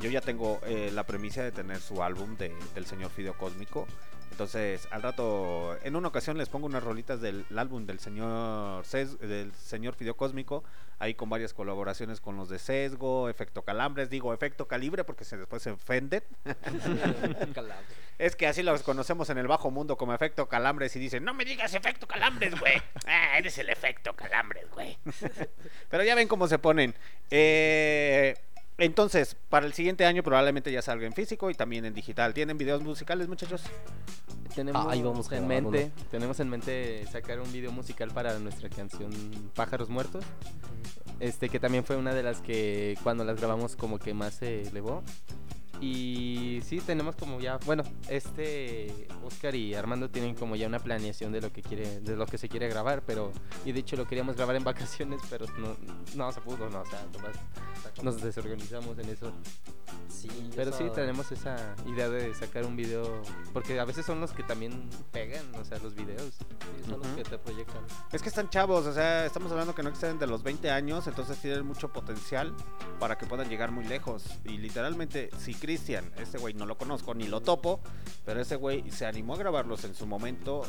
[0.00, 3.86] Yo ya tengo eh, la premisa de tener su álbum de- del señor Fideo Cósmico.
[4.30, 9.18] Entonces, al rato, en una ocasión les pongo unas rolitas del álbum del señor Ces-
[9.18, 10.62] del señor Fideo Cósmico,
[11.00, 15.36] ahí con varias colaboraciones con los de Sesgo, Efecto Calambres, digo Efecto Calibre porque se
[15.36, 16.22] después se ofenden.
[18.18, 21.34] Es que así los conocemos en el bajo mundo como Efecto Calambres y dicen, no
[21.34, 22.74] me digas Efecto Calambres, güey.
[23.06, 24.98] Ah, eres el Efecto Calambres, güey.
[25.88, 26.94] Pero ya ven cómo se ponen.
[27.30, 28.36] Eh,
[28.78, 32.32] entonces, para el siguiente año probablemente ya salga en físico y también en digital.
[32.32, 33.62] ¿Tienen videos musicales, muchachos?
[34.54, 38.68] tenemos Ahí vamos a en mente, tenemos en mente sacar un video musical para nuestra
[38.68, 39.12] canción
[39.54, 40.24] Pájaros Muertos.
[41.20, 44.62] Este que también fue una de las que cuando las grabamos como que más se
[44.62, 45.02] elevó.
[45.80, 51.30] Y sí, tenemos como ya, bueno, este Oscar y Armando tienen como ya una planeación
[51.32, 53.32] de lo que quiere, de lo que se quiere grabar, pero
[53.64, 55.76] y de hecho lo queríamos grabar en vacaciones, pero no,
[56.16, 57.36] no se pudo, no, o sea, nomás
[58.02, 59.32] nos desorganizamos en eso.
[60.08, 63.22] Sí, Pero sí tenemos esa idea de sacar un video,
[63.52, 66.34] porque a veces son los que también pegan, o sea, los videos.
[66.34, 67.16] sí, son los Ujú.
[67.16, 67.84] que te proyectan.
[68.12, 71.06] Es que están chavos, o sea, estamos hablando que no exceden de los 20 años,
[71.06, 72.54] entonces tienen mucho potencial
[72.98, 74.24] para que puedan llegar muy lejos.
[74.44, 77.80] Y literalmente, si Cristian, este güey no lo conozco ni lo topo,
[78.24, 80.62] pero ese güey se animó a grabarlos en su momento.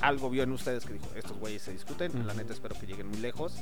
[0.00, 3.08] Algo vio en ustedes que dijo, estos güeyes se discuten, la neta espero que lleguen
[3.08, 3.54] muy lejos.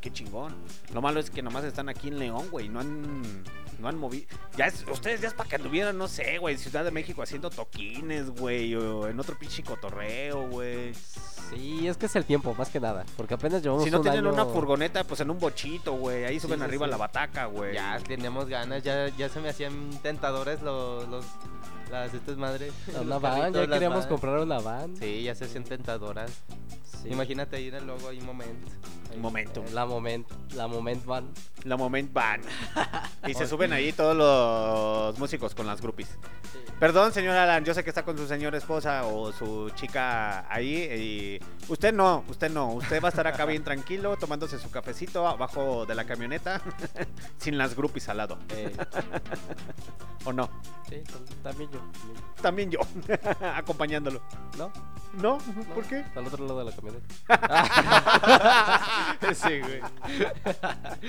[0.00, 0.54] Qué chingón.
[0.92, 3.42] Lo malo es que nomás están aquí en León, güey, no han,
[3.78, 4.26] no han movido.
[4.56, 7.22] Ya es, ustedes ya es para que anduvieran, no sé, güey, en Ciudad de México
[7.22, 10.92] haciendo toquines, güey, o en otro pinche cotorreo, güey.
[10.94, 13.04] Sí, es que es el tiempo, más que nada.
[13.16, 16.24] Porque apenas llevamos Si no un tienen año- una furgoneta, pues en un bochito, güey.
[16.24, 16.90] Ahí Sí, suben sí, arriba sí.
[16.90, 17.74] la bataca, güey.
[17.74, 21.24] Ya teníamos ganas, ya, ya se me hacían tentadores los, los
[21.92, 22.72] las estas madres.
[23.00, 24.08] Una van, ya queríamos van.
[24.08, 24.96] comprar una van.
[24.96, 26.42] Sí, ya se hacían tentadoras.
[27.02, 27.08] Sí.
[27.10, 28.68] Imagínate ahí en el logo, hay un momento.
[29.14, 29.64] Un momento.
[29.72, 31.28] La moment, la moment van.
[31.64, 32.40] La Moment Van.
[33.26, 36.08] y se suben ahí todos los músicos con las groupies.
[36.80, 41.38] Perdón, señor Alan, yo sé que está con su señora esposa o su chica ahí.
[41.38, 42.72] Y usted no, usted no.
[42.72, 46.60] Usted va a estar acá bien tranquilo, tomándose su cafecito abajo de la camioneta,
[47.38, 48.38] sin las groupies al lado.
[48.48, 48.74] Eh,
[50.24, 50.50] ¿O no?
[50.88, 51.02] sí,
[51.42, 51.80] también yo.
[52.40, 52.80] También yo,
[53.54, 54.20] acompañándolo.
[54.58, 54.72] ¿No?
[55.14, 55.38] ¿No?
[55.74, 56.04] ¿Por qué?
[56.16, 56.91] Al otro lado de la camioneta.
[59.34, 59.80] sí, güey.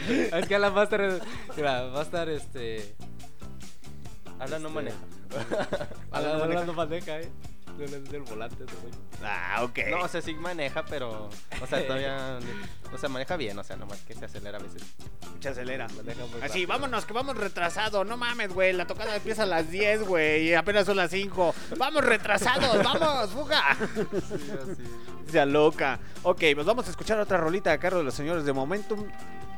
[0.33, 1.21] es que Alan va a estar.
[1.55, 2.95] Mira, va a estar este.
[4.39, 4.97] Habla no Este, maneja.
[6.11, 6.61] Alan, no maneja.
[6.61, 7.31] Alan no maneja, eh.
[7.77, 8.93] Del volante, ese güey.
[9.23, 9.79] Ah, ok.
[9.89, 11.29] No, o sea, sí maneja, pero.
[11.61, 12.39] O sea, todavía.
[12.93, 14.83] O sea, maneja bien, o sea, nomás que se acelera a veces.
[15.33, 15.87] Mucha acelera.
[15.89, 16.67] Maneja muy Así, rápido.
[16.67, 18.03] vámonos, que vamos retrasado.
[18.05, 18.73] No mames, güey.
[18.73, 20.49] La tocada empieza a las 10, güey.
[20.49, 21.55] Y apenas son las 5.
[21.77, 23.75] Vamos retrasados, vamos, fuga.
[25.31, 25.99] Sea loca.
[26.23, 29.05] Ok, pues vamos a escuchar otra rolita a cargo de los señores de Momentum.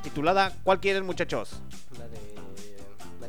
[0.04, 1.60] Titulada ¿Cuál quieren, muchachos?
[1.98, 2.36] La de.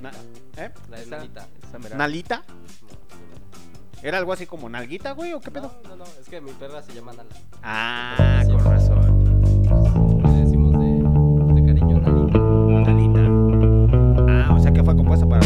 [0.01, 0.65] Na- Nalita.
[0.65, 0.71] ¿Eh?
[0.91, 1.49] La de Esa- Nalita.
[1.89, 1.97] esa.
[1.97, 2.43] ¿Nalita?
[4.07, 5.33] ¿Era algo así como nalguita, güey?
[5.33, 5.81] ¿O qué pedo?
[5.83, 7.29] No, no, no, es que mi perra se llama Nala.
[7.61, 10.23] Ah, con razón.
[10.23, 12.39] Le decimos de, de cariño Nalita.
[12.93, 14.47] Nalita.
[14.47, 15.27] Ah, o sea que fue compuesta.
[15.29, 15.45] Para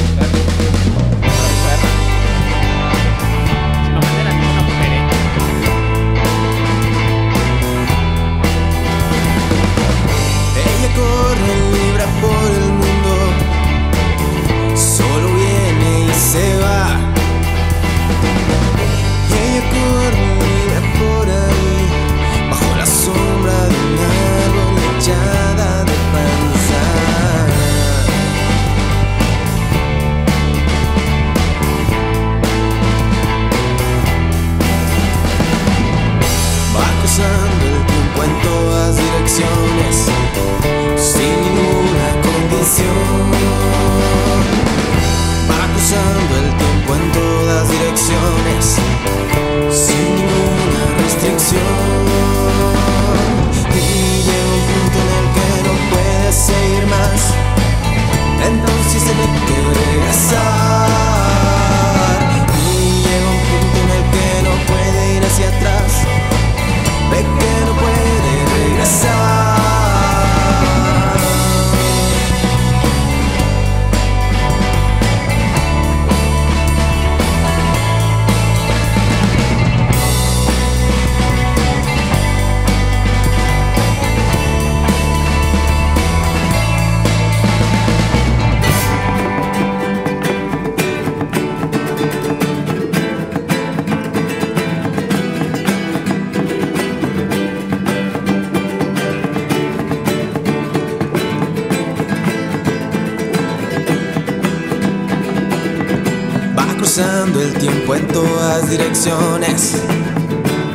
[108.61, 109.77] en todas direcciones,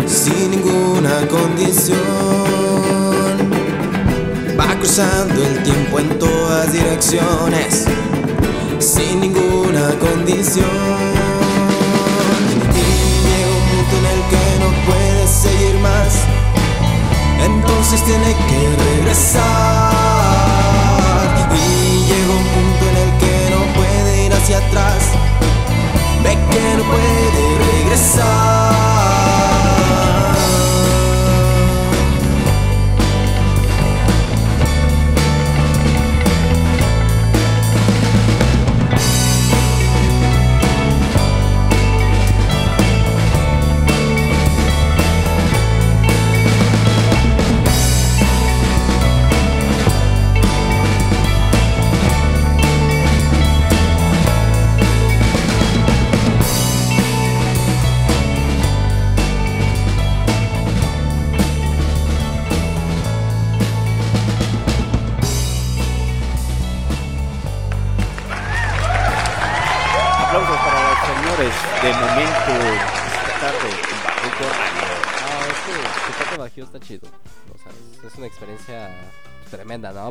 [0.08, 2.00] sin ninguna condición.
[4.60, 7.86] Va cruzando el tiempo en todas direcciones,
[8.80, 10.66] sin ninguna condición.
[12.74, 12.86] Y
[13.28, 16.12] llega un punto en el que no puede seguir más,
[17.44, 19.55] entonces tiene que regresar.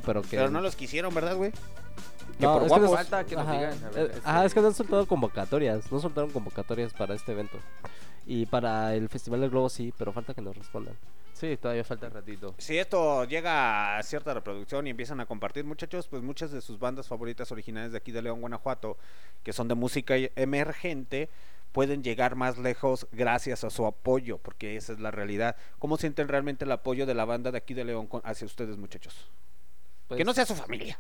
[0.07, 0.37] Pero que.
[0.37, 1.51] Pero no los quisieron, ¿verdad, güey?
[1.53, 2.81] Que No, por es que guapos.
[2.91, 5.07] nos- Falta que nos ajá, digan, ver, eh, este- ajá, es que no han soltado
[5.07, 5.91] convocatorias.
[5.93, 7.59] No soltaron convocatorias para este evento.
[8.27, 10.97] Y para el Festival del Globo sí, pero falta que nos respondan.
[11.35, 12.55] Sí, todavía falta ratito.
[12.59, 16.79] Si esto llega a cierta reproducción y empiezan a compartir, muchachos, pues muchas de sus
[16.79, 18.97] bandas favoritas originales de aquí de León, Guanajuato,
[19.43, 21.29] que son de música emergente,
[21.73, 25.57] pueden llegar más lejos gracias a su apoyo, porque esa es la realidad.
[25.81, 29.29] ¿Cómo sienten realmente el apoyo de la banda de aquí de León hacia ustedes, muchachos?
[30.09, 30.99] Pues- Que no sea su familia.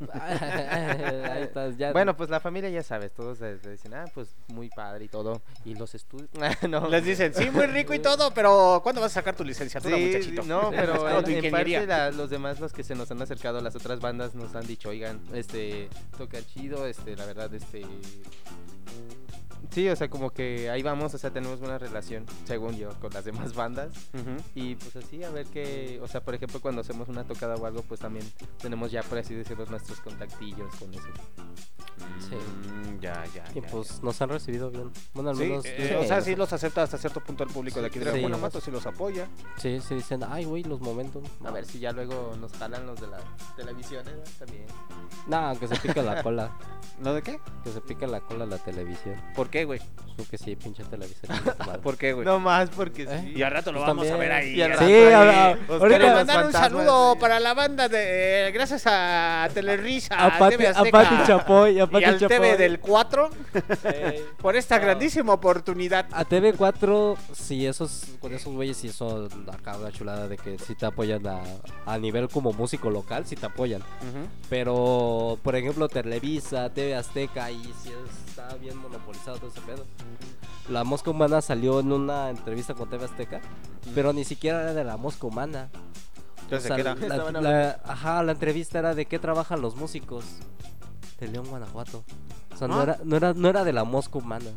[0.12, 1.92] Ahí estás, ya.
[1.92, 5.40] Bueno, pues la familia ya sabes, todos eh, dicen, ah, pues muy padre y todo.
[5.64, 6.28] Y los estudios.
[6.68, 6.88] no.
[6.88, 10.06] Les dicen, sí, muy rico y todo, pero ¿cuándo vas a sacar tu licenciatura, Sí,
[10.06, 10.42] muchachito?
[10.42, 11.78] no, pero en, en ingeniería.
[11.80, 14.66] parte la- los demás, los que se nos han acercado, las otras bandas nos han
[14.66, 17.82] dicho, oigan, este, toca chido, este, la verdad, este...
[19.74, 23.12] Sí, o sea, como que ahí vamos, o sea, tenemos buena relación, según yo, con
[23.12, 23.92] las demás bandas.
[24.54, 27.66] Y pues así, a ver qué, o sea, por ejemplo, cuando hacemos una tocada o
[27.66, 28.24] algo, pues también
[28.58, 31.08] tenemos ya, por así decirlo, nuestros contactillos con eso.
[32.18, 32.34] Sí.
[32.36, 34.90] Mm, ya, ya, Y ya, pues nos han recibido bien.
[35.12, 35.64] Bueno, al Sí, menos.
[35.66, 38.60] eh, o sea, sí los acepta hasta cierto punto el público de aquí de Guanajuato,
[38.60, 39.26] sí los apoya.
[39.58, 41.22] Sí, sí, dicen, ay, güey, los momentos.
[41.44, 43.18] A ver si ya luego nos jalan los de la
[43.56, 44.22] televisión, ¿eh?
[44.38, 44.64] También.
[45.26, 46.56] No, que se pica la cola.
[47.00, 47.40] ¿No de qué?
[47.64, 49.20] Que se pica la cola la televisión.
[49.34, 49.80] ¿Por qué, güey?
[50.16, 51.32] Porque sí, pinche televisión.
[51.38, 51.80] chinga tu madre.
[51.82, 52.24] ¿Por qué, güey?
[52.24, 53.20] No más porque ¿Eh?
[53.24, 53.32] sí.
[53.36, 54.30] Y al rato lo Pues vamos a también.
[54.30, 54.54] ver ahí.
[54.54, 55.12] Y al al rato Sí, ahí.
[55.12, 55.96] ahora- Oscar ahorita.
[55.96, 57.18] y los mandar un fantasmas, saludo sí.
[57.20, 58.50] para la banda de.
[58.54, 62.36] Gracias a Telerisa, A Pati, TV a Azteca Pati Chapoy, a y Pati al Chapoy.
[62.36, 63.30] TV del 4
[63.84, 64.22] Ey.
[64.38, 64.82] por esta No.
[64.84, 66.06] grandísima oportunidad.
[66.12, 70.74] A TV4, sí, esos, con esos güeyes sí son acá una chulada de que sí
[70.74, 71.40] te apoyan a,
[71.86, 73.82] a nivel como músico local, sí te apoyan.
[74.48, 77.90] Pero, por ejemplo, Televisa, TV Azteca, ahí sí
[78.28, 79.84] está bien monopolizado todo ese pedo.
[80.68, 83.40] La Mosca Humana salió en una entrevista con TV Azteca,
[83.94, 85.68] pero ni siquiera era de la Mosca Humana.
[86.42, 87.30] Entonces, O sea, ¿qué era?
[87.40, 90.24] la, ajá, la entrevista era de qué trabajan los músicos
[91.20, 92.04] de León, Guanajuato.
[92.52, 92.82] O sea, no, Ah.
[92.84, 94.50] era, no, era, no era de la Mosca Humana.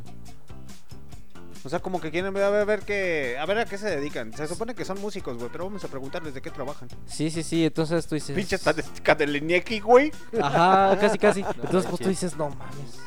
[1.63, 3.37] O sea, como que quieren ver, a ver, ver qué.
[3.37, 4.31] A ver a qué se dedican.
[4.31, 6.87] Se supone que son músicos, güey, pero vamos a preguntarles de qué trabajan.
[7.07, 8.33] Sí, sí, sí, entonces tú dices...
[8.35, 10.11] Pinche estadística del Iñaki, güey.
[10.41, 11.41] Ajá, casi, casi.
[11.63, 12.99] Entonces, pues tú dices, no mames.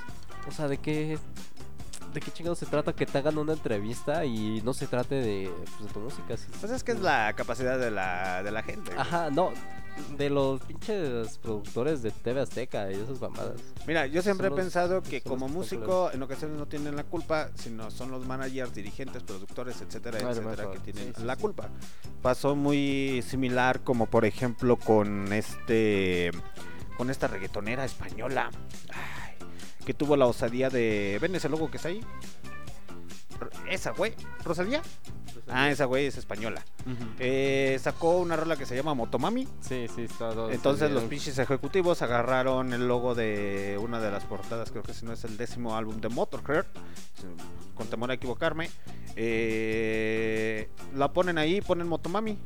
[0.47, 1.19] O sea, ¿de qué,
[2.13, 5.51] de qué chingados se trata que te hagan una entrevista y no se trate de,
[5.79, 6.37] pues, de tu música?
[6.37, 6.47] sí.
[6.61, 8.91] Pues es que es la capacidad de la, de la gente.
[8.91, 8.99] güey.
[9.01, 9.51] Ajá, no.
[10.17, 13.61] De los pinches productores de TV Azteca y esas mamadas.
[13.87, 17.51] Mira, yo siempre he los- pensado que como músico en ocasiones no tienen la culpa,
[17.57, 21.43] sino son los managers, dirigentes, productores, etcétera, etcétera, mejor, que tienen sí, la sí.
[21.43, 21.69] culpa.
[22.23, 26.31] Pasó muy similar como por ejemplo con este
[26.97, 28.51] con esta reggaetonera española
[28.93, 29.20] ay,
[29.91, 32.01] que tuvo la osadía de ¿ven ese logo que está ahí?
[33.69, 34.15] Esa güey,
[34.45, 34.83] Rosalía.
[35.49, 36.65] Ah, esa güey es española.
[37.19, 39.49] Eh, sacó una rola que se llama Motomami.
[39.61, 40.49] Sí, sí, todo.
[40.53, 45.05] Entonces los pinches ejecutivos agarraron el logo de una de las portadas, creo que si
[45.05, 46.67] no es el décimo álbum de Motorhead,
[47.75, 48.71] con temor a equivocarme,
[49.17, 52.39] eh, la ponen ahí, ponen Motomami.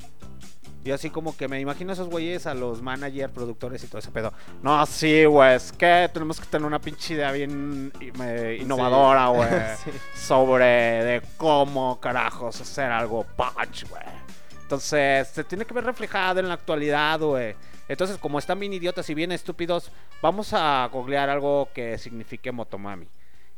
[0.85, 4.01] Y así como que me imagino a esos güeyes, a los managers, productores y todo
[4.01, 4.33] ese pedo.
[4.63, 7.91] No, sí, güey, es que tenemos que tener una pinche idea bien
[8.23, 9.49] eh, innovadora, güey.
[9.83, 9.91] Sí.
[10.15, 14.03] Sobre de cómo carajos hacer algo punch, güey.
[14.63, 17.55] Entonces, se tiene que ver reflejado en la actualidad, güey.
[17.89, 19.91] Entonces, como están bien idiotas y bien estúpidos,
[20.23, 23.07] vamos a googlear algo que signifique Motomami.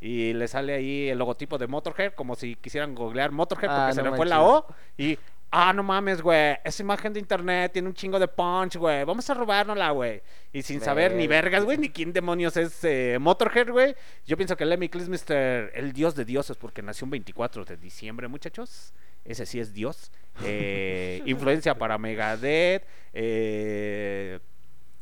[0.01, 3.93] y le sale ahí el logotipo de Motorhead, como si quisieran googlear Motorhead porque Ah,
[3.93, 4.43] se le fue la.
[4.43, 4.67] O.
[4.99, 5.19] Y,
[5.51, 9.29] ah, no mames, güey, esa imagen de internet tiene un chingo de punch, güey, vamos
[9.31, 10.23] a robárnosla, güey.
[10.53, 11.43] Y sin saber ni Verga.
[11.43, 13.95] vergas, güey, ni quién demonios es eh, Motorhead, güey.
[14.27, 18.29] Yo pienso que Lemmy Kilmister, el dios de dioses, porque nació un 24 de diciembre,
[18.29, 18.93] muchachos.
[19.25, 20.13] Ese sí es dios.
[20.45, 24.39] Eh, influencia para Megadeth, eh,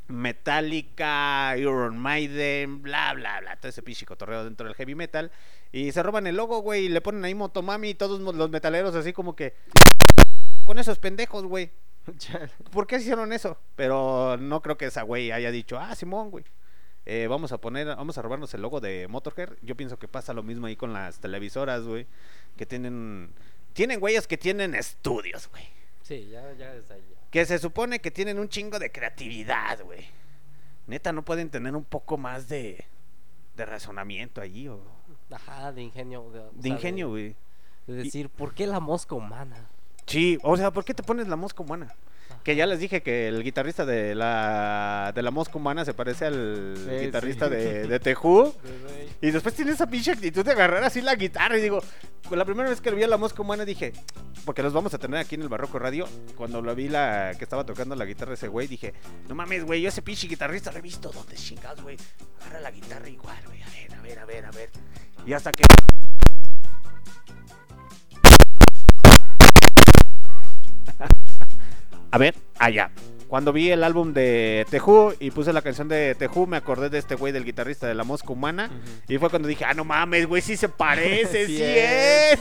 [0.08, 3.56] Metallica, Iron Maiden, bla, bla, bla.
[3.56, 5.30] Todo ese pinche cotorreo dentro del heavy metal.
[5.72, 8.94] Y se roban el logo, güey, y le ponen ahí Motomami y todos los metaleros
[8.94, 9.54] así como que...
[10.64, 11.70] Con esos pendejos, güey.
[12.70, 13.58] ¿Por qué hicieron eso?
[13.76, 16.44] Pero no creo que esa güey haya dicho, ah, Simón, güey.
[17.06, 19.50] eh, vamos a poner, vamos a robarnos el logo de Motorhead.
[19.62, 22.06] Yo pienso que pasa lo mismo ahí con las televisoras, güey.
[22.56, 23.30] Que tienen,
[23.72, 25.64] tienen güeyes que tienen estudios, güey.
[26.02, 27.02] Sí, ya, ya está ahí.
[27.30, 30.06] Que se supone que tienen un chingo de creatividad, güey.
[30.86, 32.84] Neta, no pueden tener un poco más de,
[33.56, 34.80] de razonamiento allí, o
[35.30, 36.30] Ajá, de ingenio.
[36.30, 37.34] De, de ingenio, güey.
[37.86, 39.68] De, decir, ¿por qué la mosca humana?
[40.06, 41.94] Sí, o sea, ¿por qué te pones la mosca humana?
[42.42, 46.26] Que ya les dije que el guitarrista de la, de la mosca humana se parece
[46.26, 47.54] al guitarrista sí.
[47.54, 48.54] de, de Tejú.
[49.22, 51.56] Y después tiene esa pinche actitud de agarrar así la guitarra.
[51.56, 51.82] Y digo,
[52.30, 53.94] la primera vez que vi a la mosca humana dije,
[54.44, 56.06] porque los vamos a tener aquí en el Barroco Radio.
[56.36, 58.92] Cuando lo vi la que estaba tocando la guitarra ese güey, dije,
[59.26, 61.10] no mames, güey, yo ese pinche guitarrista lo he visto.
[61.10, 61.96] ¿Dónde chingados, güey?
[62.42, 63.62] Agarra la guitarra igual, güey.
[63.62, 64.70] A ver, a ver, a ver, a ver.
[65.26, 65.64] Y hasta que.
[72.10, 72.90] A ver, allá.
[73.28, 76.98] Cuando vi el álbum de Tejú y puse la canción de Tejú, me acordé de
[76.98, 78.70] este güey del guitarrista de la mosca humana.
[79.08, 82.38] Y fue cuando dije, ah, no mames, güey, sí se parece, sí, Sí es.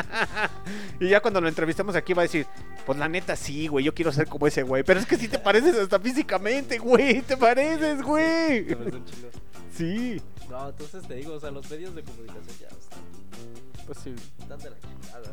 [1.00, 2.46] y ya cuando lo entrevistamos aquí va a decir,
[2.86, 4.82] pues la neta sí, güey, yo quiero ser como ese güey.
[4.84, 8.68] Pero es que sí te pareces hasta físicamente, güey, te pareces, güey.
[8.68, 9.28] Chingo.
[9.76, 10.22] Sí.
[10.48, 13.00] No, entonces te digo, o sea, los medios de comunicación ya están,
[13.86, 14.14] Pues sí.
[14.40, 15.32] están de la chingada.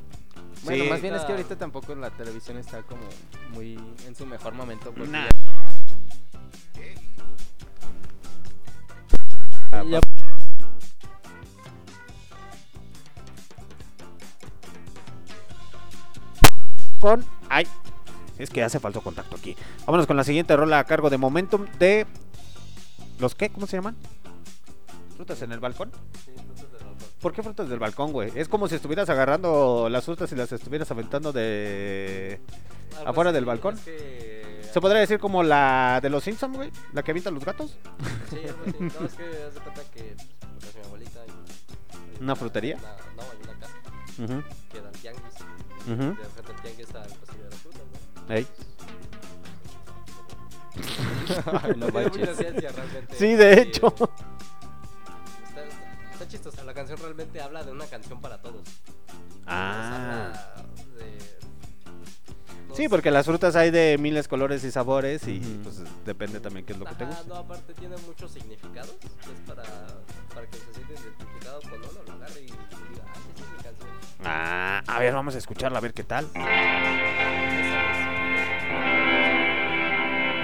[0.67, 0.89] Bueno, Sí.
[0.89, 3.01] más bien es que ahorita tampoco la televisión está como
[3.53, 4.91] muy en su mejor momento.
[4.91, 5.27] porque Nah.
[9.71, 9.99] ya- Ya-
[16.99, 17.23] Con.
[17.49, 17.67] Ay.
[18.37, 19.55] Es que hace falso contacto aquí.
[19.85, 22.05] Vámonos con la siguiente rola a cargo de Momentum de.
[23.19, 23.49] ¿Los qué?
[23.49, 23.95] ¿Cómo se llaman?
[25.15, 25.91] ¿Frutas en el balcón?
[26.23, 26.66] Sí, dos.
[27.21, 28.31] ¿Por qué frutas del balcón, güey?
[28.35, 32.39] Es como si estuvieras agarrando las frutas y las estuvieras aventando de.
[32.97, 33.75] Algo ¿Afuera del así, balcón?
[33.75, 36.71] es que- ¿Se podría decir como la de los Simpsons, güey?
[36.93, 37.77] ¿La que avientan los gatos?
[38.29, 38.75] Sí, algo así.
[38.79, 40.15] No, es que haz de cuenta que
[40.59, 42.77] pues, mi abuelita hay hay ¿Una frutería?
[42.77, 43.73] una- no, hay una casa
[44.23, 45.33] Ujú, que da el tianguis.
[45.85, 46.21] ujú.
[46.21, 47.81] De frente al tianguis está el pasillo de las frutas,
[48.27, 48.35] ¿no?
[48.35, 48.47] Ey.
[51.63, 52.37] Ay, no manches.
[52.37, 52.69] ciencia.
[53.17, 53.87] Sí, de Y, hecho.
[53.87, 54.09] Está,
[56.27, 56.63] está- chistosa.
[56.63, 58.61] La canción realmente habla de una canción para todos.
[59.45, 60.31] Ah.
[60.55, 60.63] Habla
[60.97, 61.37] de-
[62.67, 62.89] no Sí, sé.
[62.89, 66.79] porque las frutas hay de miles colores y sabores y pues depende también qué es
[66.79, 67.23] lo que te gusta.
[67.27, 68.93] no, aparte tiene muchos significados.
[69.01, 69.63] Es para,
[70.33, 72.57] para que se sienten identificados cuando uno lo agarre y diga,
[73.07, 73.89] ah, esa es mi canción.
[74.25, 76.25] Ah, a ver, vamos a escucharla a ver qué tal.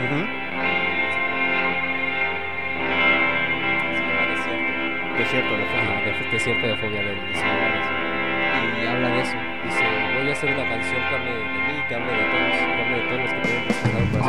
[0.04, 0.83] Ujú.
[5.24, 5.56] Desierto.
[5.56, 9.38] De Ajá, de, desierto de fobia del Luis Y habla de eso.
[9.64, 9.84] Dice,
[10.20, 12.96] voy a hacer una canción que hable de mí, que hable de todos, que hable
[12.98, 14.28] de todos los que tienen despertado.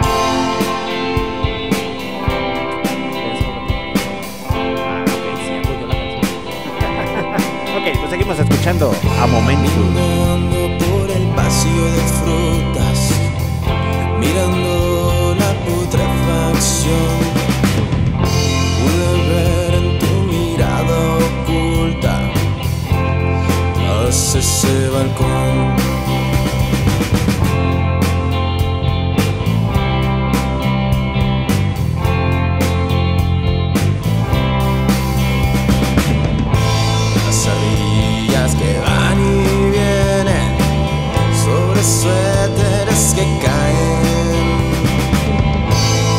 [5.44, 6.22] Sí, apoyo la canción.
[7.76, 9.94] Ok, pues seguimos escuchando a Momentum.
[10.78, 12.98] Por el pasillo de frutas,
[14.20, 17.33] mirando la putrefacción.
[24.36, 25.76] Ese balcón.
[37.26, 40.56] Las ardillas que van y vienen
[41.44, 44.02] sobre suéteres que caen.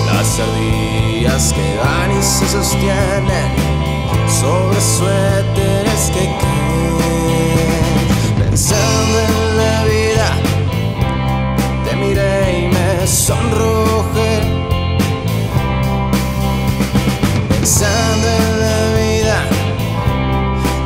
[0.07, 3.51] Las ardillas que van y se sostienen
[4.27, 6.54] sobre suéteres que caen.
[8.67, 10.27] Pensando en la vida,
[11.85, 14.41] te miré y me sonrojé.
[17.47, 19.37] Pensando en la vida.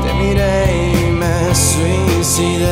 [0.04, 0.58] Te miré
[0.92, 2.68] y me suicidé.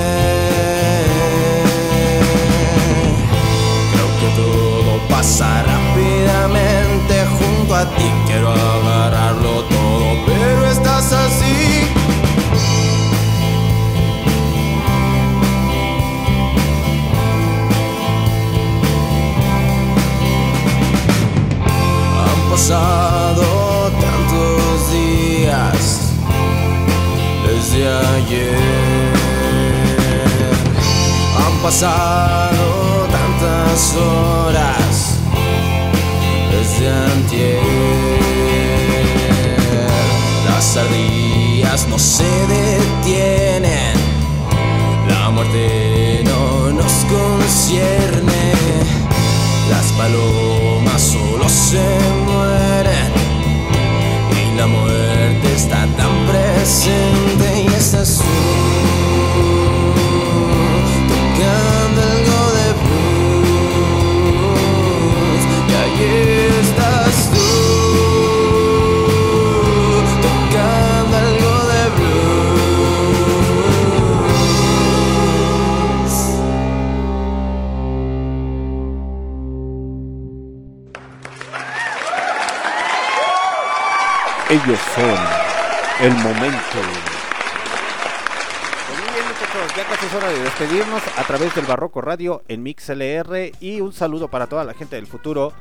[3.93, 8.11] Creo que todo pasa rápidamente junto a ti.
[8.25, 8.97] Quiero agarrarlo
[22.68, 26.11] pasado tantos días
[27.48, 29.14] desde ayer.
[31.38, 35.15] Han pasado tantas horas
[36.52, 37.61] desde antier.
[40.49, 43.95] Las ardillas no se detienen,
[45.07, 48.48] la muerte no nos concierne.
[49.69, 51.84] Las palomas solo se
[52.26, 53.11] mueren
[54.31, 58.97] y la muerte está tan presente y tú tocando
[84.68, 85.18] Ellos son
[86.02, 86.57] el momento.
[88.85, 92.44] Pues muy bien, muchachos, ya casi es hora de despedirnos a través del Barroco Radio
[92.49, 95.53] en MixLR y un saludo para toda la gente del futuro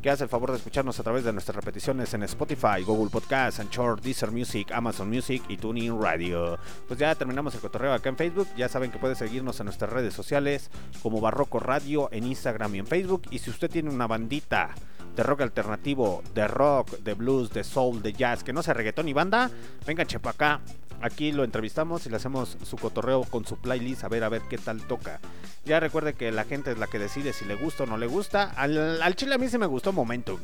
[0.00, 3.60] que hace el favor de escucharnos a través de nuestras repeticiones en Spotify, Google Podcast,
[3.60, 6.58] Anchor, Deezer Music, Amazon Music y TuneIn Radio.
[6.88, 9.92] Pues ya terminamos el cotorreo acá en Facebook, ya saben que puede seguirnos en nuestras
[9.92, 10.70] redes sociales
[11.02, 14.70] como Barroco Radio en Instagram y en Facebook y si usted tiene una bandita
[15.16, 19.08] de rock alternativo, de rock, de blues, de soul, de jazz, que no sea reggaetón
[19.08, 19.50] y banda,
[19.86, 20.60] vengan chepa acá.
[21.00, 24.42] Aquí lo entrevistamos y le hacemos su cotorreo con su playlist a ver a ver
[24.48, 25.20] qué tal toca.
[25.66, 28.06] Ya recuerde que la gente es la que decide si le gusta o no le
[28.06, 28.52] gusta.
[28.56, 30.40] Al, al chile a mí sí me gustó Momentum.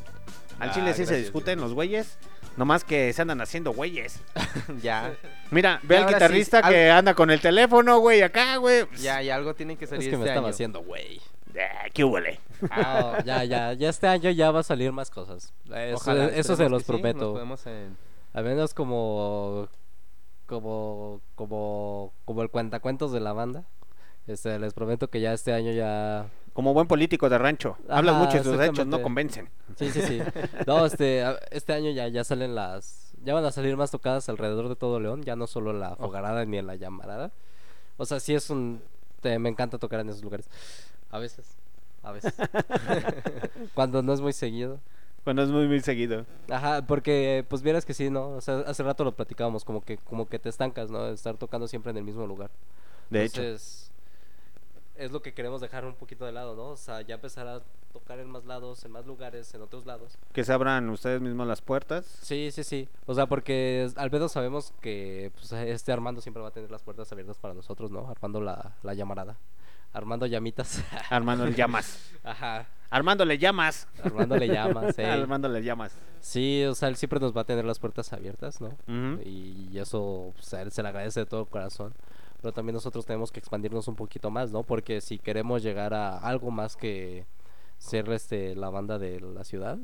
[0.59, 2.17] Al Ah, chile sí se discuten los güeyes.
[2.57, 4.19] Nomás que se andan haciendo güeyes.
[4.83, 5.13] ya,
[5.49, 8.85] Mira, ve al sí, guitarrista al- que anda con el teléfono, güey, acá, güey.
[8.99, 10.47] ya, y algo tiene que Es salir que me este año.
[10.47, 11.19] haciendo, güey.
[11.55, 12.39] Eh, ¿Qué huele?
[12.69, 15.53] Ah, ya, ya, ya este año ya va a salir más cosas.
[15.73, 17.39] Eso, Ojalá, eso se los sí, nos prometo.
[17.67, 17.97] en-
[18.33, 19.67] Al menos como
[20.45, 23.63] como como como el cuentacuentos de la banda.
[24.27, 27.77] Este, les prometo que ya este año ya Como buen político de rancho.
[27.89, 29.49] Hablas Ajá, mucho y tus hechos no convencen.
[29.77, 30.21] Sí, sí, sí.
[30.67, 34.67] No, este este año ya ya salen las ya van a salir más tocadas alrededor
[34.69, 37.31] de todo León, ya no solo en la Fogarada ni en la Llamarada.
[37.97, 38.81] O sea, sí es un
[39.21, 40.49] te- me encanta tocar en esos lugares.
[41.11, 41.57] A veces.
[42.03, 42.33] A veces.
[43.73, 44.79] Cuando no es muy seguido.
[45.23, 46.25] Cuando es muy, muy seguido.
[46.49, 48.29] Ajá, porque pues vieras que sí, ¿no?
[48.29, 51.03] O sea, hace rato lo platicábamos, como que, como que te estancas, ¿no?
[51.05, 52.49] De estar tocando siempre en el mismo lugar.
[53.11, 53.41] De hecho.
[53.41, 53.91] Entonces,
[54.95, 56.69] es lo que queremos dejar un poquito de lado, ¿no?
[56.69, 57.61] O sea, ya empezar a
[57.91, 60.17] tocar en más lados, en más lugares, en otros lados.
[60.31, 62.05] Que se abran ustedes mismos las puertas.
[62.21, 62.87] Sí, sí, sí.
[63.05, 66.83] O sea, porque al menos sabemos que pues, este Armando siempre va a tener las
[66.83, 68.09] puertas abiertas para nosotros, ¿no?
[68.09, 69.37] Armando la, la llamarada.
[69.93, 70.83] Armando llamitas.
[71.09, 72.11] Armando le llamas.
[72.23, 72.67] Ajá.
[72.89, 73.87] Armando le llamas.
[74.03, 75.05] Armando le llamas, ey.
[75.05, 75.95] Armando le llamas.
[76.19, 78.77] Sí, o sea, él siempre nos va a tener las puertas abiertas, ¿no?
[79.23, 81.93] Y eso pues, a él se le agradece de todo corazón.
[82.41, 84.63] Pero también nosotros tenemos que expandirnos un poquito más, ¿no?
[84.63, 87.25] Porque si queremos llegar a algo más que
[87.77, 89.77] ser este la banda de la ciudad,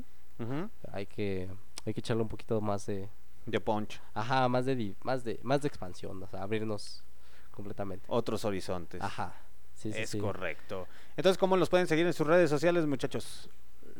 [0.92, 1.48] hay que
[1.86, 3.08] hay que echarle un poquito más de
[3.46, 4.00] De punch.
[4.14, 7.04] ajá, más de más de más de expansión, o sea, abrirnos
[7.50, 8.04] completamente.
[8.08, 9.00] Otros horizontes.
[9.02, 9.32] Ajá.
[9.78, 10.18] Sí, sí, es sí.
[10.18, 10.88] correcto.
[11.16, 13.48] Entonces, ¿cómo los pueden seguir en sus redes sociales, muchachos?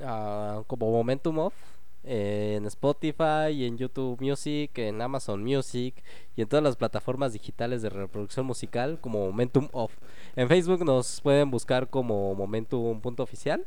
[0.03, 1.55] Ah, como Momentum Off
[2.05, 5.95] eh, en Spotify, en YouTube Music, en Amazon Music
[6.37, 9.93] y en todas las plataformas digitales de reproducción musical como Momentum Off.
[10.35, 13.65] En Facebook nos pueden buscar como Momentum.oficial,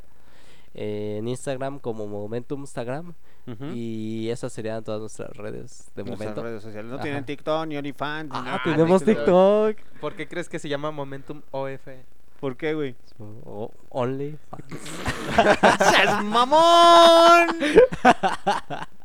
[0.74, 3.14] eh, en Instagram como Momentum Instagram
[3.46, 3.64] Ujú.
[3.74, 6.42] y esas serían todas nuestras redes de Nuestras momento.
[6.44, 6.88] redes sociales.
[6.90, 7.02] No Ajá.
[7.02, 8.30] tienen TikTok ni OnlyFans.
[8.30, 8.60] ni Ah, nada.
[8.64, 9.76] tenemos TikTok.
[9.76, 10.00] TikTok.
[10.00, 11.88] ¿Por qué crees que se llama Momentum OF?
[12.40, 12.94] ¿Por qué, güey?
[13.44, 14.36] O- only.
[15.78, 17.48] ¡Seas mamón!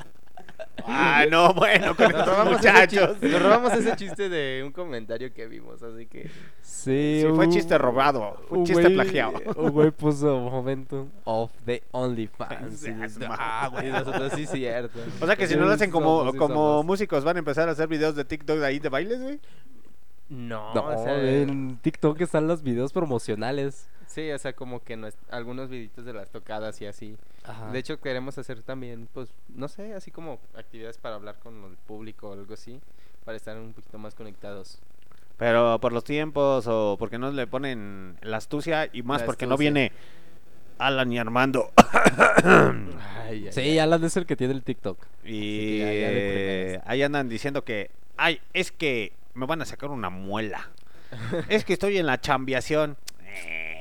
[0.86, 3.22] ah, no, bueno, con Nos estos muchachos.
[3.22, 6.30] nos robamos ese chiste de un comentario que vimos, así que...
[6.62, 8.38] Sí, Sí, fue un- chiste robado.
[8.48, 9.34] Fue un chiste plagiado.
[9.58, 12.88] Un güey puso Momentum of the OnlyFans.
[12.88, 12.94] y
[13.30, 14.99] ah, güey, nosotros sí, cierto.
[15.20, 16.86] O sea que si no lo hacen como, Somos, como somos.
[16.86, 19.40] músicos, van a empezar a hacer videos de TikTok de ahí de bailes, güey.
[20.30, 23.90] No, No, o sea, en TikTok están los videos promocionales.
[24.18, 27.15] Sí, o sea, como que nues- algunos videitos de las tocadas y así.
[27.44, 27.72] Ajá.
[27.72, 31.77] De hecho, queremos hacer también, pues, no sé, así como actividades para hablar con el
[31.77, 32.81] público o algo así,
[33.26, 34.80] para estar un poquito más conectados.
[35.38, 39.45] Pero por los tiempos o porque no le ponen la astucia y más La porque
[39.45, 39.72] no astucia.
[39.72, 39.91] viene
[40.80, 41.69] Alan y Armando.
[42.44, 43.77] Ay, ay, sí, ay.
[43.77, 44.98] Alan es el que tiene el TikTok.
[45.23, 46.88] Y que ya- ya de eh, primeras.
[46.89, 50.72] ahí andan diciendo que, ay, es que me van a sacar una muela.
[51.49, 52.98] es que estoy en la chambiación.
[53.23, 53.77] Eh,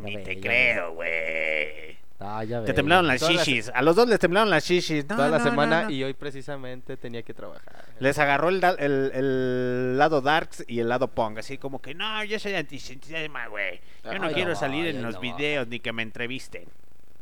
[0.00, 1.92] Ni ve, te creo, güey.
[2.20, 3.68] No, Ah, ya Te temblaron las shishis.
[3.74, 5.04] A los dos les temblaron las shishis.
[5.08, 7.84] No, Toda la no, semana no, y hoy precisamente tenía que trabajar.
[7.98, 11.38] Les agarró el, da- el, el lado darks y el lado punk.
[11.38, 13.80] Así como que, no, yo soy antisistema, güey.
[14.04, 16.64] Yo no Ay, quiero salir en ay, los no videos ni que me entrevisten.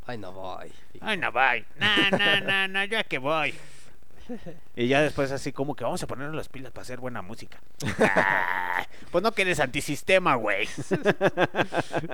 [0.05, 0.71] Ay, no voy.
[0.99, 1.65] Ay, no voy.
[1.79, 3.55] No, no, no, no, yo a que voy.
[4.75, 7.59] Y ya después así como que vamos a ponernos las pilas para hacer buena música.
[7.99, 10.67] Ah, pues no que eres antisistema, güey.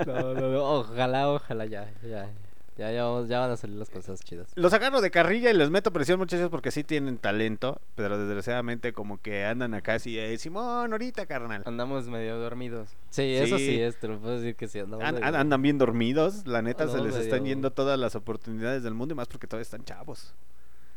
[0.06, 1.90] No, no, no, Ojalá, ojalá ya.
[2.04, 2.30] Ya,
[2.78, 4.48] ya, ya, vamos- ya van a salir las cosas chidas.
[4.56, 7.82] Los agarro de carrilla y les meto presión, muchachos, porque sí tienen talento.
[7.96, 11.64] Pero desgraciadamente como que andan acá así, eh, Simón, ahorita, carnal.
[11.66, 12.90] Andamos medio dormidos.
[13.10, 13.80] Sí, eso Sí.
[13.82, 14.80] es, te lo puedo decir que sí.
[14.80, 18.94] andamos medio- andan bien dormidos, la neta se les están yendo todas las oportunidades del
[18.94, 20.34] mundo y más porque todavía están chavos.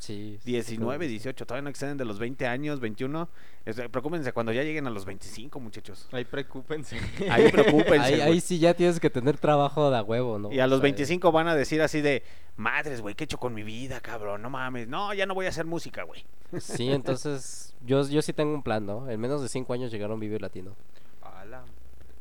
[0.00, 0.38] Sí.
[0.42, 3.28] sí, 19, como- 18, todavía no exceden de los 20 años, 21.
[3.66, 6.08] Este, preocúpense cuando ya lleguen a los 25, muchachos.
[6.10, 6.98] Ahí preocúpense.
[7.30, 8.22] Ahí preocúpense.
[8.22, 10.50] Ahí, sí ya tienes que tener trabajo de a huevo, ¿no?
[10.50, 12.22] Y a O los sea, 25 van a decir así de,
[12.56, 14.40] madres, güey, ¿qué he hecho con mi vida, cabrón?
[14.40, 14.88] No mames.
[14.88, 16.24] No, ya no voy a hacer música, güey.
[16.58, 19.08] Sí, entonces yo, yo sí tengo un plan, ¿no?
[19.10, 20.74] En menos de 5 años llegar a un Vive Latino.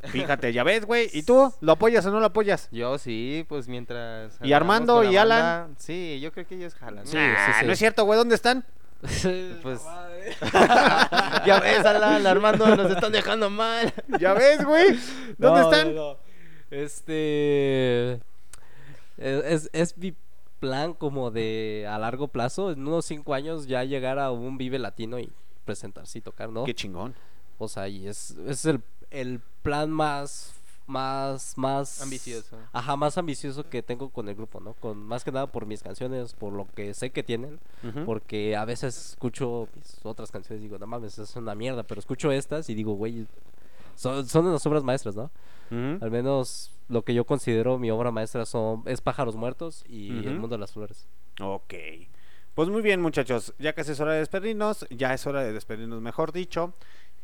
[0.04, 1.10] Fíjate, ya ves, güey.
[1.14, 1.54] ¿Y tú?
[1.60, 2.70] ¿Lo apoyas o no lo apoyas?
[2.72, 4.40] Yo sí, pues mientras.
[4.42, 5.42] ¿Y Armando y Alan?
[5.42, 7.06] banda, Sí, yo creo que ellos jalan.
[7.06, 7.66] Sí, Nah, sí.
[7.66, 8.18] No es cierto, güey.
[8.18, 8.66] ¿Dónde están?
[9.62, 9.82] Pues.
[11.46, 13.94] ya ves, Alan, Armando, nos están dejando mal.
[14.20, 14.98] Ya ves, güey.
[15.38, 15.96] ¿Dónde No, están?
[15.96, 16.18] no, no.
[16.72, 18.14] Este.
[19.18, 20.14] Es, es, es mi
[20.60, 24.80] plan como de a largo plazo, en unos 5 años ya llegar a un Vive
[24.80, 25.32] Latino y
[25.66, 26.64] presentarse y tocar, ¿no?
[26.66, 27.16] Qué chingón.
[27.58, 28.82] O sea, y es, es el,
[29.12, 30.54] el plan más,
[30.88, 32.02] más, más...
[32.02, 32.58] Ambicioso.
[32.72, 34.74] Ajá, más ambicioso que tengo con el grupo, ¿no?
[34.74, 37.60] Con, más que nada por mis canciones, por lo que sé que tienen.
[38.06, 41.84] Porque a veces escucho mis otras canciones y digo, no mames, es una mierda.
[41.84, 43.28] Pero escucho estas y digo, güey,
[43.96, 45.32] son, son las obras maestras, ¿no?
[45.72, 50.40] Al menos lo que yo considero mi obra maestra son es Pájaros Muertos y El.
[50.40, 51.08] Mundo de las Flores.
[51.40, 51.74] Ok.
[52.56, 53.54] Pues muy bien, muchachos.
[53.60, 54.88] Ya casi es hora de despedirnos.
[54.90, 56.74] Ya es hora de despedirnos, mejor dicho.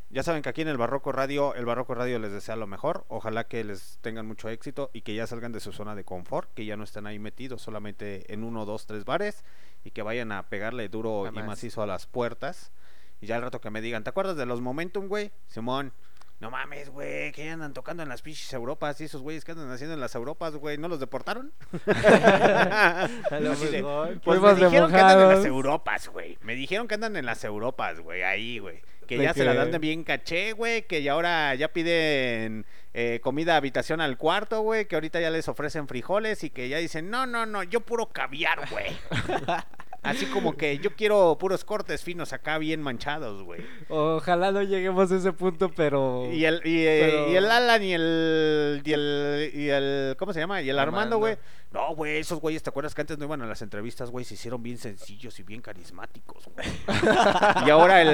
[0.08, 3.04] Ya saben que aquí en el Barroco Radio, el Barroco Radio les desea lo mejor.
[3.08, 6.52] Ojalá que les tengan mucho éxito y que ya salgan de su zona de confort,
[6.54, 9.44] que ya no estén ahí metidos solamente en uno, dos, tres bares
[9.84, 12.72] y que vayan a pegarle duro y macizo a las puertas.
[13.20, 15.32] Y ya al rato que me digan, ¿te acuerdas de los Momentum, güey?
[15.48, 15.92] Simón.
[16.38, 19.52] No mames, güey, que ya andan tocando en las pinches Europas y esos güeyes que
[19.52, 21.54] andan haciendo en las Europas, güey, ¿no los deportaron?
[21.72, 21.80] De,
[24.22, 25.46] pues me dijeron que andan en las.
[25.46, 26.36] Europas, güey.
[26.42, 28.82] Me dijeron que andan en las Europas, güey, ahí, güey.
[29.06, 30.82] Que De ya se la dan de bien caché, güey.
[30.86, 34.86] Que ya ahora ya piden eh, comida, habitación al cuarto, güey.
[34.86, 38.06] Que ahorita ya les ofrecen frijoles y que ya dicen, no, no, no, yo puro
[38.08, 38.86] caviar, güey.
[40.02, 43.60] Así como que yo quiero puros cortes finos acá bien manchados, güey.
[43.88, 46.28] Ojalá no lleguemos a ese punto, pero...
[46.32, 50.32] Y el, y, eh, Pero- y el Alan y el, y el, y el, ¿cómo
[50.32, 50.62] se llama?
[50.62, 51.18] Y el Armando.
[51.18, 51.36] güey.
[51.76, 54.24] No, güey, esos güeyes, ¿te acuerdas que antes no iban a las entrevistas, güey?
[54.24, 56.66] Se hicieron bien sencillos y bien carismáticos, güey.
[57.66, 58.08] y ahora el,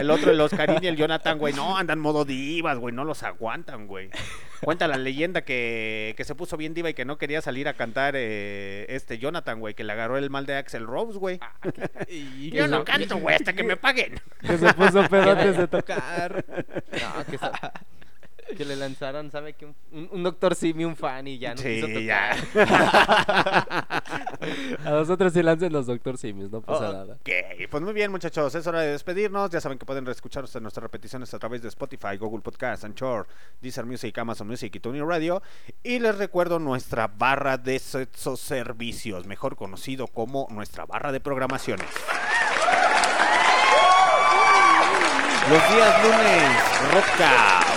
[0.00, 3.22] el otro, el Oscarín y el Jonathan, güey, no, andan modo divas, güey, no los
[3.22, 4.10] aguantan, güey.
[4.62, 7.72] Cuenta la leyenda que, que se puso bien diva y que no quería salir a
[7.72, 11.40] cantar eh, este Jonathan, güey, que le agarró el mal de Axel Rose, güey.
[12.10, 14.20] Y Yo no canto, güey, hasta que me paguen.
[14.42, 16.44] Que se puso pedo antes de tocar.
[16.46, 17.46] No, que, se-
[18.56, 19.52] que le lanzaron, ¿sabe?
[19.54, 22.02] Que un, doctor Simi, un fan y ya no quiso Sí, tocar.
[22.04, 22.36] ya.
[24.84, 27.14] A nosotros sí lancen los Doctor Simis, no pasa nada.
[27.14, 27.30] Ok,
[27.70, 29.50] pues muy bien muchachos, es hora de despedirnos.
[29.50, 33.26] Ya saben que pueden reescuchar ustedes nuestras repeticiones a través de Spotify, Google Podcast, Anchor,
[33.60, 35.42] Deezer Music, Amazon Music y TuneIn Radio.
[35.82, 41.86] Y les recuerdo nuestra barra de sexo servicios, mejor conocido como nuestra barra de programaciones.
[45.50, 47.71] Los días lunes, Rockout.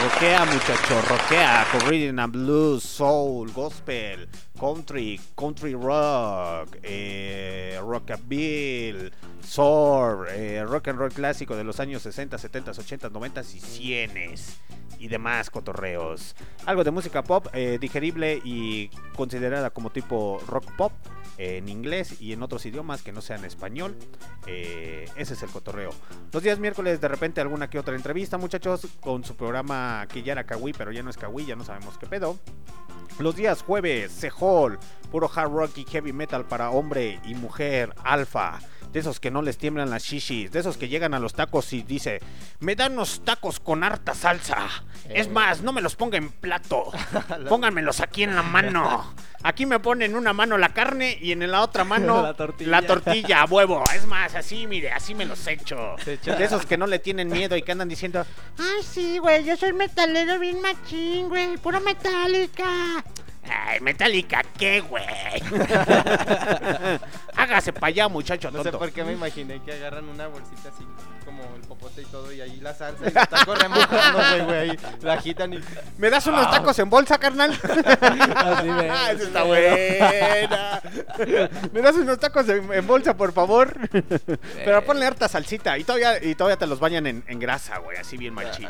[0.00, 9.10] Rockea, muchacho, rockea con rhythm and blues, soul, gospel, country, country rock, eh, rockabilly,
[9.42, 14.34] soul, eh, rock and roll clásico de los años 60, 70, 80, 90 y 100
[15.00, 16.36] y demás cotorreos.
[16.64, 20.92] Algo de música pop eh, digerible y considerada como tipo rock pop
[21.38, 23.96] en inglés y en otros idiomas que no sean español.
[24.46, 25.90] Eh, ese es el cotorreo.
[26.32, 30.32] Los días miércoles de repente alguna que otra entrevista, muchachos, con su programa que ya
[30.32, 32.38] era Kawi, pero ya no es Kawi, ya no sabemos qué pedo.
[33.18, 34.78] Los días jueves, Sehol,
[35.10, 38.60] puro hard rock y heavy metal para hombre y mujer, alfa.
[38.92, 41.72] De esos que no les tiemblan las shishis, de esos que llegan a los tacos
[41.74, 42.20] y dice,
[42.60, 44.66] me dan unos tacos con harta salsa.
[45.10, 46.90] Es más, no me los ponga en plato,
[47.48, 49.14] pónganmelos aquí en la mano.
[49.42, 52.70] Aquí me ponen una mano la carne y en la otra mano La tortilla.
[52.70, 53.84] la tortilla, huevo.
[53.94, 55.94] Es más, así, mire, así me los echo.
[56.04, 58.24] De esos que no le tienen miedo y que andan diciendo,
[58.58, 63.04] Ay, sí, güey, yo soy metalero bien machín, güey, pura metálica.
[63.50, 65.04] Ay, Metallica, ¿qué, güey?
[67.36, 68.78] Hágase para allá, muchacho No sé tonto.
[68.78, 70.84] por qué me imaginé que agarran una bolsita así,
[71.28, 74.78] como el popote y todo, y ahí la salsa y los tacos remojándose, güey, ahí
[75.02, 75.58] la agitan y...
[75.98, 77.50] ¿Me das unos tacos en bolsa, carnal?
[77.52, 80.80] Así de- Ah, esa está buena.
[81.72, 83.74] ¿Me das unos tacos en, en bolsa, por favor?
[84.64, 87.98] Pero ponle harta salsita y todavía, y todavía te los bañan en, en grasa, güey,
[87.98, 88.68] así bien machín.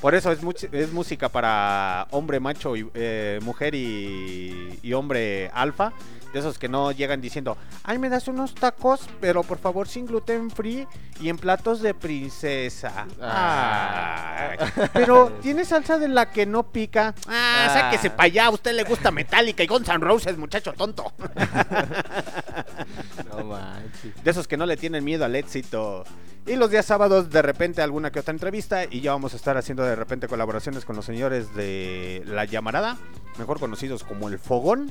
[0.00, 5.50] Por eso es, much- es música para hombre macho, y eh, mujer y, y hombre
[5.52, 5.92] alfa.
[6.32, 10.06] De esos que no llegan diciendo, ay, me das unos tacos, pero por favor sin
[10.06, 10.86] gluten free
[11.20, 13.06] y en platos de princesa.
[13.20, 14.50] Ah.
[14.92, 17.14] Pero tiene salsa de la que no pica.
[17.28, 17.70] Ah, Ah.
[17.72, 21.12] sáquese para allá, a usted le gusta Metallica y Guns N' Roses, muchacho tonto.
[23.28, 24.22] No manches.
[24.24, 26.04] De esos que no le tienen miedo al éxito.
[26.46, 28.84] Y los días sábados, de repente, alguna que otra entrevista.
[28.90, 32.96] Y ya vamos a estar haciendo de repente colaboraciones con los señores de La Llamarada,
[33.38, 34.90] mejor conocidos como El Fogón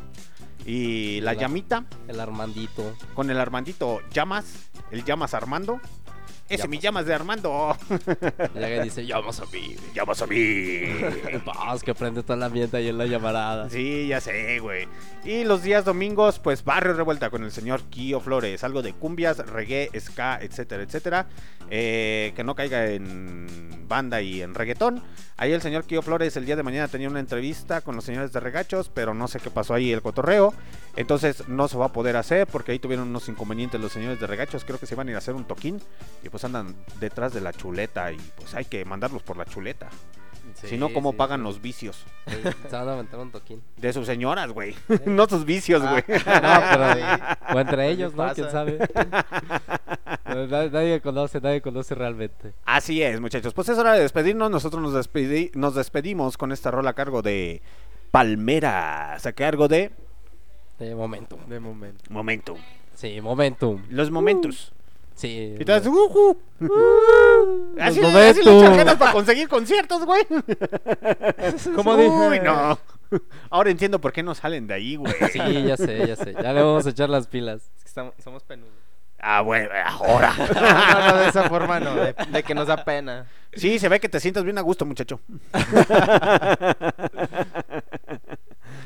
[0.65, 2.93] y La La- Llamita, El Armandito.
[3.15, 4.45] con el Armandito Llamas,
[4.91, 5.81] el Llamas Armando.
[6.49, 7.77] Ese mi Llamas de Armando.
[8.55, 9.75] Ya que dice, llamas a mí.
[9.93, 10.81] Llamas a mí.
[11.45, 13.69] Vamos, que prende toda la ambiente ahí en la llamarada.
[13.69, 14.87] Sí, ya sé, güey.
[15.23, 18.63] Y los días domingos, pues Barrio Revuelta con el señor Kio Flores.
[18.63, 21.27] Algo de cumbias, reggae, ska, etcétera, etcétera.
[21.69, 25.03] Eh, que no caiga en banda y en reggaetón.
[25.37, 28.33] Ahí el señor Kio Flores el día de mañana tenía una entrevista con los señores
[28.33, 30.53] de Regachos, pero no sé qué pasó ahí el cotorreo.
[30.95, 34.27] Entonces no se va a poder hacer porque ahí tuvieron unos inconvenientes los señores de
[34.27, 34.65] Regachos.
[34.65, 35.79] Creo que se iban a ir a hacer un toquín
[36.23, 39.89] y pues andan detrás de la chuleta y pues hay que mandarlos por la chuleta.
[40.63, 42.03] si no, ¿cómo pagan los vicios?
[42.69, 43.61] Se van a aventar un toquín.
[43.77, 44.75] De sus señoras, güey.
[45.05, 46.03] no sus vicios, güey.
[46.07, 47.55] No, pero.
[47.55, 48.17] O entre ellos, ¿no?
[48.17, 48.33] pasa?
[48.35, 48.79] ¿Quién sabe?
[50.71, 52.53] Nadie, conoce, nadie conoce realmente.
[52.65, 53.53] Así es, muchachos.
[53.53, 54.49] Pues es hora de despedirnos.
[54.51, 57.61] Nosotros nos, despedi- nos despedimos con esta rola a cargo de
[58.11, 59.25] Palmeras.
[59.25, 59.91] A cargo de
[60.77, 61.39] De momentum.
[61.47, 62.03] De momento.
[62.09, 62.57] Momentum.
[62.95, 63.81] Sí, momentum.
[63.89, 64.71] Los momentos.
[65.19, 65.53] Sí.
[65.59, 66.37] Y todas, "Ujú".
[67.77, 68.59] Así, Los así le momentum.
[68.61, 70.25] echan ganas para conseguir conciertos, güey.
[71.75, 72.03] ¿Cómo Uy,
[72.37, 72.45] dije?
[72.45, 72.79] no.
[73.49, 75.13] Ahora entiendo por qué no salen de ahí, güey.
[75.33, 76.33] Sí, ya sé, ya sé.
[76.41, 77.63] Ya le vamos a echar las pilas.
[77.77, 78.71] Es que estamos, somos penudos.
[79.19, 80.31] Ah, bueno, ahora.
[80.53, 83.25] No, no, de esa forma no, de, de que nos da pena.
[83.53, 85.19] Sí, se ve que te sientas bien a gusto, muchacho.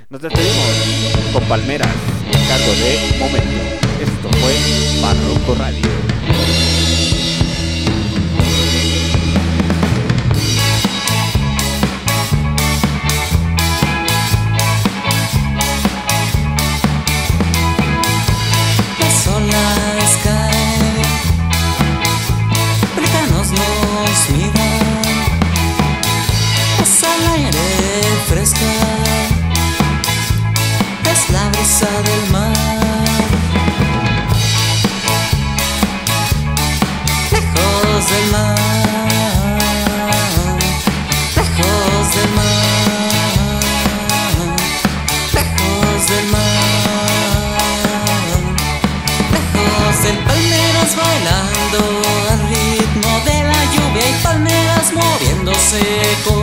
[0.09, 3.85] Nos despedimos con Palmeras a cargo de Momento.
[4.01, 4.55] Esto fue
[5.01, 6.12] Barroco Radio.
[55.73, 56.42] Bailando